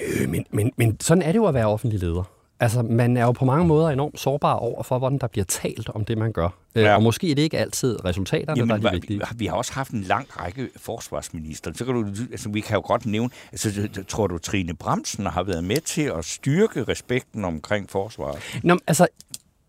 Øh, 0.01 0.29
men, 0.29 0.45
men, 0.51 0.71
men 0.77 0.99
sådan 0.99 1.21
er 1.21 1.31
det 1.31 1.39
jo 1.39 1.45
at 1.45 1.53
være 1.53 1.65
offentlig 1.67 1.99
leder. 1.99 2.40
Altså, 2.61 2.81
man 2.81 3.17
er 3.17 3.23
jo 3.23 3.31
på 3.31 3.45
mange 3.45 3.67
måder 3.67 3.89
enormt 3.89 4.19
sårbar 4.19 4.53
over 4.53 4.83
for, 4.83 4.99
hvordan 4.99 5.17
der 5.17 5.27
bliver 5.27 5.45
talt 5.45 5.89
om 5.89 6.05
det, 6.05 6.17
man 6.17 6.31
gør. 6.31 6.49
Ja. 6.75 6.81
Ja. 6.81 6.95
Og 6.95 7.03
måske 7.03 7.31
er 7.31 7.35
det 7.35 7.41
ikke 7.41 7.57
altid 7.57 8.05
resultaterne, 8.05 8.59
Jamen, 8.59 8.81
der 8.81 8.87
er 8.87 8.91
de 8.91 8.95
vigtige. 8.95 9.19
vi, 9.19 9.25
vi 9.35 9.45
har 9.45 9.55
også 9.55 9.73
haft 9.73 9.91
en 9.91 10.01
lang 10.01 10.27
række 10.39 10.69
forsvarsminister. 10.75 11.71
Så 11.75 11.85
kan 11.85 11.93
du, 11.93 12.05
altså, 12.31 12.49
vi 12.49 12.61
kan 12.61 12.75
jo 12.75 12.81
godt 12.85 13.05
nævne, 13.05 13.29
altså, 13.51 13.89
tror 14.07 14.27
du, 14.27 14.37
Trine 14.37 14.73
Bremsen 14.73 15.25
har 15.25 15.43
været 15.43 15.63
med 15.63 15.77
til 15.81 16.01
at 16.01 16.25
styrke 16.25 16.83
respekten 16.83 17.45
omkring 17.45 17.89
forsvaret? 17.89 18.39
Nå, 18.63 18.77
altså, 18.87 19.07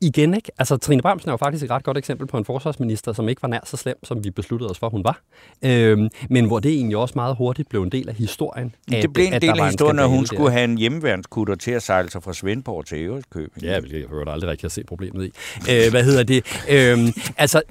igen 0.03 0.35
ikke. 0.35 0.51
Altså, 0.59 0.77
Trine 0.77 1.03
Bramsen 1.03 1.29
er 1.29 1.33
jo 1.33 1.37
faktisk 1.37 1.65
et 1.65 1.71
ret 1.71 1.85
godt 1.85 1.99
eksempel 1.99 2.27
på 2.27 2.39
en 2.39 2.45
forsvarsminister, 2.45 3.13
som 3.13 3.29
ikke 3.29 3.43
var 3.43 3.49
nær 3.49 3.61
så 3.65 3.77
slem, 3.77 4.05
som 4.05 4.25
vi 4.25 4.31
besluttede 4.31 4.71
os 4.71 4.79
for, 4.79 4.89
hun 4.89 5.05
var. 5.05 5.21
Øhm, 5.63 6.09
men 6.31 6.47
hvor 6.47 6.59
det 6.59 6.73
egentlig 6.73 6.97
også 6.97 7.13
meget 7.17 7.37
hurtigt 7.37 7.69
blev 7.69 7.83
en 7.83 7.93
del 7.93 8.09
af 8.09 8.15
historien. 8.15 8.75
At, 8.93 9.03
det 9.03 9.13
blev 9.13 9.27
en 9.27 9.41
del 9.41 9.61
af 9.61 9.67
historien, 9.67 9.97
når 9.97 10.07
hun 10.07 10.27
skulle 10.27 10.53
have 10.53 10.65
en 10.65 10.79
hjemmeværnskutter 10.79 11.55
til 11.55 11.71
at 11.71 11.83
sejle 11.83 12.11
sig 12.11 12.23
fra 12.23 12.33
Svendborg 12.33 12.87
til 12.87 12.99
Æreskøbing. 12.99 13.65
Ja, 13.65 13.81
jeg 13.91 14.05
hørte 14.11 14.31
aldrig 14.31 14.51
rigtig 14.51 14.65
at 14.65 14.73
se 14.73 14.85
problemet 14.85 15.25
i. 15.25 15.33
Øh, 15.71 15.91
hvad 15.91 16.05
hedder 16.05 16.23
det? 16.23 16.45
Øhm, 16.71 17.13
altså, 17.37 17.63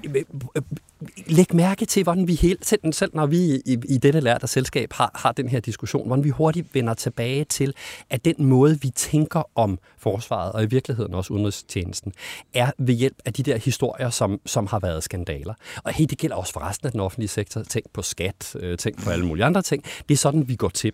læg 1.26 1.54
mærke 1.54 1.84
til, 1.84 2.02
hvordan 2.02 2.28
vi 2.28 2.34
helt, 2.34 2.66
selv, 2.66 2.92
selv 2.92 3.10
når 3.14 3.26
vi 3.26 3.62
i, 3.66 3.78
i 3.88 3.98
dette 3.98 4.20
lærte 4.20 4.46
selskab 4.46 4.92
har, 4.92 5.10
har 5.14 5.32
den 5.32 5.48
her 5.48 5.60
diskussion, 5.60 6.06
hvordan 6.06 6.24
vi 6.24 6.28
hurtigt 6.28 6.74
vender 6.74 6.94
tilbage 6.94 7.44
til, 7.44 7.74
at 8.10 8.24
den 8.24 8.34
måde, 8.38 8.78
vi 8.82 8.90
tænker 8.90 9.42
om 9.54 9.78
forsvaret, 9.98 10.52
og 10.52 10.62
i 10.62 10.66
virkeligheden 10.66 11.14
også 11.14 11.34
udenrigstjenesten, 11.34 12.12
er 12.54 12.70
ved 12.78 12.94
hjælp 12.94 13.16
af 13.24 13.32
de 13.32 13.42
der 13.42 13.56
historier, 13.56 14.10
som, 14.10 14.40
som 14.46 14.66
har 14.66 14.78
været 14.78 15.04
skandaler. 15.04 15.54
Og 15.84 15.92
hey, 15.92 16.04
det 16.04 16.18
gælder 16.18 16.36
også 16.36 16.52
for 16.52 16.60
resten 16.60 16.86
af 16.86 16.92
den 16.92 17.00
offentlige 17.00 17.28
sektor. 17.28 17.62
Tænk 17.62 17.86
på 17.92 18.02
skat, 18.02 18.56
øh, 18.58 18.78
tænk 18.78 19.04
på 19.04 19.10
alle 19.10 19.26
mulige 19.26 19.44
andre 19.44 19.62
ting. 19.62 19.84
Det 20.08 20.14
er 20.14 20.18
sådan, 20.18 20.48
vi 20.48 20.56
går 20.56 20.68
til 20.68 20.92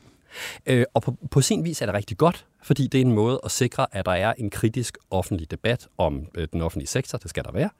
Øh, 0.66 0.84
og 0.94 1.02
på, 1.02 1.16
på 1.30 1.40
sin 1.40 1.64
vis 1.64 1.82
er 1.82 1.86
det 1.86 1.94
rigtig 1.94 2.16
godt, 2.16 2.46
fordi 2.62 2.86
det 2.86 3.00
er 3.00 3.04
en 3.04 3.12
måde 3.12 3.40
at 3.44 3.50
sikre, 3.50 3.86
at 3.92 4.06
der 4.06 4.12
er 4.12 4.32
en 4.38 4.50
kritisk 4.50 4.98
offentlig 5.10 5.50
debat 5.50 5.88
om 5.98 6.26
øh, 6.34 6.48
den 6.52 6.60
offentlige 6.60 6.88
sektor. 6.88 7.18
Det 7.18 7.30
skal 7.30 7.44
der 7.44 7.52
være. 7.52 7.70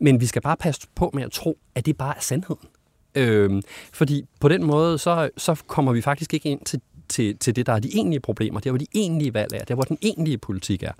Men 0.00 0.20
vi 0.20 0.26
skal 0.26 0.42
bare 0.42 0.56
passe 0.56 0.88
på 0.94 1.10
med 1.14 1.22
at 1.22 1.32
tro, 1.32 1.58
at 1.74 1.86
det 1.86 1.96
bare 1.96 2.16
er 2.16 2.20
sandheden. 2.20 2.68
Øh, 3.14 3.62
fordi 3.92 4.24
på 4.40 4.48
den 4.48 4.64
måde, 4.64 4.98
så, 4.98 5.30
så 5.36 5.62
kommer 5.66 5.92
vi 5.92 6.00
faktisk 6.00 6.34
ikke 6.34 6.48
ind 6.48 6.60
til, 6.64 6.80
til, 7.08 7.38
til 7.38 7.56
det, 7.56 7.66
der 7.66 7.72
er 7.72 7.78
de 7.78 7.88
egentlige 7.94 8.20
problemer. 8.20 8.60
Det 8.60 8.66
er, 8.66 8.70
hvor 8.70 8.78
de 8.78 8.86
egentlige 8.94 9.34
valg 9.34 9.52
er. 9.54 9.58
Det 9.58 9.70
er, 9.70 9.74
hvor 9.74 9.84
den 9.84 9.98
egentlige 10.02 10.38
politik 10.38 10.82
er. 10.82 10.92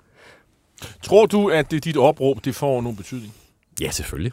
Tror 1.03 1.25
du, 1.25 1.49
at 1.49 1.71
det, 1.71 1.83
dit 1.83 1.97
opråb 1.97 2.45
det 2.45 2.55
får 2.55 2.81
nogen 2.81 2.97
betydning? 2.97 3.33
Ja, 3.81 3.91
selvfølgelig. 3.91 4.31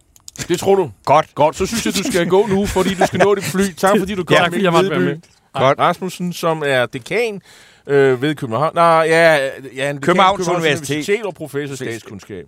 Det 0.48 0.58
tror 0.58 0.74
du? 0.74 0.90
Godt. 1.04 1.34
Godt, 1.34 1.56
så 1.56 1.66
synes 1.66 1.86
jeg, 1.86 1.94
du 1.94 2.02
skal 2.02 2.28
gå 2.28 2.46
nu, 2.46 2.66
fordi 2.66 2.94
du 2.94 3.06
skal 3.06 3.18
nå 3.18 3.34
dit 3.34 3.44
fly. 3.44 3.72
Tak 3.76 3.98
fordi 3.98 4.14
du 4.14 4.24
kom 4.24 4.36
ja, 4.36 4.48
med. 4.50 4.60
Jeg 4.60 4.72
måtte 4.72 4.90
være 4.90 5.00
med. 5.00 5.18
Godt. 5.52 5.78
Rasmussen, 5.78 6.32
som 6.32 6.62
er 6.66 6.86
dekan 6.86 7.42
øh, 7.86 8.22
ved 8.22 8.34
København. 8.34 8.74
Nej, 8.74 8.84
ja, 8.84 9.50
ja, 9.74 9.90
en 9.90 10.00
Københavns, 10.00 10.36
Københavns 10.36 10.48
Universitet. 10.48 10.90
Universitet 10.90 11.24
og 11.24 11.34
professor 11.34 11.72
i 11.72 11.76
statskundskab. 11.76 12.46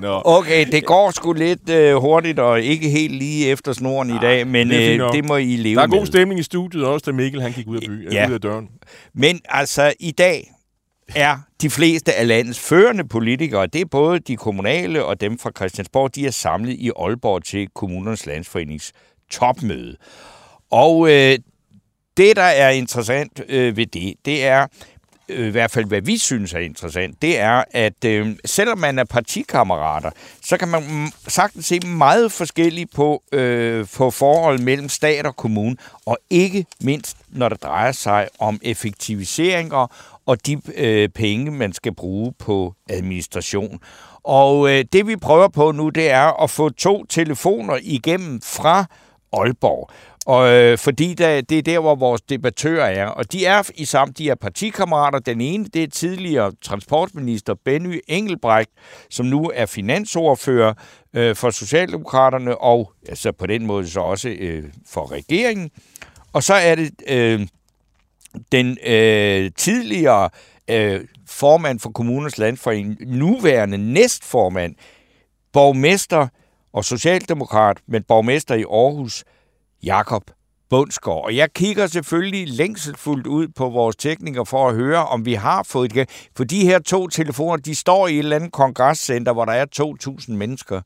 Nå. 0.00 0.22
Okay, 0.24 0.66
det 0.72 0.86
går 0.86 1.10
sgu 1.10 1.32
lidt 1.32 1.70
øh, 1.70 1.94
hurtigt 1.94 2.38
og 2.38 2.60
ikke 2.60 2.88
helt 2.88 3.14
lige 3.14 3.46
efter 3.48 3.72
snoren 3.72 4.10
ja, 4.10 4.16
i 4.16 4.18
dag, 4.20 4.46
men 4.46 4.70
det, 4.70 5.00
øh, 5.00 5.12
det 5.12 5.24
må 5.24 5.36
I 5.36 5.56
leve 5.56 5.74
Der 5.74 5.82
er 5.82 5.86
god 5.86 5.98
med. 5.98 6.06
stemning 6.06 6.40
i 6.40 6.42
studiet 6.42 6.84
også, 6.84 7.04
da 7.06 7.12
Mikkel 7.12 7.42
han 7.42 7.52
gik 7.52 7.68
ud 7.68 7.76
af, 7.76 7.82
by, 7.88 8.12
ja. 8.12 8.28
ud 8.28 8.32
af 8.34 8.40
døren. 8.40 8.68
Men 9.14 9.40
altså, 9.48 9.92
i 10.00 10.10
dag 10.10 10.50
er 11.14 11.36
de 11.62 11.70
fleste 11.70 12.12
af 12.12 12.28
landets 12.28 12.60
førende 12.60 13.08
politikere, 13.08 13.66
det 13.66 13.80
er 13.80 13.84
både 13.90 14.18
de 14.18 14.36
kommunale 14.36 15.04
og 15.04 15.20
dem 15.20 15.38
fra 15.38 15.50
Christiansborg, 15.56 16.14
de 16.14 16.26
er 16.26 16.30
samlet 16.30 16.72
i 16.72 16.90
Aalborg 16.96 17.44
til 17.44 17.68
Kommunernes 17.74 18.26
Landsforenings 18.26 18.92
topmøde. 19.30 19.96
Og 20.70 21.08
øh, 21.10 21.38
det, 22.16 22.36
der 22.36 22.42
er 22.42 22.70
interessant 22.70 23.40
øh, 23.48 23.76
ved 23.76 23.86
det, 23.86 24.14
det 24.24 24.44
er, 24.44 24.66
øh, 25.30 25.46
i 25.46 25.50
hvert 25.50 25.70
fald 25.70 25.84
hvad 25.84 26.00
vi 26.00 26.18
synes 26.18 26.54
er 26.54 26.58
interessant, 26.58 27.22
det 27.22 27.38
er, 27.38 27.64
at 27.70 28.04
øh, 28.04 28.36
selvom 28.44 28.78
man 28.78 28.98
er 28.98 29.04
partikammerater, 29.04 30.10
så 30.44 30.56
kan 30.56 30.68
man 30.68 31.12
sagtens 31.28 31.66
se 31.66 31.80
meget 31.80 32.32
forskelligt 32.32 32.94
på, 32.94 33.22
øh, 33.32 33.86
på 33.96 34.10
forhold 34.10 34.58
mellem 34.58 34.88
stat 34.88 35.26
og 35.26 35.36
kommune, 35.36 35.76
og 36.06 36.18
ikke 36.30 36.66
mindst, 36.80 37.16
når 37.28 37.48
det 37.48 37.62
drejer 37.62 37.92
sig 37.92 38.28
om 38.38 38.60
effektiviseringer 38.62 39.86
og 40.26 40.46
de 40.46 40.60
øh, 40.74 41.08
penge, 41.08 41.50
man 41.50 41.72
skal 41.72 41.94
bruge 41.94 42.32
på 42.38 42.74
administration. 42.90 43.80
Og 44.22 44.70
øh, 44.70 44.84
det 44.92 45.06
vi 45.06 45.16
prøver 45.16 45.48
på 45.48 45.72
nu, 45.72 45.88
det 45.88 46.10
er 46.10 46.42
at 46.42 46.50
få 46.50 46.68
to 46.68 47.04
telefoner 47.04 47.78
igennem 47.82 48.40
fra 48.40 48.84
Aalborg. 49.32 49.90
Og, 50.26 50.52
øh, 50.52 50.78
fordi 50.78 51.14
der, 51.14 51.40
det 51.40 51.58
er 51.58 51.62
der, 51.62 51.78
hvor 51.78 51.94
vores 51.94 52.20
debattører 52.20 52.86
er. 52.86 53.06
Og 53.06 53.32
de 53.32 53.46
er 53.46 53.70
i 53.74 53.84
samt 53.84 54.18
de 54.18 54.30
er 54.30 54.34
partikammerater. 54.34 55.18
Den 55.18 55.40
ene, 55.40 55.64
det 55.64 55.82
er 55.82 55.88
tidligere 55.88 56.52
transportminister 56.62 57.54
Benny 57.64 58.00
Engelbrecht, 58.08 58.70
som 59.10 59.26
nu 59.26 59.50
er 59.54 59.66
finansordfører 59.66 60.74
øh, 61.14 61.36
for 61.36 61.50
Socialdemokraterne, 61.50 62.58
og 62.58 62.92
altså 63.08 63.32
på 63.32 63.46
den 63.46 63.66
måde 63.66 63.88
så 63.88 64.00
også 64.00 64.28
øh, 64.28 64.64
for 64.86 65.12
regeringen. 65.12 65.70
Og 66.32 66.42
så 66.42 66.54
er 66.54 66.74
det 66.74 66.90
øh, 67.08 67.46
den 68.52 68.78
øh, 68.86 69.50
tidligere 69.56 70.30
øh, 70.70 71.00
formand 71.26 71.80
for 71.80 71.90
kommunens 71.90 72.38
landforening, 72.38 72.96
nuværende 73.00 73.78
næstformand, 73.78 74.74
borgmester 75.52 76.28
og 76.72 76.84
socialdemokrat, 76.84 77.78
men 77.88 78.02
borgmester 78.02 78.54
i 78.54 78.62
Aarhus, 78.62 79.24
Jakob 79.82 80.22
Bundsgaard. 80.70 81.24
Og 81.24 81.36
jeg 81.36 81.52
kigger 81.52 81.86
selvfølgelig 81.86 82.48
længselfuldt 82.48 83.26
ud 83.26 83.48
på 83.48 83.68
vores 83.68 83.96
teknikere 83.96 84.46
for 84.46 84.68
at 84.68 84.74
høre, 84.74 85.06
om 85.06 85.24
vi 85.26 85.34
har 85.34 85.62
fået 85.62 85.94
det. 85.94 86.28
For 86.36 86.44
de 86.44 86.64
her 86.64 86.78
to 86.78 87.08
telefoner, 87.08 87.56
de 87.56 87.74
står 87.74 88.08
i 88.08 88.12
et 88.12 88.18
eller 88.18 88.36
andet 88.36 88.52
kongresscenter, 88.52 89.32
hvor 89.32 89.44
der 89.44 89.52
er 89.52 89.66
2.000 90.28 90.32
mennesker. 90.32 90.80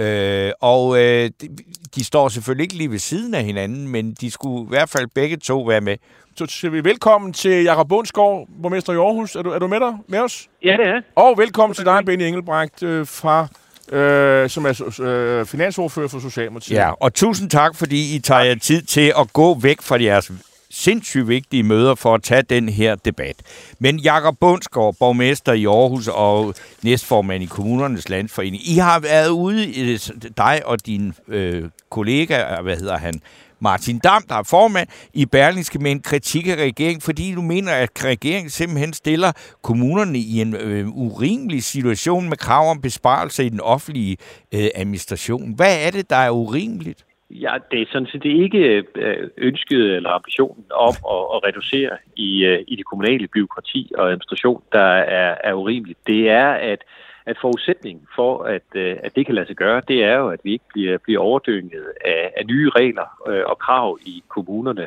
Øh, 0.00 0.52
og 0.60 0.98
øh, 0.98 1.30
de, 1.40 1.48
de 1.94 2.04
står 2.04 2.28
selvfølgelig 2.28 2.62
ikke 2.62 2.76
lige 2.76 2.90
ved 2.90 2.98
siden 2.98 3.34
af 3.34 3.44
hinanden, 3.44 3.88
men 3.88 4.12
de 4.12 4.30
skulle 4.30 4.66
i 4.66 4.68
hvert 4.68 4.88
fald 4.88 5.06
begge 5.14 5.36
to 5.36 5.62
være 5.62 5.80
med. 5.80 5.96
Så 6.36 6.46
siger 6.46 6.70
vi 6.70 6.84
velkommen 6.84 7.32
til 7.32 7.62
Jakob 7.62 7.88
Bundsgaard, 7.88 8.48
borgmester 8.62 8.92
i 8.92 8.96
Aarhus. 8.96 9.36
Er 9.36 9.42
du, 9.42 9.50
er 9.50 9.58
du 9.58 9.66
med, 9.66 9.80
dig, 9.80 9.94
med 10.08 10.18
os? 10.18 10.48
Ja, 10.64 10.76
det 10.76 10.86
er. 10.86 11.00
Og 11.14 11.38
velkommen 11.38 11.74
til 11.74 11.84
dig, 11.84 12.04
Benny 12.06 12.22
Engelbrecht, 12.22 12.82
øh, 12.82 13.06
fra 13.06 13.48
øh, 13.92 14.50
som 14.50 14.66
er 14.66 15.00
øh, 15.00 15.46
finansordfører 15.46 16.08
for 16.08 16.18
Socialdemokratiet. 16.20 16.76
Ja, 16.76 16.90
og 16.90 17.14
tusind 17.14 17.50
tak, 17.50 17.76
fordi 17.76 18.16
I 18.16 18.18
tager 18.18 18.42
jer 18.42 18.54
tid 18.54 18.82
til 18.82 19.12
at 19.18 19.32
gå 19.32 19.54
væk 19.54 19.82
fra 19.82 20.02
jeres 20.02 20.30
sindssygt 20.70 21.28
vigtige 21.28 21.62
møder 21.62 21.94
for 21.94 22.14
at 22.14 22.22
tage 22.22 22.42
den 22.42 22.68
her 22.68 22.94
debat. 22.94 23.36
Men 23.78 23.98
Jakob 23.98 24.36
Bundsgaard, 24.40 24.94
borgmester 25.00 25.52
i 25.52 25.64
Aarhus 25.66 26.08
og 26.08 26.54
næstformand 26.82 27.42
i 27.42 27.46
Kommunernes 27.46 28.08
Landsforening, 28.08 28.68
I 28.68 28.76
har 28.78 29.00
været 29.00 29.28
ude, 29.28 29.66
i 29.66 29.98
dig 30.36 30.62
og 30.64 30.86
din 30.86 31.14
øh, 31.28 31.64
kollega, 31.90 32.60
hvad 32.62 32.76
hedder 32.76 32.98
han, 32.98 33.20
Martin 33.60 33.98
Dam, 33.98 34.22
der 34.28 34.34
er 34.34 34.48
formand 34.50 34.88
i 35.14 35.26
Berlingske 35.26 35.78
med 35.78 35.90
en 35.90 36.02
kritik 36.02 36.48
af 36.48 36.56
regeringen, 36.56 37.00
fordi 37.00 37.34
du 37.34 37.42
mener, 37.42 37.72
at 37.72 38.04
regeringen 38.04 38.50
simpelthen 38.50 38.92
stiller 38.92 39.32
kommunerne 39.62 40.18
i 40.18 40.40
en 40.40 40.56
øh, 40.56 40.86
urimelig 40.88 41.62
situation 41.62 42.28
med 42.28 42.36
krav 42.36 42.70
om 42.70 42.82
besparelser 42.82 43.44
i 43.44 43.48
den 43.48 43.60
offentlige 43.60 44.16
øh, 44.54 44.68
administration. 44.74 45.54
Hvad 45.56 45.86
er 45.86 45.90
det, 45.90 46.10
der 46.10 46.16
er 46.16 46.30
urimeligt? 46.30 47.04
Ja, 47.30 47.54
det 47.70 47.82
er 47.82 47.86
sådan 47.92 48.06
set 48.06 48.24
ikke 48.24 48.84
øh, 48.94 49.30
ønsket 49.38 49.96
eller 49.96 50.10
ambitionen 50.10 50.64
om 50.70 50.94
at, 51.14 51.22
at 51.34 51.38
reducere 51.46 51.90
i, 52.16 52.44
øh, 52.44 52.64
i 52.68 52.76
det 52.76 52.86
kommunale 52.86 53.28
byråkrati 53.28 53.92
og 53.98 54.06
administration, 54.06 54.62
der 54.72 54.90
er, 55.20 55.34
er 55.44 55.52
urimeligt. 55.52 55.98
Det 56.06 56.30
er, 56.30 56.48
at 56.48 56.78
at 57.26 57.36
forudsætningen 57.40 58.06
for, 58.14 58.42
at, 58.42 58.68
øh, 58.74 58.96
at 59.02 59.16
det 59.16 59.26
kan 59.26 59.34
lade 59.34 59.46
sig 59.46 59.56
gøre, 59.56 59.82
det 59.88 60.04
er 60.04 60.16
jo, 60.16 60.28
at 60.28 60.40
vi 60.44 60.52
ikke 60.52 60.64
bliver, 60.68 60.98
bliver 60.98 61.20
overdynget 61.20 61.86
af, 62.04 62.32
af 62.36 62.46
nye 62.46 62.70
regler 62.70 63.08
øh, 63.28 63.42
og 63.46 63.58
krav 63.58 63.98
i 64.06 64.22
kommunerne. 64.28 64.86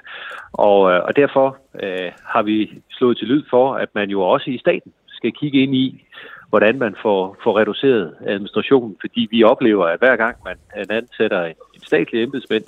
Og, 0.54 0.92
øh, 0.92 1.04
og 1.04 1.16
derfor 1.16 1.58
øh, 1.84 2.12
har 2.26 2.42
vi 2.42 2.82
slået 2.92 3.18
til 3.18 3.28
lyd 3.28 3.44
for, 3.50 3.74
at 3.74 3.90
man 3.96 4.10
jo 4.10 4.22
også 4.22 4.50
i 4.50 4.58
staten 4.58 4.94
skal 5.08 5.32
kigge 5.32 5.60
ind 5.60 5.76
i, 5.76 6.06
hvordan 6.50 6.80
man 6.80 6.96
får, 7.02 7.38
får 7.44 7.60
reduceret 7.60 8.16
administrationen, 8.26 8.98
fordi 9.02 9.28
vi 9.32 9.44
oplever, 9.44 9.86
at 9.86 10.00
hver 10.00 10.16
gang 10.16 10.36
man 10.46 10.58
ansætter 10.90 11.44
en, 11.46 11.56
en 11.76 11.82
statlig 11.82 12.24
embedsmænd, 12.24 12.64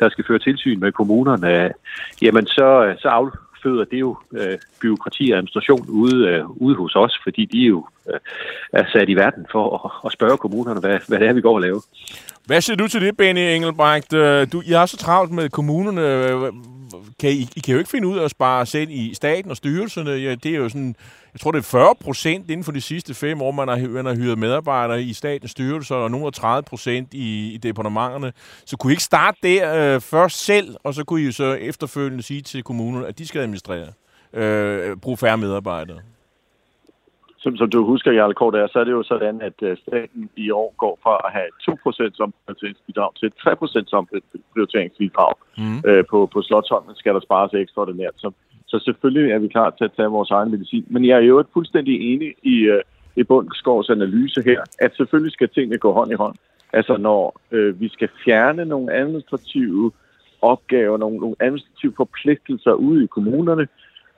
der 0.00 0.08
skal 0.08 0.24
føre 0.28 0.38
tilsyn 0.38 0.80
med 0.80 0.92
kommunerne, 0.92 1.64
øh, 1.64 1.70
jamen 2.22 2.46
så, 2.46 2.84
øh, 2.84 2.98
så 2.98 3.08
afføder 3.08 3.84
det 3.84 4.00
jo 4.00 4.16
øh, 4.32 4.58
byråkrati 4.82 5.30
og 5.30 5.36
administration 5.36 5.86
ude, 5.88 6.28
øh, 6.28 6.50
ude 6.50 6.76
hos 6.76 6.96
os, 6.96 7.20
fordi 7.22 7.44
de 7.44 7.58
jo 7.58 7.86
Øh, 8.08 8.20
er 8.72 8.84
sat 8.92 9.08
i 9.08 9.14
verden 9.14 9.46
for 9.52 9.64
at, 9.76 9.90
at 10.06 10.12
spørge 10.12 10.38
kommunerne, 10.38 10.80
hvad, 10.80 10.98
hvad 11.08 11.20
det 11.20 11.28
er, 11.28 11.32
vi 11.32 11.40
går 11.40 11.54
og 11.54 11.60
laver. 11.60 11.80
Hvad 12.46 12.60
siger 12.60 12.76
du 12.76 12.88
til 12.88 13.00
det, 13.00 13.16
Benny 13.16 13.40
Engelbrecht? 13.40 14.12
Øh, 14.12 14.52
du, 14.52 14.62
I 14.66 14.72
har 14.72 14.86
så 14.86 14.96
travlt 14.96 15.32
med 15.32 15.48
kommunerne. 15.48 16.02
Øh, 16.02 16.52
kan 17.20 17.30
I, 17.30 17.48
I 17.56 17.60
kan 17.60 17.72
jo 17.72 17.78
ikke 17.78 17.90
finde 17.90 18.08
ud 18.08 18.18
af 18.18 18.24
at 18.24 18.30
spare 18.30 18.66
selv 18.66 18.90
i 18.90 19.14
staten 19.14 19.50
og 19.50 19.56
styrelserne. 19.56 20.10
Ja, 20.10 20.34
det 20.34 20.54
er 20.54 20.56
jo 20.56 20.68
sådan, 20.68 20.96
jeg 21.32 21.40
tror, 21.40 21.52
det 21.52 21.58
er 21.58 21.62
40 21.62 21.94
procent 22.00 22.50
inden 22.50 22.64
for 22.64 22.72
de 22.72 22.80
sidste 22.80 23.14
fem 23.14 23.42
år, 23.42 23.50
man 23.50 23.68
har, 23.68 23.88
man 23.88 24.06
har 24.06 24.14
hyret 24.14 24.38
medarbejdere 24.38 25.02
i 25.02 25.12
statens 25.12 25.50
styrelser, 25.50 25.94
og 25.94 26.10
nogle 26.10 26.30
30 26.30 26.62
procent 26.62 27.14
i, 27.14 27.52
i 27.54 27.56
departementerne. 27.56 28.32
Så 28.66 28.76
kunne 28.76 28.90
I 28.90 28.92
ikke 28.92 29.02
starte 29.02 29.38
der 29.42 29.94
øh, 29.94 30.00
først 30.00 30.44
selv, 30.44 30.76
og 30.84 30.94
så 30.94 31.04
kunne 31.04 31.22
I 31.22 31.24
jo 31.24 31.32
så 31.32 31.52
efterfølgende 31.54 32.22
sige 32.22 32.42
til 32.42 32.62
kommunerne, 32.62 33.06
at 33.06 33.18
de 33.18 33.26
skal 33.26 33.40
administrere, 33.40 33.88
øh, 34.32 34.96
bruge 34.96 35.16
færre 35.16 35.38
medarbejdere? 35.38 35.98
Som, 37.38 37.56
som 37.56 37.70
du 37.70 37.84
husker, 37.84 38.12
Jarl 38.12 38.34
Kort, 38.34 38.54
er, 38.54 38.66
så 38.66 38.78
er 38.80 38.84
det 38.84 38.92
jo 38.92 39.02
sådan, 39.02 39.40
at 39.42 39.62
øh, 39.62 39.76
staten 39.76 40.30
i 40.36 40.50
år 40.50 40.74
går 40.78 40.98
fra 41.02 41.14
at 41.26 41.32
have 41.32 41.50
2% 41.62 42.24
omprioriteringsbidrag 42.26 43.10
til 43.20 43.32
3% 43.40 43.88
omprioriteringsbidrag. 43.92 45.34
Mm. 45.58 45.78
Øh, 45.86 46.04
på, 46.10 46.18
på 46.32 46.42
Slottholmen 46.42 46.96
skal 46.96 47.14
der 47.14 47.20
spares 47.20 47.54
ekstraordinært. 47.54 48.16
Så 48.16 48.30
Så 48.66 48.78
selvfølgelig 48.84 49.32
er 49.32 49.38
vi 49.38 49.48
klar 49.48 49.70
til 49.70 49.84
at 49.84 49.92
tage 49.96 50.08
vores 50.08 50.30
egen 50.30 50.50
medicin. 50.50 50.84
Men 50.88 51.04
jeg 51.04 51.16
er 51.16 51.26
jo 51.32 51.38
ikke 51.38 51.50
fuldstændig 51.52 52.12
enig 52.12 52.34
i, 52.42 52.56
øh, 52.74 52.82
i 53.16 53.22
Bundskovs 53.22 53.90
analyse 53.90 54.42
her, 54.42 54.60
at 54.78 54.96
selvfølgelig 54.96 55.32
skal 55.32 55.48
tingene 55.48 55.78
gå 55.78 55.92
hånd 55.92 56.12
i 56.12 56.14
hånd. 56.14 56.36
Altså 56.72 56.96
når 56.96 57.40
øh, 57.50 57.80
vi 57.80 57.88
skal 57.88 58.08
fjerne 58.24 58.64
nogle 58.64 58.94
administrative 58.94 59.92
opgaver, 60.42 60.96
nogle, 60.98 61.18
nogle 61.18 61.36
administrative 61.40 61.92
forpligtelser 61.96 62.72
ude 62.72 63.04
i 63.04 63.06
kommunerne, 63.06 63.68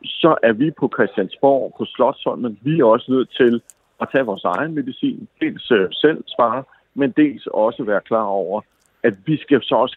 så 0.04 0.36
er 0.42 0.52
vi 0.52 0.70
på 0.70 0.90
Christiansborg, 0.94 1.74
på 1.78 1.84
Slottsholmen, 1.84 2.58
vi 2.62 2.80
er 2.80 2.84
også 2.84 3.12
nødt 3.12 3.30
til 3.36 3.62
at 4.00 4.08
tage 4.12 4.24
vores 4.24 4.44
egen 4.44 4.74
medicin, 4.74 5.28
dels 5.40 5.70
øh, 5.70 5.88
selv 5.92 6.24
spare, 6.26 6.62
men 6.94 7.10
dels 7.10 7.46
også 7.46 7.84
være 7.84 8.00
klar 8.00 8.24
over, 8.24 8.60
at 9.02 9.14
vi 9.26 9.36
skal 9.36 9.62
så 9.62 9.74
også 9.74 9.96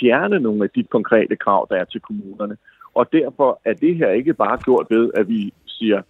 fjerne 0.00 0.40
nogle 0.40 0.64
af 0.64 0.70
de 0.70 0.82
konkrete 0.82 1.36
krav, 1.36 1.66
der 1.70 1.76
er 1.76 1.84
til 1.84 2.00
kommunerne. 2.00 2.56
Og 2.94 3.12
derfor 3.12 3.60
er 3.64 3.74
det 3.74 3.96
her 3.96 4.10
ikke 4.10 4.34
bare 4.34 4.58
gjort 4.64 4.86
ved, 4.90 5.10
at 5.14 5.28
vi 5.28 5.52
siger, 5.66 6.02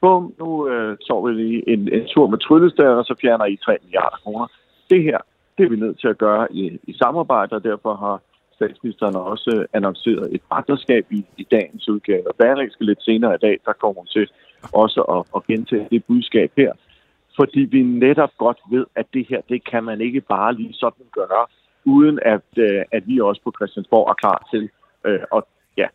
bum, 0.00 0.34
nu 0.38 0.68
øh, 0.68 0.96
tager 1.06 1.26
vi 1.26 1.32
lige 1.42 1.68
en, 1.68 1.92
en 1.92 2.06
tur 2.06 2.26
med 2.26 2.38
tryllestager, 2.38 2.90
og 2.90 3.04
så 3.04 3.14
fjerner 3.20 3.44
I 3.44 3.56
3 3.56 3.76
milliarder 3.82 4.16
kroner. 4.16 4.46
Det 4.90 5.02
her, 5.02 5.18
det 5.58 5.64
er 5.64 5.70
vi 5.70 5.76
nødt 5.76 6.00
til 6.00 6.08
at 6.08 6.18
gøre 6.18 6.52
i, 6.52 6.78
i 6.82 6.92
samarbejde, 6.92 7.56
og 7.56 7.64
derfor 7.64 7.94
har 7.94 8.20
statsministeren 8.58 9.16
også 9.16 9.52
annonceret 9.76 10.34
et 10.34 10.42
partnerskab 10.52 11.04
i, 11.18 11.20
i 11.36 11.44
dagens 11.54 11.88
udgave. 11.88 12.24
Og 12.30 12.34
Berlingske 12.42 12.84
lidt 12.84 13.02
senere 13.08 13.34
i 13.34 13.42
dag, 13.46 13.56
der 13.66 13.72
kommer 13.72 14.00
hun 14.00 14.06
til 14.16 14.26
også 14.82 15.00
at, 15.14 15.22
at 15.36 15.40
gentage 15.50 15.86
det 15.90 16.04
budskab 16.04 16.50
her. 16.56 16.72
Fordi 17.38 17.60
vi 17.60 17.82
netop 17.82 18.32
godt 18.38 18.60
ved, 18.70 18.84
at 19.00 19.06
det 19.14 19.26
her, 19.30 19.40
det 19.48 19.60
kan 19.70 19.84
man 19.84 20.00
ikke 20.00 20.20
bare 20.20 20.54
lige 20.54 20.74
sådan 20.74 21.06
gøre, 21.12 21.44
uden 21.84 22.18
at, 22.34 22.48
øh, 22.56 22.82
at 22.92 23.02
vi 23.06 23.20
også 23.20 23.40
på 23.44 23.52
Christiansborg 23.56 24.10
er 24.10 24.14
klar 24.14 24.38
til 24.52 24.70
øh, 25.06 25.20
at 25.36 25.42
ja. 25.76 25.86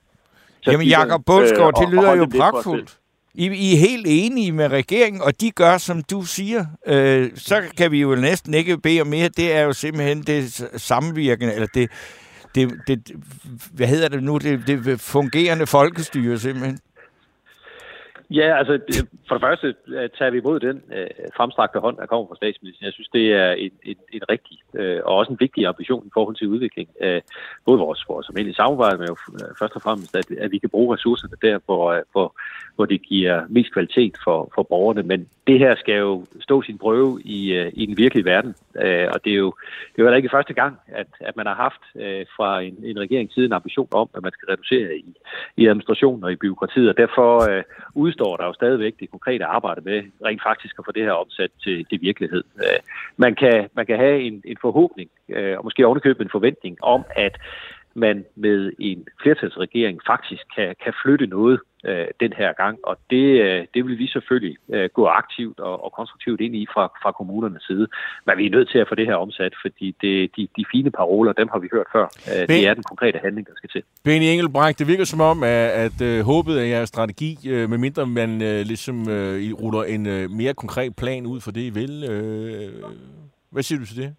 Jamen 0.68 0.88
Jakob 0.88 1.22
Bundsgaard, 1.26 1.74
øh, 1.78 1.82
det 1.82 1.94
lyder 1.94 2.16
jo 2.16 2.26
pragtfuldt. 2.38 3.00
I, 3.36 3.46
I 3.46 3.74
er 3.74 3.78
helt 3.78 4.06
enige 4.10 4.52
med 4.52 4.68
regeringen, 4.68 5.22
og 5.22 5.42
de 5.42 5.52
gør, 5.52 5.78
som 5.78 6.04
du 6.04 6.22
siger. 6.22 6.66
Øh, 6.88 7.32
så 7.36 7.62
kan 7.78 7.92
vi 7.92 8.02
jo 8.02 8.16
næsten 8.16 8.54
ikke 8.54 8.78
bede 8.78 9.02
om 9.02 9.08
mere. 9.08 9.30
Det 9.30 9.56
er 9.56 9.62
jo 9.62 9.74
simpelthen 9.74 10.22
det 10.22 10.44
samvirkende, 10.82 11.54
eller 11.54 11.68
det, 11.74 11.92
det, 12.56 12.72
det 12.88 13.12
hvad 13.74 13.88
hedder 13.88 14.08
det 14.08 14.24
nu, 14.24 14.38
det, 14.38 14.64
det 14.68 15.00
fungerende 15.00 15.68
folkestyre 15.68 16.40
simpelthen. 16.40 16.80
Ja, 18.40 18.58
altså 18.60 18.80
for 19.28 19.36
det 19.36 19.42
første 19.42 19.76
øh, 19.88 20.10
tager 20.18 20.32
vi 20.32 20.38
imod 20.38 20.60
den 20.60 20.82
øh, 20.96 21.08
fremstrakte 21.38 21.80
hånd, 21.80 21.98
der 21.98 22.06
kommer 22.06 22.28
fra 22.28 22.36
statsministeren. 22.36 22.86
Jeg 22.86 22.94
synes, 22.94 23.10
det 23.14 23.34
er 23.34 23.52
en, 23.52 23.72
en, 23.84 23.96
en 24.14 24.22
rigtig 24.30 24.58
øh, 24.74 25.00
og 25.06 25.16
også 25.16 25.32
en 25.32 25.40
vigtig 25.40 25.66
ambition 25.68 26.08
i 26.08 26.10
forhold 26.14 26.36
til 26.36 26.48
udvikling 26.48 26.90
af 27.02 27.22
både 27.66 27.80
vores, 27.80 28.06
vores 28.10 28.30
almindelige 28.30 28.56
samarbejde, 28.56 28.98
men 28.98 29.08
jo 29.08 29.18
øh, 29.34 29.52
først 29.60 29.76
og 29.76 29.82
fremmest, 29.82 30.16
at, 30.16 30.32
at 30.32 30.52
vi 30.52 30.58
kan 30.58 30.70
bruge 30.70 30.96
ressourcerne 30.96 31.38
der, 31.42 31.60
hvor, 31.66 32.04
hvor, 32.12 32.36
hvor 32.76 32.86
det 32.86 33.02
giver 33.02 33.44
mest 33.50 33.74
kvalitet 33.74 34.16
for, 34.24 34.52
for 34.56 34.64
borgerne. 34.64 35.04
Men 35.04 35.28
det 35.48 35.60
her 35.60 35.76
skal 35.76 35.96
jo 35.96 36.26
stå 36.42 36.62
sin 36.62 36.78
prøve 36.78 37.22
i, 37.26 37.54
øh, 37.54 37.72
i 37.74 37.86
den 37.86 37.98
virkelige 37.98 38.26
verden, 38.26 38.56
øh, 38.84 39.08
og 39.14 39.24
det 39.24 39.32
er 39.34 39.42
jo 39.46 39.54
det 39.96 40.02
er 40.02 40.10
jo 40.10 40.16
ikke 40.16 40.36
første 40.38 40.54
gang, 40.54 40.80
at, 40.88 41.08
at 41.20 41.36
man 41.38 41.46
har 41.46 41.56
haft 41.56 41.84
øh, 41.96 42.26
fra 42.38 42.62
en, 42.62 42.76
en 42.84 43.00
regering 43.00 43.32
siden 43.34 43.50
en 43.50 43.54
ambition 43.54 43.88
om, 43.92 44.10
at 44.16 44.24
man 44.24 44.32
skal 44.32 44.48
reducere 44.52 44.98
i, 44.98 45.06
i 45.58 45.68
administrationen 45.68 46.24
og 46.24 46.32
i 46.32 46.36
byråkratiet, 46.36 46.90
og 46.90 46.98
derfor 46.98 47.50
øh, 47.52 47.64
udstår 47.96 48.23
der 48.38 48.46
jo 48.46 48.54
stadigvæk 48.54 48.94
det 49.00 49.12
konkrete 49.12 49.46
arbejde 49.46 49.82
med 49.82 50.04
rent 50.26 50.44
faktisk 50.44 50.76
at 50.80 50.86
få 50.86 50.92
det 50.92 51.04
her 51.04 51.12
omsat 51.12 51.52
til, 51.64 51.86
til 51.90 52.02
virkelighed. 52.02 52.44
Øh, 52.58 52.80
man, 53.18 53.36
kan, 53.36 53.70
man 53.74 53.86
kan 53.86 53.98
have 53.98 54.22
en, 54.22 54.42
en 54.46 54.58
forhåbning, 54.62 55.10
øh, 55.30 55.58
og 55.58 55.64
måske 55.64 55.86
ovenikøbet 55.88 56.24
en 56.24 56.36
forventning 56.38 56.78
om, 56.84 57.02
at 57.16 57.38
man 57.94 58.26
med 58.36 58.72
en 58.80 59.08
flertalsregering 59.22 60.00
faktisk 60.08 60.44
kan, 60.56 60.76
kan 60.84 60.94
flytte 61.04 61.28
noget 61.28 61.60
øh, 61.86 62.08
den 62.20 62.34
her 62.38 62.54
gang, 62.54 62.80
og 62.84 62.98
det, 63.10 63.26
øh, 63.46 63.66
det 63.74 63.86
vil 63.86 63.98
vi 63.98 64.08
selvfølgelig 64.08 64.58
øh, 64.74 64.90
gå 64.94 65.06
aktivt 65.06 65.60
og, 65.60 65.84
og 65.86 65.92
konstruktivt 65.92 66.42
ind 66.42 66.56
i 66.56 66.66
fra, 66.74 66.86
fra 67.04 67.12
kommunernes 67.12 67.64
side. 67.64 67.88
Men 68.26 68.38
vi 68.38 68.46
er 68.46 68.50
nødt 68.50 68.70
til 68.70 68.78
at 68.78 68.88
få 68.90 68.96
det 68.96 69.06
her 69.06 69.16
omsat, 69.16 69.54
fordi 69.62 69.96
det, 70.02 70.32
de, 70.36 70.48
de 70.58 70.66
fine 70.72 70.92
paroler, 70.92 71.34
dem 71.34 71.48
har 71.52 71.60
vi 71.60 71.68
hørt 71.74 71.88
før. 71.92 72.04
Øh, 72.04 72.48
det 72.48 72.68
er 72.68 72.74
den 72.74 72.84
konkrete 72.84 73.20
handling, 73.24 73.48
der 73.48 73.54
skal 73.56 73.70
til. 73.70 73.84
Benny 74.04 74.26
Engelbrecht, 74.26 74.80
det 74.80 74.88
virker 74.88 75.04
som 75.04 75.22
om, 75.22 75.44
at, 75.44 75.70
at 75.86 76.02
øh, 76.02 76.26
håbet 76.26 76.58
af 76.58 76.68
jeres 76.70 76.90
strategi, 76.90 77.38
øh, 77.50 77.70
medmindre 77.70 78.06
man 78.06 78.42
øh, 78.42 78.60
ligesom 78.72 79.10
øh, 79.10 79.54
ruller 79.54 79.84
en 79.84 80.08
øh, 80.08 80.30
mere 80.32 80.54
konkret 80.54 80.96
plan 80.96 81.26
ud 81.26 81.40
for 81.42 81.52
det, 81.52 81.62
I 81.62 81.70
vil. 81.70 82.04
Øh, 82.10 82.74
hvad 83.52 83.64
siger 83.64 83.80
du 83.80 83.86
til 83.86 83.98
det? 83.98 84.16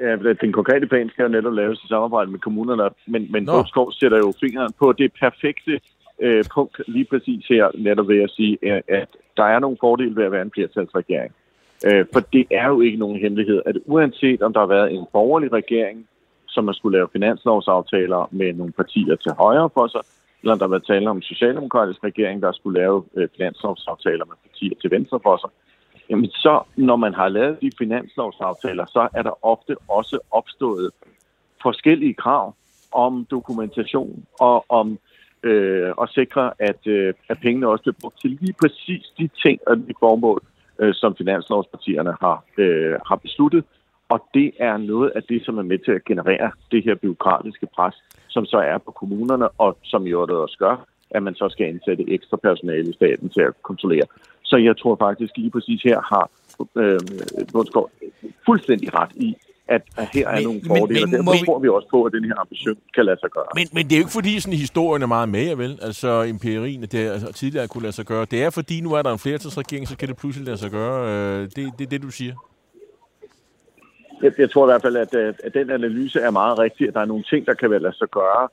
Ja, 0.00 0.16
den 0.16 0.52
konkrete 0.52 0.86
plan 0.86 1.08
skal 1.08 1.22
jo 1.22 1.28
netop 1.28 1.52
laves 1.52 1.84
i 1.84 1.88
samarbejde 1.88 2.30
med 2.30 2.38
kommunerne, 2.38 2.90
men, 3.06 3.32
men 3.32 3.46
Bådskov 3.46 3.92
sætter 3.92 4.18
jo 4.18 4.32
fingeren 4.40 4.72
på 4.78 4.92
det 4.92 5.12
perfekte 5.20 5.80
øh, 6.20 6.44
punkt 6.54 6.82
lige 6.88 7.04
præcis 7.04 7.46
her, 7.46 7.70
netop 7.74 8.08
ved 8.08 8.22
at 8.22 8.30
sige, 8.30 8.58
at 8.88 9.08
der 9.36 9.44
er 9.44 9.58
nogle 9.58 9.76
fordele 9.80 10.16
ved 10.16 10.24
at 10.24 10.32
være 10.32 10.42
en 10.42 10.50
flertalsregering. 10.54 11.32
Øh, 11.86 12.04
for 12.12 12.20
det 12.20 12.46
er 12.50 12.68
jo 12.68 12.80
ikke 12.80 12.98
nogen 12.98 13.20
hemmelighed, 13.20 13.62
at 13.66 13.76
uanset 13.86 14.42
om 14.42 14.52
der 14.52 14.60
har 14.60 14.66
været 14.66 14.92
en 14.92 15.06
borgerlig 15.12 15.52
regering, 15.52 16.08
som 16.48 16.66
har 16.66 16.74
skulle 16.74 16.98
lave 16.98 17.08
finanslovsaftaler 17.12 18.28
med 18.30 18.52
nogle 18.52 18.72
partier 18.72 19.16
til 19.16 19.32
højre 19.32 19.70
for 19.74 19.86
sig, 19.86 20.00
eller 20.40 20.52
om 20.52 20.58
der 20.58 20.66
har 20.66 20.70
været 20.70 20.86
tale 20.86 21.10
om 21.10 21.16
en 21.16 21.22
socialdemokratisk 21.22 22.04
regering, 22.04 22.42
der 22.42 22.52
skulle 22.52 22.80
lave 22.80 23.04
øh, 23.16 23.28
finanslovsaftaler 23.36 24.24
med 24.24 24.36
partier 24.48 24.76
til 24.80 24.90
venstre 24.90 25.20
for 25.22 25.36
sig, 25.36 25.50
jamen 26.10 26.30
så, 26.30 26.62
når 26.76 26.96
man 26.96 27.14
har 27.14 27.28
lavet 27.28 27.60
de 27.60 27.70
finanslovsaftaler, 27.78 28.86
så 28.86 29.08
er 29.14 29.22
der 29.22 29.44
ofte 29.44 29.76
også 29.88 30.18
opstået 30.30 30.90
forskellige 31.62 32.14
krav 32.14 32.54
om 32.92 33.26
dokumentation 33.30 34.24
og 34.40 34.64
om 34.68 34.98
øh, 35.42 35.92
at 36.02 36.08
sikre, 36.08 36.52
at, 36.58 36.86
øh, 36.86 37.14
at 37.28 37.38
pengene 37.42 37.68
også 37.68 37.82
bliver 37.82 37.96
brugt 38.00 38.20
til 38.20 38.30
lige 38.40 38.54
præcis 38.60 39.12
de 39.18 39.28
ting 39.42 39.60
og 39.66 39.76
de 39.76 39.94
formål, 40.00 40.42
øh, 40.78 40.94
som 40.94 41.16
finanslovspartierne 41.16 42.16
har, 42.20 42.44
øh, 42.58 42.94
har 43.06 43.16
besluttet. 43.16 43.64
Og 44.08 44.28
det 44.34 44.52
er 44.58 44.76
noget 44.76 45.10
af 45.10 45.22
det, 45.22 45.44
som 45.44 45.58
er 45.58 45.62
med 45.62 45.78
til 45.78 45.92
at 45.92 46.04
generere 46.04 46.50
det 46.70 46.84
her 46.84 46.94
byråkratiske 46.94 47.66
pres, 47.76 47.94
som 48.28 48.44
så 48.46 48.56
er 48.56 48.78
på 48.78 48.90
kommunerne, 48.90 49.48
og 49.48 49.78
som 49.82 50.02
jo 50.02 50.42
også 50.42 50.56
gør, 50.58 50.86
at 51.10 51.22
man 51.22 51.34
så 51.34 51.48
skal 51.48 51.68
indsætte 51.68 52.10
ekstra 52.10 52.36
personale 52.36 52.90
i 52.90 52.92
staten 52.92 53.28
til 53.28 53.40
at 53.40 53.62
kontrollere. 53.62 54.06
Så 54.52 54.56
jeg 54.56 54.76
tror 54.76 54.96
faktisk 55.06 55.32
lige 55.36 55.50
præcis 55.50 55.82
her 55.82 55.98
har 56.12 56.24
øh, 56.82 57.00
Bundsgaard 57.52 57.90
fuldstændig 58.46 58.94
ret 58.94 59.12
i, 59.16 59.36
at, 59.68 59.82
at 59.96 60.08
her 60.12 60.28
er 60.28 60.34
men, 60.34 60.44
nogle 60.44 60.60
fordele, 60.66 61.06
men, 61.06 61.10
men, 61.10 61.28
og 61.28 61.34
derfor 61.34 61.44
tror 61.44 61.58
vi 61.58 61.68
også 61.68 61.88
på, 61.90 62.04
at 62.04 62.12
den 62.12 62.24
her 62.24 62.34
ambition 62.40 62.76
kan 62.94 63.04
lade 63.04 63.20
sig 63.20 63.30
gøre. 63.30 63.50
Men, 63.54 63.66
men 63.72 63.84
det 63.84 63.92
er 63.92 63.98
jo 63.98 64.04
ikke 64.06 64.18
fordi, 64.20 64.40
sådan, 64.40 64.58
historien 64.58 65.02
er 65.02 65.06
meget 65.06 65.28
med, 65.28 65.56
vel? 65.56 65.78
Altså 65.82 66.22
empirien, 66.22 66.82
det 66.82 66.94
altså, 66.94 67.32
tidligere 67.32 67.68
kunne 67.68 67.82
lade 67.82 67.92
sig 67.92 68.06
gøre. 68.06 68.24
Det 68.30 68.44
er 68.44 68.50
fordi, 68.50 68.80
nu 68.80 68.92
er 68.92 69.02
der 69.02 69.12
en 69.12 69.18
flertalsregering, 69.18 69.88
så 69.88 69.96
kan 69.96 70.08
det 70.08 70.16
pludselig 70.16 70.46
lade 70.46 70.58
sig 70.58 70.70
gøre. 70.70 70.98
Øh, 71.10 71.48
det 71.56 71.64
er 71.66 71.70
det, 71.78 71.90
det, 71.90 72.02
du 72.02 72.10
siger? 72.10 72.34
Jeg, 74.22 74.32
jeg 74.38 74.50
tror 74.50 74.64
i 74.66 74.70
hvert 74.70 74.82
fald, 74.82 74.96
at, 74.96 75.14
at 75.44 75.54
den 75.54 75.70
analyse 75.70 76.18
er 76.20 76.30
meget 76.30 76.58
rigtig, 76.58 76.88
at 76.88 76.94
der 76.94 77.00
er 77.00 77.10
nogle 77.12 77.24
ting, 77.30 77.46
der 77.46 77.54
kan 77.54 77.70
lade 77.70 77.96
sig 77.98 78.08
gøre 78.08 78.48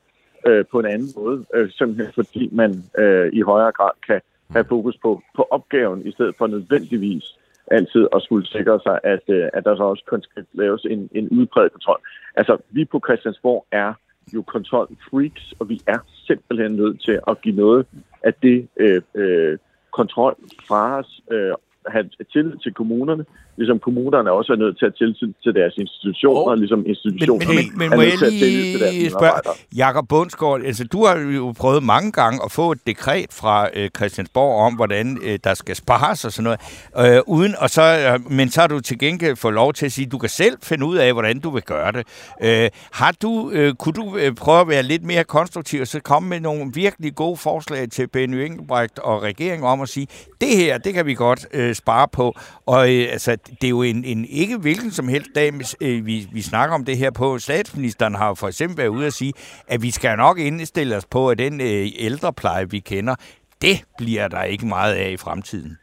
øh, 0.47 0.65
på 0.71 0.79
en 0.79 0.85
anden 0.85 1.09
måde, 1.15 1.45
øh, 1.55 1.71
simpelthen 1.71 2.13
fordi 2.13 2.49
man 2.51 2.83
øh, 2.97 3.29
i 3.33 3.41
højere 3.41 3.71
grad 3.71 3.91
kan 4.07 4.21
have 4.49 4.65
fokus 4.69 4.97
på, 5.01 5.21
på 5.35 5.47
opgaven, 5.51 6.07
i 6.07 6.11
stedet 6.11 6.35
for 6.37 6.47
nødvendigvis 6.47 7.35
altid 7.71 8.07
at 8.15 8.21
skulle 8.21 8.47
sikre 8.47 8.79
sig, 8.83 8.99
at, 9.03 9.23
øh, 9.27 9.49
at 9.53 9.63
der 9.63 9.75
så 9.75 9.83
også 9.83 10.03
kan 10.09 10.45
laves 10.53 10.85
en, 10.85 11.09
en 11.11 11.29
udbredt 11.29 11.73
kontrol. 11.73 11.99
Altså, 12.35 12.57
vi 12.69 12.85
på 12.85 13.01
Christiansborg 13.05 13.65
er 13.71 13.93
jo 14.33 14.41
kontrolfreaks, 14.41 15.53
og 15.59 15.69
vi 15.69 15.81
er 15.87 15.99
simpelthen 16.27 16.71
nødt 16.71 17.01
til 17.01 17.19
at 17.27 17.41
give 17.41 17.55
noget 17.55 17.87
af 18.23 18.33
det 18.33 18.67
øh, 18.77 19.01
øh, 19.15 19.57
kontrol 19.91 20.35
fra 20.67 20.99
os, 20.99 21.21
øh, 21.31 21.53
have 21.87 22.05
tillid 22.33 22.57
til 22.63 22.73
kommunerne, 22.73 23.25
ligesom 23.57 23.79
kommunerne 23.79 24.31
også 24.31 24.53
er 24.53 24.57
nødt 24.57 24.79
til 24.79 24.85
at 24.85 24.95
tilsyn 24.97 25.33
til 25.43 25.53
deres 25.53 25.73
institutioner, 25.77 26.51
oh. 26.51 26.59
ligesom 26.59 26.85
institutioner 26.85 27.47
men, 27.47 27.55
men, 27.55 27.79
men, 27.79 27.89
men 27.89 27.97
må 27.97 28.01
jeg 28.01 28.31
lige 28.31 29.09
spørge, 29.09 29.39
Jakob 29.75 30.07
Bundsgaard, 30.07 30.61
altså 30.65 30.83
du 30.83 31.05
har 31.05 31.15
jo 31.17 31.53
prøvet 31.59 31.83
mange 31.83 32.11
gange 32.11 32.39
at 32.45 32.51
få 32.51 32.71
et 32.71 32.87
dekret 32.87 33.27
fra 33.31 33.69
øh, 33.73 33.89
Christiansborg 33.97 34.65
om, 34.65 34.73
hvordan 34.75 35.17
øh, 35.23 35.39
der 35.43 35.53
skal 35.53 35.75
spares 35.75 36.25
og 36.25 36.31
sådan 36.31 36.43
noget, 36.43 37.15
øh, 37.15 37.21
uden, 37.27 37.55
og 37.59 37.69
så, 37.69 37.81
øh, 37.81 38.31
men 38.31 38.49
så 38.49 38.61
har 38.61 38.67
du 38.67 38.79
til 38.79 38.99
gengæld 38.99 39.35
fået 39.35 39.53
lov 39.53 39.73
til 39.73 39.85
at 39.85 39.91
sige, 39.91 40.05
at 40.05 40.11
du 40.11 40.17
kan 40.17 40.29
selv 40.29 40.57
finde 40.63 40.85
ud 40.85 40.97
af, 40.97 41.13
hvordan 41.13 41.39
du 41.39 41.49
vil 41.49 41.63
gøre 41.63 41.91
det. 41.91 42.07
Øh, 42.41 42.69
har 42.91 43.11
du, 43.21 43.51
øh, 43.51 43.73
kunne 43.73 43.93
du 43.93 44.17
øh, 44.17 44.35
prøve 44.35 44.61
at 44.61 44.67
være 44.67 44.83
lidt 44.83 45.03
mere 45.03 45.23
konstruktiv, 45.23 45.81
og 45.81 45.87
så 45.87 45.99
komme 45.99 46.29
med 46.29 46.39
nogle 46.39 46.71
virkelig 46.73 47.15
gode 47.15 47.37
forslag 47.37 47.89
til 47.89 48.07
Benny 48.07 48.35
Engelbrecht 48.35 48.99
og 48.99 49.23
regeringen 49.23 49.67
om 49.67 49.81
at 49.81 49.89
sige, 49.89 50.07
det 50.41 50.57
her, 50.57 50.77
det 50.77 50.93
kan 50.93 51.05
vi 51.05 51.13
godt 51.13 51.47
øh, 51.53 51.68
Øh, 51.69 51.75
spare 51.75 52.07
på, 52.07 52.25
og 52.65 52.81
øh, 52.93 53.05
altså, 53.15 53.31
det 53.61 53.63
er 53.63 53.69
jo 53.69 53.81
en, 53.81 54.03
en 54.03 54.25
ikke 54.25 54.57
hvilken 54.57 54.91
som 54.91 55.07
helst 55.07 55.29
dag, 55.35 55.49
øh, 55.81 56.05
vi, 56.05 56.15
vi 56.33 56.41
snakker 56.41 56.75
om 56.75 56.85
det 56.85 56.97
her 56.97 57.11
på. 57.11 57.37
Statsministeren 57.37 58.15
har 58.15 58.33
for 58.33 58.47
eksempel 58.47 58.77
været 58.77 58.87
ude 58.87 59.05
at 59.05 59.13
sige, 59.13 59.33
at 59.67 59.81
vi 59.81 59.91
skal 59.91 60.17
nok 60.17 60.39
indstille 60.39 60.95
os 60.95 61.05
på, 61.05 61.29
at 61.29 61.37
den 61.37 61.61
øh, 61.61 61.85
ældrepleje, 61.99 62.69
vi 62.69 62.79
kender, 62.79 63.15
det 63.61 63.83
bliver 63.97 64.27
der 64.27 64.43
ikke 64.43 64.65
meget 64.65 64.95
af 64.95 65.09
i 65.11 65.17
fremtiden. 65.17 65.77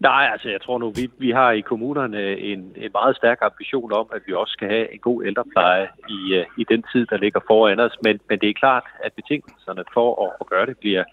Nej, 0.00 0.28
altså 0.32 0.48
jeg 0.48 0.60
tror 0.62 0.78
nu, 0.78 0.90
vi, 0.90 1.10
vi 1.18 1.30
har 1.30 1.50
i 1.50 1.60
kommunerne 1.60 2.36
en, 2.38 2.60
en 2.76 2.90
meget 2.92 3.16
stærk 3.16 3.38
ambition 3.42 3.92
om, 3.92 4.06
at 4.14 4.22
vi 4.26 4.32
også 4.32 4.52
skal 4.52 4.68
have 4.68 4.94
en 4.94 4.98
god 4.98 5.24
ældrepleje 5.24 5.88
i, 6.08 6.34
øh, 6.34 6.46
i 6.58 6.64
den 6.68 6.84
tid, 6.92 7.06
der 7.06 7.16
ligger 7.16 7.40
foran 7.46 7.80
os. 7.80 7.96
Men, 8.04 8.20
men 8.28 8.38
det 8.38 8.48
er 8.48 8.54
klart, 8.54 8.84
at 9.04 9.12
betingelserne 9.12 9.84
for 9.94 10.24
at, 10.24 10.32
at 10.40 10.46
gøre 10.46 10.66
det 10.66 10.78
bliver, 10.78 11.04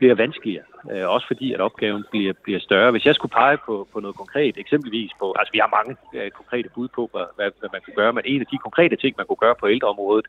bliver 0.00 0.14
vanskeligere. 0.14 0.66
Øh, 0.92 1.08
også 1.14 1.26
fordi, 1.26 1.52
at 1.52 1.60
opgaven 1.60 2.04
bliver, 2.10 2.32
bliver 2.44 2.60
større. 2.60 2.90
Hvis 2.90 3.06
jeg 3.06 3.14
skulle 3.14 3.36
pege 3.40 3.58
på, 3.66 3.74
på 3.92 4.00
noget 4.00 4.16
konkret, 4.16 4.54
eksempelvis 4.58 5.10
på, 5.20 5.26
altså 5.38 5.52
vi 5.52 5.60
har 5.62 5.76
mange 5.78 5.92
øh, 6.18 6.30
konkrete 6.30 6.68
bud 6.74 6.88
på, 6.96 7.02
hvad, 7.12 7.50
hvad 7.58 7.70
man 7.72 7.80
kunne 7.84 7.98
gøre, 8.02 8.12
men 8.12 8.24
en 8.26 8.40
af 8.40 8.46
de 8.52 8.58
konkrete 8.58 8.96
ting, 8.96 9.12
man 9.18 9.26
kunne 9.26 9.44
gøre 9.46 9.60
på 9.60 9.68
ældreområdet, 9.68 10.26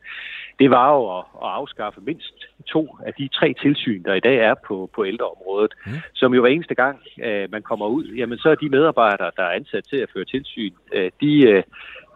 det 0.60 0.70
var 0.70 0.88
jo 0.96 1.02
at, 1.18 1.24
at 1.44 1.50
afskaffe 1.60 2.00
mindst 2.00 2.36
to 2.66 2.82
af 3.06 3.12
de 3.14 3.28
tre 3.28 3.54
tilsyn, 3.62 4.02
der 4.02 4.14
i 4.14 4.26
dag 4.28 4.36
er 4.36 4.54
på, 4.66 4.90
på 4.94 5.06
ældreområdet, 5.06 5.72
mm. 5.86 5.92
som 6.14 6.34
jo 6.34 6.40
hver 6.40 6.50
eneste 6.50 6.74
gang, 6.74 6.96
øh, 7.26 7.52
man 7.52 7.62
kommer 7.62 7.86
ud, 7.86 8.04
jamen 8.04 8.38
så 8.38 8.48
er 8.50 8.54
de 8.54 8.68
medarbejdere, 8.68 9.30
der 9.36 9.42
er 9.42 9.56
ansat 9.60 9.84
til 9.90 9.96
at 9.96 10.10
føre 10.14 10.24
tilsyn, 10.24 10.74
øh, 10.92 11.10
de, 11.20 11.32
øh, 11.50 11.62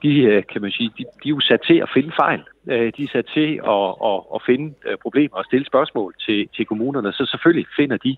de, 0.03 0.23
øh, 0.23 0.43
kan 0.53 0.63
man 0.63 0.71
sige, 0.71 0.91
de, 0.99 1.05
de 1.23 1.29
er 1.29 1.35
jo 1.37 1.41
sat 1.41 1.61
til 1.67 1.75
at 1.75 1.91
finde 1.95 2.13
fejl. 2.17 2.43
Øh, 2.67 2.93
de 2.97 3.03
er 3.05 3.09
sat 3.13 3.27
til 3.35 3.61
at, 3.75 3.89
at, 4.11 4.21
at 4.35 4.43
finde 4.47 4.75
øh, 4.87 4.97
problemer 5.03 5.37
og 5.37 5.45
stille 5.45 5.67
spørgsmål 5.67 6.15
til, 6.27 6.49
til 6.57 6.67
kommunerne, 6.67 7.13
så 7.13 7.27
selvfølgelig 7.27 7.67
finder 7.77 7.97
de 7.97 8.17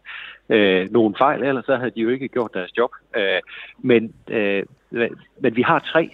øh, 0.48 0.90
nogle 0.90 1.14
fejl, 1.18 1.42
ellers 1.42 1.64
så 1.64 1.76
havde 1.76 1.90
de 1.90 2.00
jo 2.00 2.08
ikke 2.08 2.28
gjort 2.28 2.54
deres 2.54 2.78
job. 2.78 2.90
Øh, 3.16 3.40
men, 3.78 4.14
øh, 4.30 4.62
men 5.40 5.56
vi 5.56 5.62
har 5.62 5.78
tre, 5.78 6.10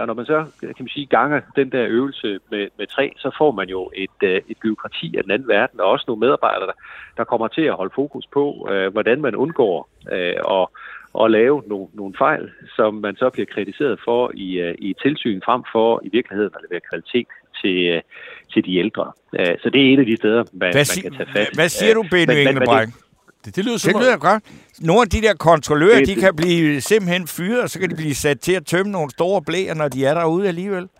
og 0.00 0.06
når 0.06 0.14
man 0.14 0.26
så 0.26 0.44
kan 0.60 0.74
man 0.80 0.88
sige, 0.88 1.06
ganger 1.06 1.40
den 1.56 1.72
der 1.72 1.86
øvelse 1.88 2.38
med, 2.50 2.68
med 2.78 2.86
tre, 2.86 3.12
så 3.16 3.30
får 3.38 3.50
man 3.50 3.68
jo 3.68 3.90
et, 3.96 4.42
et 4.48 4.56
byråkrati 4.62 5.16
af 5.16 5.22
den 5.22 5.32
anden 5.32 5.48
verden, 5.48 5.80
og 5.80 5.86
også 5.86 6.04
nogle 6.08 6.20
medarbejdere, 6.20 6.66
der, 6.66 6.72
der 7.16 7.24
kommer 7.24 7.48
til 7.48 7.62
at 7.62 7.74
holde 7.74 7.92
fokus 7.94 8.26
på, 8.32 8.68
øh, 8.70 8.92
hvordan 8.92 9.20
man 9.20 9.36
undgår 9.36 9.88
øh, 10.12 10.34
og 11.12 11.24
at 11.24 11.30
lave 11.30 11.62
nogle, 11.66 11.86
nogle 11.94 12.14
fejl, 12.18 12.50
som 12.76 12.94
man 12.94 13.16
så 13.16 13.30
bliver 13.30 13.46
kritiseret 13.54 14.00
for 14.04 14.30
i, 14.34 14.48
uh, 14.62 14.74
i 14.78 14.94
tilsyn, 15.02 15.40
frem 15.44 15.62
for 15.72 16.00
i 16.04 16.08
virkeligheden 16.12 16.52
at 16.54 16.60
levere 16.68 16.80
kvalitet 16.90 17.26
til, 17.60 17.96
uh, 17.96 18.00
til 18.52 18.64
de 18.64 18.76
ældre. 18.76 19.12
Uh, 19.38 19.54
så 19.62 19.70
det 19.72 19.80
er 19.88 19.94
et 19.94 19.98
af 19.98 20.06
de 20.06 20.16
steder, 20.16 20.44
man, 20.52 20.72
hvad 20.72 20.84
si- 20.84 21.02
man 21.02 21.12
kan 21.12 21.26
tage 21.26 21.46
fat. 21.46 21.54
Hvad 21.54 21.68
siger 21.68 21.94
du, 21.94 22.04
Benny 22.10 22.34
Engelbrecht? 22.34 22.92
Det, 23.44 23.56
det 23.56 23.64
lyder, 23.64 23.78
det 23.86 24.02
lyder 24.02 24.16
godt. 24.16 24.42
Nogle 24.80 25.02
af 25.02 25.08
de 25.08 25.20
der 25.20 25.34
kontrollører, 25.34 25.98
det, 25.98 26.08
de 26.08 26.14
kan 26.14 26.36
blive 26.36 26.80
simpelthen 26.80 27.26
fyret, 27.26 27.62
og 27.62 27.70
så 27.70 27.80
kan 27.80 27.90
de 27.90 27.96
blive 27.96 28.14
sat 28.14 28.40
til 28.40 28.52
at 28.52 28.66
tømme 28.66 28.92
nogle 28.92 29.10
store 29.10 29.42
blæer, 29.42 29.74
når 29.74 29.88
de 29.88 30.04
er 30.04 30.14
derude 30.14 30.48
alligevel. 30.48 30.88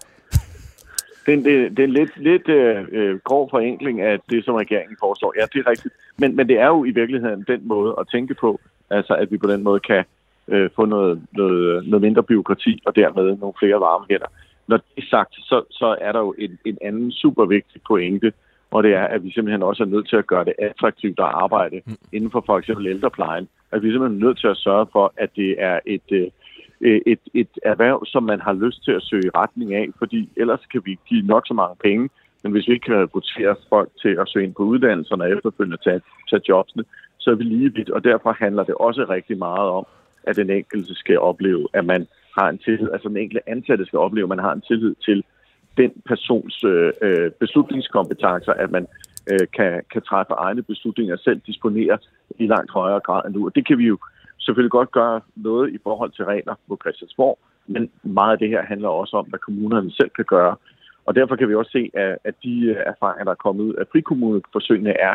Det, 1.26 1.44
det, 1.44 1.70
det 1.70 1.78
er 1.78 1.84
en 1.84 1.92
lidt, 1.92 2.16
lidt 2.16 2.48
øh, 2.48 3.18
grov 3.18 3.50
forenkling 3.50 4.00
af 4.00 4.18
det, 4.30 4.44
som 4.44 4.54
regeringen 4.54 4.96
foreslår. 5.00 5.34
Ja, 5.36 5.44
det 5.52 5.66
er 5.66 5.70
rigtigt. 5.70 5.94
Men, 6.18 6.36
men 6.36 6.48
det 6.48 6.58
er 6.58 6.66
jo 6.66 6.84
i 6.84 6.90
virkeligheden 6.90 7.44
den 7.48 7.60
måde 7.64 7.94
at 8.00 8.06
tænke 8.12 8.34
på, 8.34 8.60
Altså 8.90 9.14
at 9.14 9.30
vi 9.30 9.38
på 9.38 9.46
den 9.46 9.62
måde 9.62 9.80
kan 9.80 10.04
øh, 10.48 10.70
få 10.76 10.84
noget, 10.84 11.22
noget, 11.32 11.86
noget 11.86 12.02
mindre 12.02 12.22
byråkrati 12.22 12.82
og 12.86 12.96
dermed 12.96 13.36
nogle 13.36 13.54
flere 13.58 13.80
varme 13.80 14.06
hænder. 14.10 14.26
Når 14.68 14.76
det 14.76 15.04
er 15.04 15.08
sagt, 15.10 15.34
så, 15.34 15.62
så 15.70 15.96
er 16.00 16.12
der 16.12 16.18
jo 16.20 16.34
en, 16.38 16.58
en 16.64 16.78
anden 16.82 17.12
super 17.12 17.44
vigtig 17.44 17.80
pointe, 17.86 18.32
og 18.70 18.82
det 18.82 18.94
er, 18.94 19.04
at 19.04 19.24
vi 19.24 19.32
simpelthen 19.32 19.62
også 19.62 19.82
er 19.82 19.86
nødt 19.86 20.08
til 20.08 20.16
at 20.16 20.26
gøre 20.26 20.44
det 20.44 20.54
attraktivt 20.58 21.18
at 21.18 21.24
arbejde 21.24 21.80
mm. 21.86 21.96
inden 22.12 22.30
for 22.30 22.42
for 22.46 22.58
eksempel 22.58 22.86
ældreplejen. 22.86 23.48
At 23.72 23.82
vi 23.82 23.88
er 23.88 23.92
simpelthen 23.92 24.20
nødt 24.20 24.38
til 24.38 24.46
at 24.46 24.56
sørge 24.56 24.86
for, 24.92 25.12
at 25.16 25.30
det 25.36 25.54
er 25.58 25.80
et, 25.86 26.08
øh, 26.10 27.00
et, 27.06 27.18
et 27.34 27.48
erhverv, 27.62 28.06
som 28.06 28.22
man 28.22 28.40
har 28.40 28.52
lyst 28.52 28.84
til 28.84 28.92
at 28.92 29.02
søge 29.02 29.26
i 29.26 29.30
retning 29.34 29.74
af, 29.74 29.88
fordi 29.98 30.28
ellers 30.36 30.66
kan 30.72 30.82
vi 30.84 30.98
give 31.08 31.26
nok 31.26 31.46
så 31.46 31.54
mange 31.54 31.76
penge, 31.84 32.10
men 32.42 32.52
hvis 32.52 32.68
vi 32.68 32.72
ikke 32.72 32.84
kan 32.84 33.02
rekruttere 33.02 33.56
folk 33.68 33.90
til 34.02 34.16
at 34.20 34.28
søge 34.28 34.44
ind 34.44 34.54
på 34.54 34.62
uddannelserne 34.62 35.24
og 35.24 35.30
efterfølgende 35.30 35.78
tage, 35.84 36.00
tage 36.30 36.42
jobsene, 36.48 36.84
så 37.20 37.30
er 37.30 37.34
vi 37.34 37.44
lige 37.44 37.74
vidt, 37.74 37.90
og 37.90 38.04
derfor 38.04 38.32
handler 38.32 38.64
det 38.64 38.74
også 38.74 39.06
rigtig 39.08 39.38
meget 39.38 39.68
om, 39.78 39.86
at 40.22 40.36
den 40.36 40.50
enkelte 40.50 40.94
skal 40.94 41.18
opleve, 41.18 41.68
at 41.72 41.84
man 41.84 42.06
har 42.38 42.48
en 42.48 42.58
tillid, 42.58 42.88
altså 42.92 43.08
den 43.08 43.16
enkelte 43.16 43.48
ansatte 43.50 43.86
skal 43.86 43.98
opleve, 43.98 44.24
at 44.24 44.28
man 44.28 44.38
har 44.38 44.52
en 44.52 44.60
tillid 44.60 44.94
til 44.94 45.24
den 45.76 45.90
persons 46.06 46.64
øh, 46.64 46.92
øh 47.02 47.30
beslutningskompetencer, 47.30 48.52
at 48.52 48.70
man 48.70 48.86
øh, 49.32 49.46
kan, 49.56 49.82
kan 49.92 50.02
træffe 50.02 50.32
egne 50.32 50.62
beslutninger 50.62 51.14
og 51.14 51.20
selv 51.20 51.40
disponere 51.46 51.98
i 52.38 52.46
langt 52.46 52.70
højere 52.70 53.00
grad 53.00 53.22
end 53.26 53.34
nu. 53.34 53.46
Og 53.46 53.54
det 53.54 53.66
kan 53.66 53.78
vi 53.78 53.86
jo 53.86 53.98
selvfølgelig 54.38 54.70
godt 54.70 54.90
gøre 54.90 55.20
noget 55.36 55.74
i 55.74 55.78
forhold 55.82 56.10
til 56.12 56.24
regler 56.24 56.54
på 56.68 56.78
Christiansborg, 56.82 57.38
men 57.66 57.90
meget 58.02 58.32
af 58.32 58.38
det 58.38 58.48
her 58.48 58.62
handler 58.62 58.88
også 58.88 59.16
om, 59.16 59.26
hvad 59.26 59.38
kommunerne 59.38 59.90
selv 59.90 60.10
kan 60.10 60.24
gøre. 60.24 60.56
Og 61.10 61.16
derfor 61.16 61.36
kan 61.36 61.48
vi 61.48 61.54
også 61.54 61.70
se, 61.70 61.90
at, 61.94 62.18
at 62.24 62.34
de 62.44 62.54
erfaringer, 62.92 63.24
der 63.24 63.30
er 63.30 63.44
kommet 63.46 63.64
ud 63.64 63.74
af 63.74 63.84
frikommuneforsøgene, 63.92 64.92
er 65.08 65.14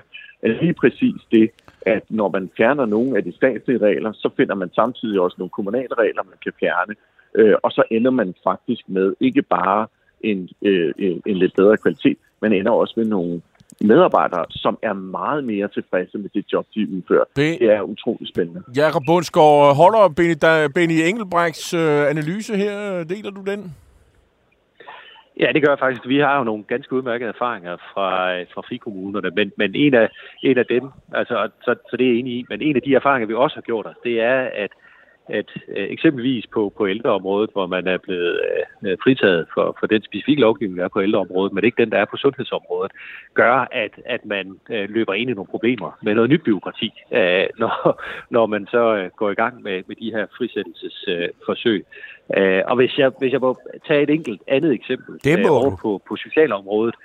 lige 0.62 0.74
præcis 0.74 1.22
det, 1.32 1.50
at 1.82 2.04
når 2.10 2.30
man 2.30 2.50
fjerner 2.58 2.86
nogle 2.86 3.18
af 3.18 3.24
de 3.24 3.36
statslige 3.36 3.78
regler, 3.78 4.12
så 4.14 4.30
finder 4.38 4.56
man 4.56 4.70
samtidig 4.74 5.20
også 5.20 5.36
nogle 5.40 5.50
kommunale 5.50 5.94
regler, 5.98 6.24
man 6.24 6.40
kan 6.44 6.54
fjerne. 6.60 6.94
Øh, 7.36 7.56
og 7.64 7.72
så 7.72 7.84
ender 7.92 8.12
man 8.12 8.34
faktisk 8.44 8.84
med 8.88 9.14
ikke 9.20 9.42
bare 9.42 9.88
en, 10.22 10.50
øh, 10.62 10.94
en, 10.98 11.22
en 11.26 11.38
lidt 11.38 11.54
bedre 11.56 11.78
kvalitet, 11.78 12.18
men 12.42 12.54
ender 12.54 12.72
også 12.72 12.94
med 12.98 13.06
nogle 13.06 13.42
medarbejdere, 13.82 14.46
som 14.50 14.78
er 14.82 14.94
meget 14.94 15.44
mere 15.44 15.68
tilfredse 15.68 16.18
med 16.18 16.30
det 16.34 16.46
job, 16.54 16.66
de 16.76 16.88
udfører. 16.96 17.26
Det, 17.36 17.60
det 17.60 17.72
er 17.72 17.82
utroligt 17.82 18.30
spændende. 18.30 18.64
Jakob 18.76 19.04
Bundsgaard, 19.08 19.76
holder 19.76 20.14
Benny, 20.18 20.36
Benny 20.76 21.00
Engelbrechts 21.10 21.74
øh, 21.74 22.10
analyse 22.10 22.56
her? 22.58 23.04
Deler 23.04 23.32
du 23.32 23.42
den? 23.42 23.76
Ja, 25.40 25.52
det 25.54 25.64
gør 25.64 25.72
jeg 25.72 25.80
faktisk. 25.80 26.08
Vi 26.08 26.20
har 26.20 26.38
jo 26.38 26.44
nogle 26.44 26.64
ganske 26.64 26.94
udmærkede 26.94 27.30
erfaringer 27.30 27.78
fra, 27.78 28.42
fra 28.44 28.62
frikommunerne, 28.62 29.32
men, 29.36 29.52
men 29.58 29.76
en, 29.76 29.94
af, 29.94 30.10
en 30.44 30.58
af 30.58 30.66
dem, 30.66 30.90
altså, 31.14 31.50
så, 31.62 31.76
så 31.90 31.98
det 31.98 32.06
er 32.06 32.12
jeg 32.12 32.20
enig 32.20 32.34
i, 32.34 32.46
men 32.50 32.62
en 32.62 32.76
af 32.76 32.82
de 32.82 32.96
erfaringer, 32.96 33.28
vi 33.28 33.34
også 33.34 33.56
har 33.56 33.62
gjort 33.62 33.86
os, 33.86 33.96
det 34.04 34.22
er, 34.22 34.50
at 34.54 34.72
at 35.30 35.50
øh, 35.68 35.88
eksempelvis 35.90 36.48
på, 36.48 36.74
på 36.78 36.88
ældreområdet, 36.88 37.50
hvor 37.54 37.68
man 37.68 37.88
er 37.88 37.98
blevet 37.98 38.40
øh, 38.86 38.98
fritaget 39.04 39.48
for, 39.54 39.78
for 39.80 39.88
den 39.88 40.04
specifikke 40.04 40.42
lovgivning, 40.42 40.78
der 40.78 40.84
er 40.84 40.96
på 40.96 41.02
ældreområdet, 41.02 41.54
men 41.54 41.64
ikke 41.64 41.82
den, 41.82 41.92
der 41.92 41.98
er 41.98 42.06
på 42.06 42.18
sundhedsområdet, 42.18 42.92
gør, 43.34 43.68
at, 43.72 43.92
at 44.06 44.26
man 44.26 44.60
øh, 44.70 44.90
løber 44.90 45.14
ind 45.14 45.30
i 45.30 45.34
nogle 45.34 45.48
problemer 45.48 45.98
med 46.02 46.16
noget 46.16 46.30
nyt 46.30 46.44
byråkrati, 46.44 46.94
øh, 47.12 47.46
når, 47.62 48.04
når 48.30 48.46
man 48.46 48.68
så 48.72 48.96
øh, 48.96 49.10
går 49.18 49.32
i 49.32 49.36
gang 49.36 49.64
med, 49.64 49.84
med 49.88 49.96
de 49.96 50.12
her 50.12 50.26
frisættelsesforsøg. 50.38 51.86
Øh, 52.38 52.62
og 52.68 52.76
hvis 52.76 52.98
jeg, 52.98 53.12
hvis 53.20 53.34
jeg 53.34 53.42
må 53.42 53.58
tage 53.88 54.04
et 54.04 54.10
enkelt 54.10 54.42
andet 54.48 54.74
eksempel 54.74 55.20
øh, 55.28 55.52
over 55.52 55.78
på, 55.82 56.02
på 56.08 56.16
socialområdet, 56.16 56.96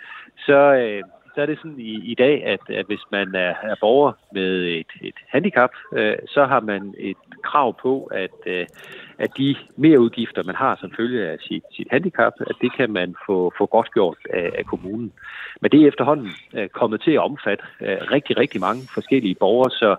så, 0.47 0.75
øh, 0.75 1.03
så 1.35 1.43
er 1.43 1.47
det 1.47 1.59
sådan 1.59 1.81
i, 1.81 2.11
i 2.13 2.15
dag, 2.15 2.45
at, 2.45 2.61
at 2.69 2.87
hvis 2.87 3.05
man 3.13 3.35
er, 3.35 3.55
er 3.63 3.75
borger 3.81 4.13
med 4.33 4.65
et, 4.65 4.93
et 5.03 5.15
handicap, 5.29 5.71
øh, 5.93 6.17
så 6.29 6.45
har 6.45 6.61
man 6.61 6.95
et 6.99 7.17
krav 7.43 7.81
på, 7.83 8.05
at, 8.05 8.37
øh, 8.47 8.67
at 9.19 9.31
de 9.39 9.57
mere 9.77 10.01
udgifter, 10.01 10.43
man 10.43 10.55
har 10.55 10.77
som 10.81 10.93
følge 10.97 11.29
af 11.29 11.39
sit, 11.41 11.63
sit 11.73 11.89
handicap, 11.91 12.33
at 12.41 12.57
det 12.61 12.77
kan 12.77 12.91
man 12.91 13.15
få, 13.27 13.53
få 13.59 13.67
godt 13.67 13.93
gjort 13.93 14.19
af, 14.31 14.53
af 14.59 14.65
kommunen. 14.65 15.13
Men 15.61 15.71
det 15.71 15.83
er 15.83 15.89
efterhånden 15.89 16.31
øh, 16.55 16.69
kommet 16.69 17.01
til 17.03 17.13
at 17.13 17.25
omfatte 17.25 17.65
øh, 17.81 17.99
rigtig, 18.13 18.37
rigtig 18.37 18.61
mange 18.61 18.83
forskellige 18.95 19.35
borgere, 19.35 19.71
så 19.71 19.97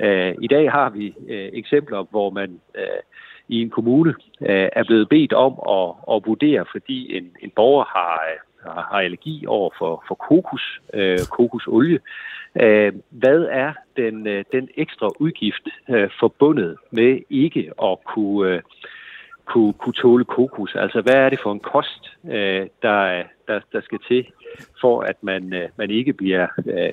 øh, 0.00 0.34
i 0.40 0.46
dag 0.46 0.70
har 0.70 0.90
vi 0.90 1.14
øh, 1.28 1.50
eksempler, 1.52 2.06
hvor 2.10 2.30
man 2.30 2.60
øh, 2.74 3.02
i 3.48 3.62
en 3.62 3.70
kommune 3.70 4.14
øh, 4.40 4.68
er 4.72 4.84
blevet 4.84 5.08
bedt 5.08 5.32
om 5.32 5.52
at, 5.78 6.14
at 6.14 6.22
vurdere, 6.26 6.64
fordi 6.72 7.16
en, 7.16 7.30
en 7.40 7.50
borger 7.56 7.84
har 7.84 8.22
øh, 8.32 8.49
har 8.62 8.98
allergi 8.98 9.46
over 9.46 9.70
for, 9.78 10.04
for 10.08 10.14
kokos, 10.14 10.80
øh, 10.94 11.18
kokosolie. 11.30 11.98
Øh, 12.62 12.92
hvad 13.10 13.46
er 13.50 13.72
den, 13.96 14.26
øh, 14.26 14.44
den 14.52 14.68
ekstra 14.76 15.10
udgift 15.18 15.68
øh, 15.90 16.10
forbundet 16.20 16.76
med 16.90 17.20
ikke 17.30 17.72
at 17.82 17.98
kunne, 18.04 18.50
øh, 18.50 18.62
kunne, 19.44 19.72
kunne 19.72 19.92
tåle 19.92 20.24
kokos? 20.24 20.74
Altså, 20.74 21.00
hvad 21.00 21.14
er 21.14 21.28
det 21.28 21.40
for 21.42 21.52
en 21.52 21.60
kost, 21.60 22.16
øh, 22.24 22.66
der, 22.82 23.22
der, 23.48 23.60
der 23.72 23.80
skal 23.80 23.98
til, 24.08 24.26
for 24.80 25.00
at 25.00 25.16
man, 25.22 25.52
øh, 25.52 25.68
man 25.76 25.90
ikke 25.90 26.12
bliver 26.12 26.46
øh, 26.66 26.92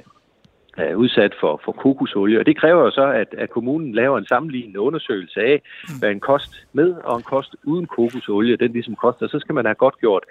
er 0.77 0.95
udsat 0.95 1.33
for, 1.39 1.61
for 1.65 1.71
kokosolie. 1.71 2.39
Og 2.39 2.45
det 2.45 2.57
kræver 2.57 2.81
jo 2.83 2.91
så, 2.91 3.11
at, 3.11 3.27
at 3.37 3.49
kommunen 3.49 3.95
laver 3.95 4.17
en 4.17 4.27
sammenlignende 4.27 4.79
undersøgelse 4.79 5.39
af, 5.39 5.61
hvad 5.99 6.09
en 6.11 6.19
kost 6.19 6.51
med 6.73 6.95
og 7.03 7.17
en 7.17 7.23
kost 7.23 7.55
uden 7.63 7.85
kokosolie, 7.85 8.57
den 8.57 8.71
ligesom 8.71 8.95
koster. 8.95 9.27
Så 9.27 9.39
skal 9.39 9.55
man 9.55 9.65
have 9.65 9.75
godt 9.75 9.99
gjort 9.99 10.23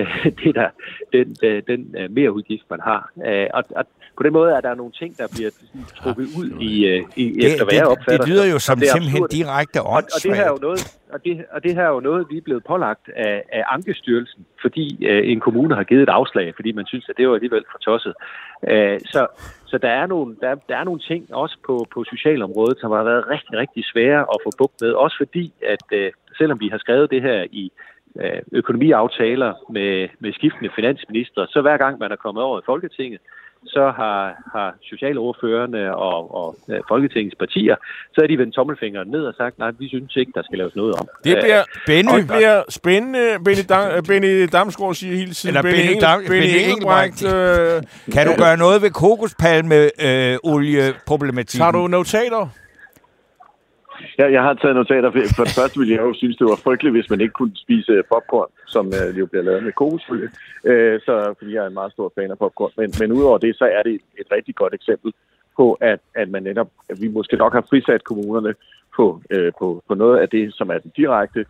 uh, 0.00 0.24
det 0.44 0.54
der, 0.54 0.68
den, 1.12 1.36
uh, 1.46 1.58
den 1.70 1.80
uh, 1.98 2.14
mere 2.14 2.32
udgift, 2.32 2.64
man 2.70 2.80
har. 2.80 3.10
Uh, 3.16 3.46
og, 3.54 3.64
og 3.76 3.84
på 4.16 4.22
den 4.22 4.32
måde 4.32 4.52
er 4.52 4.60
der 4.60 4.74
nogle 4.74 4.92
ting, 4.92 5.18
der 5.18 5.26
bliver 5.34 5.50
trukket 5.96 6.26
ud 6.38 6.48
i, 6.60 6.74
uh, 6.92 7.08
i 7.16 7.32
det, 7.32 7.52
efter 7.52 7.64
hvad 7.64 7.74
jeg 7.74 7.86
opfatter. 7.86 8.24
Det 8.24 8.28
lyder 8.28 8.46
jo 8.52 8.58
som 8.58 8.78
det 8.78 8.88
simpelthen 8.88 9.26
direkte 9.30 9.82
og, 9.82 9.92
og 9.92 10.02
det 10.22 10.36
her 10.36 10.44
er 10.44 10.48
jo 10.48 10.58
noget, 10.62 10.98
og 11.12 11.24
det, 11.24 11.44
og 11.50 11.62
det 11.64 11.74
her 11.74 11.82
er 11.82 11.88
jo 11.88 12.00
noget, 12.00 12.26
vi 12.30 12.36
er 12.36 12.40
blevet 12.40 12.64
pålagt 12.64 13.08
af, 13.16 13.44
af 13.52 13.64
Ankestyrelsen, 13.68 14.46
fordi 14.60 15.06
øh, 15.06 15.30
en 15.30 15.40
kommune 15.40 15.74
har 15.74 15.84
givet 15.84 16.02
et 16.02 16.08
afslag, 16.08 16.54
fordi 16.54 16.72
man 16.72 16.86
synes, 16.86 17.08
at 17.08 17.16
det 17.16 17.28
var 17.28 17.34
alligevel 17.34 17.64
for 17.72 17.78
tosset. 17.78 18.14
Øh, 18.70 19.00
så, 19.00 19.26
så 19.66 19.78
der 19.78 19.88
er 19.88 20.06
nogle, 20.06 20.36
der, 20.40 20.54
der 20.68 20.76
er 20.76 20.84
nogle 20.84 21.00
ting 21.00 21.34
også 21.34 21.56
på, 21.66 21.86
på 21.94 22.04
socialområdet, 22.04 22.78
som 22.80 22.90
har 22.90 23.04
været 23.04 23.28
rigtig, 23.28 23.58
rigtig 23.58 23.84
svære 23.84 24.20
at 24.20 24.38
få 24.44 24.50
bukt 24.58 24.80
med. 24.80 24.90
Også 24.90 25.16
fordi, 25.16 25.52
at 25.66 25.86
øh, 25.92 26.12
selvom 26.38 26.60
vi 26.60 26.68
har 26.68 26.78
skrevet 26.78 27.10
det 27.10 27.22
her 27.22 27.46
i, 27.50 27.72
øh, 28.20 28.40
økonomiaftaler 28.52 29.52
med, 29.70 30.08
med 30.18 30.32
skiftende 30.32 30.70
finansminister, 30.76 31.46
så 31.48 31.60
hver 31.60 31.76
gang 31.76 31.98
man 31.98 32.12
er 32.12 32.16
kommet 32.16 32.44
over 32.44 32.58
i 32.58 32.66
Folketinget, 32.66 33.20
så 33.66 33.92
har, 33.96 34.34
har 34.54 34.74
socialordførende 34.82 35.94
og, 35.94 36.34
og 36.34 36.56
uh, 36.68 36.74
Folketingets 36.88 37.36
partier, 37.38 37.76
så 38.14 38.20
er 38.22 38.26
de 38.26 38.38
vendt 38.38 38.54
tommelfingeren 38.54 39.08
ned 39.10 39.24
og 39.24 39.34
sagt, 39.36 39.58
nej, 39.58 39.70
vi 39.78 39.88
synes 39.88 40.16
ikke, 40.16 40.32
der 40.34 40.42
skal 40.42 40.58
laves 40.58 40.76
noget 40.76 40.94
om. 41.00 41.08
Det 41.24 41.36
bliver, 41.42 41.62
Benny. 41.86 42.16
Det 42.18 42.26
bliver 42.26 42.62
spændende. 42.68 43.38
Benny, 43.44 43.62
Dam, 43.68 44.04
Benny 44.04 44.48
Damsgaard 44.52 44.94
siger 44.94 45.16
hele 45.16 45.32
tiden. 45.32 45.56
Eller 45.56 45.62
Benny, 45.62 45.86
Benny, 45.86 46.00
Dam, 46.00 46.18
Benny, 46.20 46.30
Benny 46.30 46.70
Engelbrecht. 46.70 47.24
Øh, 47.24 47.82
kan 48.12 48.26
du 48.26 48.32
gøre 48.38 48.56
noget 48.56 48.82
ved 48.82 48.90
kokospalme-olieproblematikken? 48.90 51.60
Øh, 51.60 51.72
Tager 51.72 51.72
du 51.72 51.86
notater? 51.86 52.48
Jeg, 54.18 54.32
jeg 54.32 54.42
har 54.42 54.54
taget 54.54 54.76
notater. 54.76 55.10
For 55.36 55.44
det 55.44 55.58
første 55.58 55.78
ville 55.78 55.94
jeg 55.94 56.02
jo 56.02 56.14
synes, 56.14 56.36
det 56.36 56.46
var 56.46 56.60
frygteligt, 56.64 56.94
hvis 56.94 57.10
man 57.10 57.20
ikke 57.20 57.32
kunne 57.32 57.56
spise 57.56 57.92
øh, 57.92 58.04
popcorn, 58.12 58.50
som 58.66 58.86
øh, 58.86 59.18
jo 59.18 59.26
bliver 59.26 59.42
lavet 59.42 59.64
med 59.64 59.72
kokosfølge. 59.72 60.28
Øh, 60.64 61.00
så, 61.00 61.34
fordi 61.38 61.54
jeg 61.54 61.62
er 61.62 61.68
en 61.68 61.80
meget 61.80 61.92
stor 61.92 62.12
fan 62.14 62.30
af 62.30 62.38
popcorn. 62.38 62.72
Men, 62.76 62.92
men 63.00 63.12
udover 63.12 63.38
det, 63.38 63.56
så 63.56 63.64
er 63.64 63.82
det 63.82 63.94
et 64.20 64.28
rigtig 64.32 64.54
godt 64.54 64.74
eksempel 64.74 65.12
på, 65.56 65.72
at, 65.72 66.00
at 66.14 66.28
man 66.28 66.42
netop, 66.42 66.68
at 66.90 66.96
vi 67.02 67.08
måske 67.08 67.36
nok 67.36 67.52
har 67.52 67.66
frisat 67.70 68.04
kommunerne 68.04 68.54
på, 68.96 69.22
øh, 69.30 69.52
på, 69.58 69.82
på 69.88 69.94
noget 69.94 70.18
af 70.18 70.28
det, 70.28 70.54
som 70.54 70.70
er 70.70 70.78
den 70.78 70.92
direkte 70.96 71.44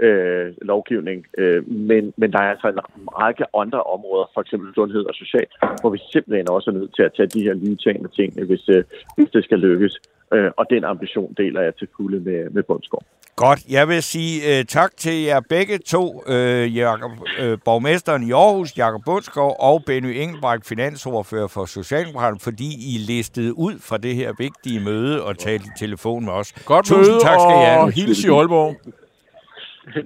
øh, 0.00 0.54
lovgivning. 0.62 1.26
Øh, 1.38 1.68
men, 1.68 2.12
men 2.16 2.32
der 2.32 2.38
er 2.38 2.50
altså 2.50 2.68
en 2.68 3.08
række 3.08 3.44
andre 3.56 3.82
områder, 3.82 4.30
for 4.34 4.40
eksempel 4.40 4.74
sundhed 4.74 5.04
og 5.04 5.14
social, 5.14 5.46
hvor 5.80 5.90
vi 5.90 5.98
simpelthen 6.12 6.50
også 6.50 6.70
er 6.70 6.74
nødt 6.74 6.94
til 6.94 7.02
at 7.02 7.12
tage 7.16 7.26
de 7.26 7.42
her 7.42 7.54
nye 7.54 7.76
ting, 7.76 8.12
ting 8.12 8.46
hvis, 8.46 8.68
øh, 8.68 8.84
hvis 9.16 9.30
det 9.30 9.44
skal 9.44 9.58
lykkes. 9.58 10.00
Øh, 10.32 10.50
og 10.56 10.66
den 10.70 10.84
ambition 10.84 11.34
deler 11.36 11.60
jeg 11.60 11.74
til 11.74 11.88
fulde 11.96 12.20
med, 12.20 12.50
med 12.50 12.62
Bundsgaard. 12.62 13.04
Godt. 13.36 13.60
Jeg 13.70 13.88
vil 13.88 14.02
sige 14.02 14.60
uh, 14.60 14.64
tak 14.66 14.96
til 14.96 15.22
jer 15.24 15.40
begge 15.48 15.78
to, 15.78 16.22
uh, 16.28 16.76
Jacob, 16.76 17.10
uh, 17.10 17.58
borgmesteren 17.64 18.22
i 18.22 18.32
Aarhus, 18.32 18.78
Jakob 18.78 19.00
Bundsgaard, 19.04 19.56
og 19.60 19.82
Benny 19.86 20.12
Engelbrecht, 20.22 20.68
finansordfører 20.68 21.46
for 21.46 21.64
Socialdemokraterne, 21.64 22.40
fordi 22.40 22.68
I 22.92 22.98
listede 23.12 23.58
ud 23.58 23.74
fra 23.88 23.96
det 23.96 24.14
her 24.14 24.32
vigtige 24.38 24.80
møde 24.80 25.24
og 25.24 25.38
talte 25.38 25.64
i 25.66 25.78
telefon 25.78 26.24
med 26.24 26.32
os. 26.32 26.52
Godt 26.52 26.86
Tusind 26.86 27.14
møde, 27.14 27.20
tak 27.28 27.38
skal 27.40 27.54
I 27.60 27.64
have. 27.64 27.80
og 27.80 27.90
hils 27.90 28.24
i 28.24 28.28
Aalborg. 28.28 28.76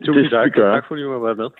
Tusind 0.06 0.30
tak. 0.30 0.54
Tak 0.54 0.84
fordi 0.88 1.02
du 1.02 1.12
har 1.12 1.18
været 1.18 1.36
med. 1.36 1.50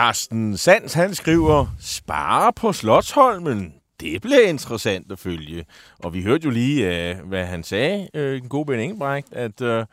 Carsten 0.00 0.56
Sands, 0.56 0.92
han 0.92 1.14
skriver, 1.14 1.66
spare 1.80 2.52
på 2.52 2.72
Slotsholmen. 2.72 3.74
Det 4.00 4.22
bliver 4.22 4.40
interessant 4.40 5.12
at 5.12 5.18
følge. 5.18 5.64
Og 5.98 6.14
vi 6.14 6.22
hørte 6.22 6.44
jo 6.44 6.50
lige, 6.50 7.10
uh, 7.12 7.28
hvad 7.28 7.44
han 7.44 7.64
sagde, 7.64 8.08
uh, 8.14 8.20
den 8.20 8.48
gode 8.48 8.66
Ben 8.66 8.80
Engelbrecht, 8.80 9.32
at 9.32 9.60
uh, 9.60 9.84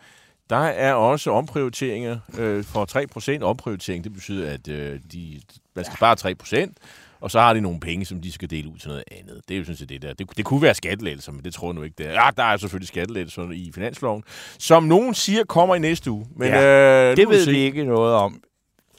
der 0.49 0.57
er 0.57 0.93
også 0.93 1.31
omprioriteringer 1.31 2.19
for 2.63 3.39
3%. 3.39 3.43
Omprioritering, 3.43 4.03
det 4.03 4.13
betyder, 4.13 4.51
at 4.51 4.65
de, 5.11 5.41
man 5.75 5.85
skal 5.85 5.97
spare 5.97 6.65
3%, 6.65 6.73
og 7.21 7.31
så 7.31 7.39
har 7.39 7.53
de 7.53 7.61
nogle 7.61 7.79
penge, 7.79 8.05
som 8.05 8.21
de 8.21 8.31
skal 8.31 8.49
dele 8.49 8.69
ud 8.69 8.77
til 8.77 8.87
noget 8.87 9.03
andet. 9.11 9.41
Det 9.47 9.53
er 9.53 9.57
jo 9.57 9.63
sådan 9.63 9.77
set 9.77 9.89
det 9.89 10.01
der. 10.01 10.13
Det, 10.13 10.37
det 10.37 10.45
kunne 10.45 10.61
være 10.61 10.75
skattelettelser, 10.75 11.31
men 11.31 11.43
det 11.43 11.53
tror 11.53 11.67
jeg 11.67 11.75
nu 11.75 11.83
ikke, 11.83 11.95
det 11.97 12.07
er. 12.07 12.11
Ja, 12.11 12.29
der 12.37 12.43
er 12.43 12.57
selvfølgelig 12.57 12.87
skattelettelser 12.87 13.51
i 13.51 13.71
finansloven, 13.75 14.23
som 14.59 14.83
nogen 14.83 15.13
siger 15.13 15.43
kommer 15.43 15.75
i 15.75 15.79
næste 15.79 16.11
uge. 16.11 16.27
Men, 16.35 16.47
ja, 16.47 17.11
øh, 17.11 17.17
det 17.17 17.29
ved 17.29 17.45
vi 17.45 17.57
ikke 17.57 17.83
noget 17.83 18.13
om 18.13 18.41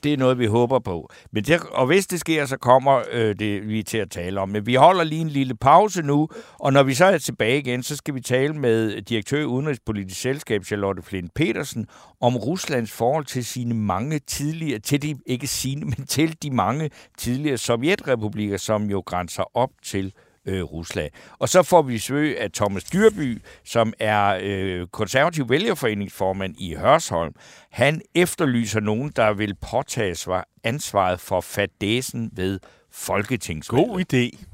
det 0.02 0.12
er 0.12 0.16
noget, 0.16 0.38
vi 0.38 0.46
håber 0.46 0.78
på. 0.78 1.10
Men 1.32 1.44
det, 1.44 1.60
og 1.70 1.86
hvis 1.86 2.06
det 2.06 2.20
sker, 2.20 2.46
så 2.46 2.56
kommer 2.56 3.02
øh, 3.12 3.34
det, 3.38 3.68
vi 3.68 3.82
til 3.82 3.98
at 3.98 4.10
tale 4.10 4.40
om. 4.40 4.48
Men 4.48 4.66
vi 4.66 4.74
holder 4.74 5.04
lige 5.04 5.20
en 5.20 5.28
lille 5.28 5.54
pause 5.54 6.02
nu, 6.02 6.28
og 6.58 6.72
når 6.72 6.82
vi 6.82 6.94
så 6.94 7.04
er 7.04 7.18
tilbage 7.18 7.58
igen, 7.58 7.82
så 7.82 7.96
skal 7.96 8.14
vi 8.14 8.20
tale 8.20 8.54
med 8.54 9.02
direktør 9.02 9.40
i 9.40 9.44
Udenrigspolitisk 9.44 10.20
Selskab, 10.20 10.64
Charlotte 10.64 11.02
Flint 11.02 11.34
Petersen, 11.34 11.86
om 12.20 12.36
Ruslands 12.36 12.92
forhold 12.92 13.24
til 13.24 13.44
sine 13.44 13.74
mange 13.74 14.18
tidligere, 14.18 14.78
til 14.78 15.02
de, 15.02 15.16
ikke 15.26 15.46
sine, 15.46 15.84
men 15.84 16.06
til 16.06 16.36
de 16.42 16.50
mange 16.50 16.90
tidligere 17.18 17.58
sovjetrepublikker, 17.58 18.56
som 18.56 18.90
jo 18.90 19.02
grænser 19.06 19.56
op 19.56 19.70
til 19.82 20.12
øh, 20.48 20.62
Rusland. 20.62 21.10
Og 21.38 21.48
så 21.48 21.62
får 21.62 21.82
vi 21.82 21.92
besøg 21.92 22.40
af 22.40 22.50
Thomas 22.50 22.84
Dyrby, 22.84 23.42
som 23.64 23.92
er 23.98 24.38
øh, 24.42 24.86
konservativ 24.86 25.48
vælgerforeningsformand 25.48 26.54
i 26.58 26.74
Hørsholm. 26.74 27.34
Han 27.70 28.00
efterlyser 28.14 28.80
nogen, 28.80 29.12
der 29.16 29.32
vil 29.32 29.54
påtage 29.70 30.14
sig 30.14 30.44
ansvaret 30.64 31.20
for 31.20 31.40
fadesen 31.40 32.30
ved 32.32 32.60
Folketingsvalget. 32.92 33.88
God 33.88 34.00
idé. 34.00 34.44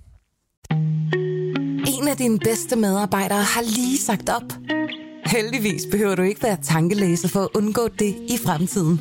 En 1.99 2.09
af 2.09 2.17
dine 2.17 2.39
bedste 2.39 2.77
medarbejdere 2.77 3.43
har 3.43 3.63
lige 3.63 3.99
sagt 3.99 4.29
op. 4.29 4.53
Heldigvis 5.27 5.83
behøver 5.91 6.15
du 6.15 6.23
ikke 6.23 6.43
være 6.43 6.57
tankelæser 6.63 7.29
for 7.29 7.41
at 7.41 7.49
undgå 7.55 7.89
det 7.89 8.17
i 8.29 8.39
fremtiden. 8.45 9.01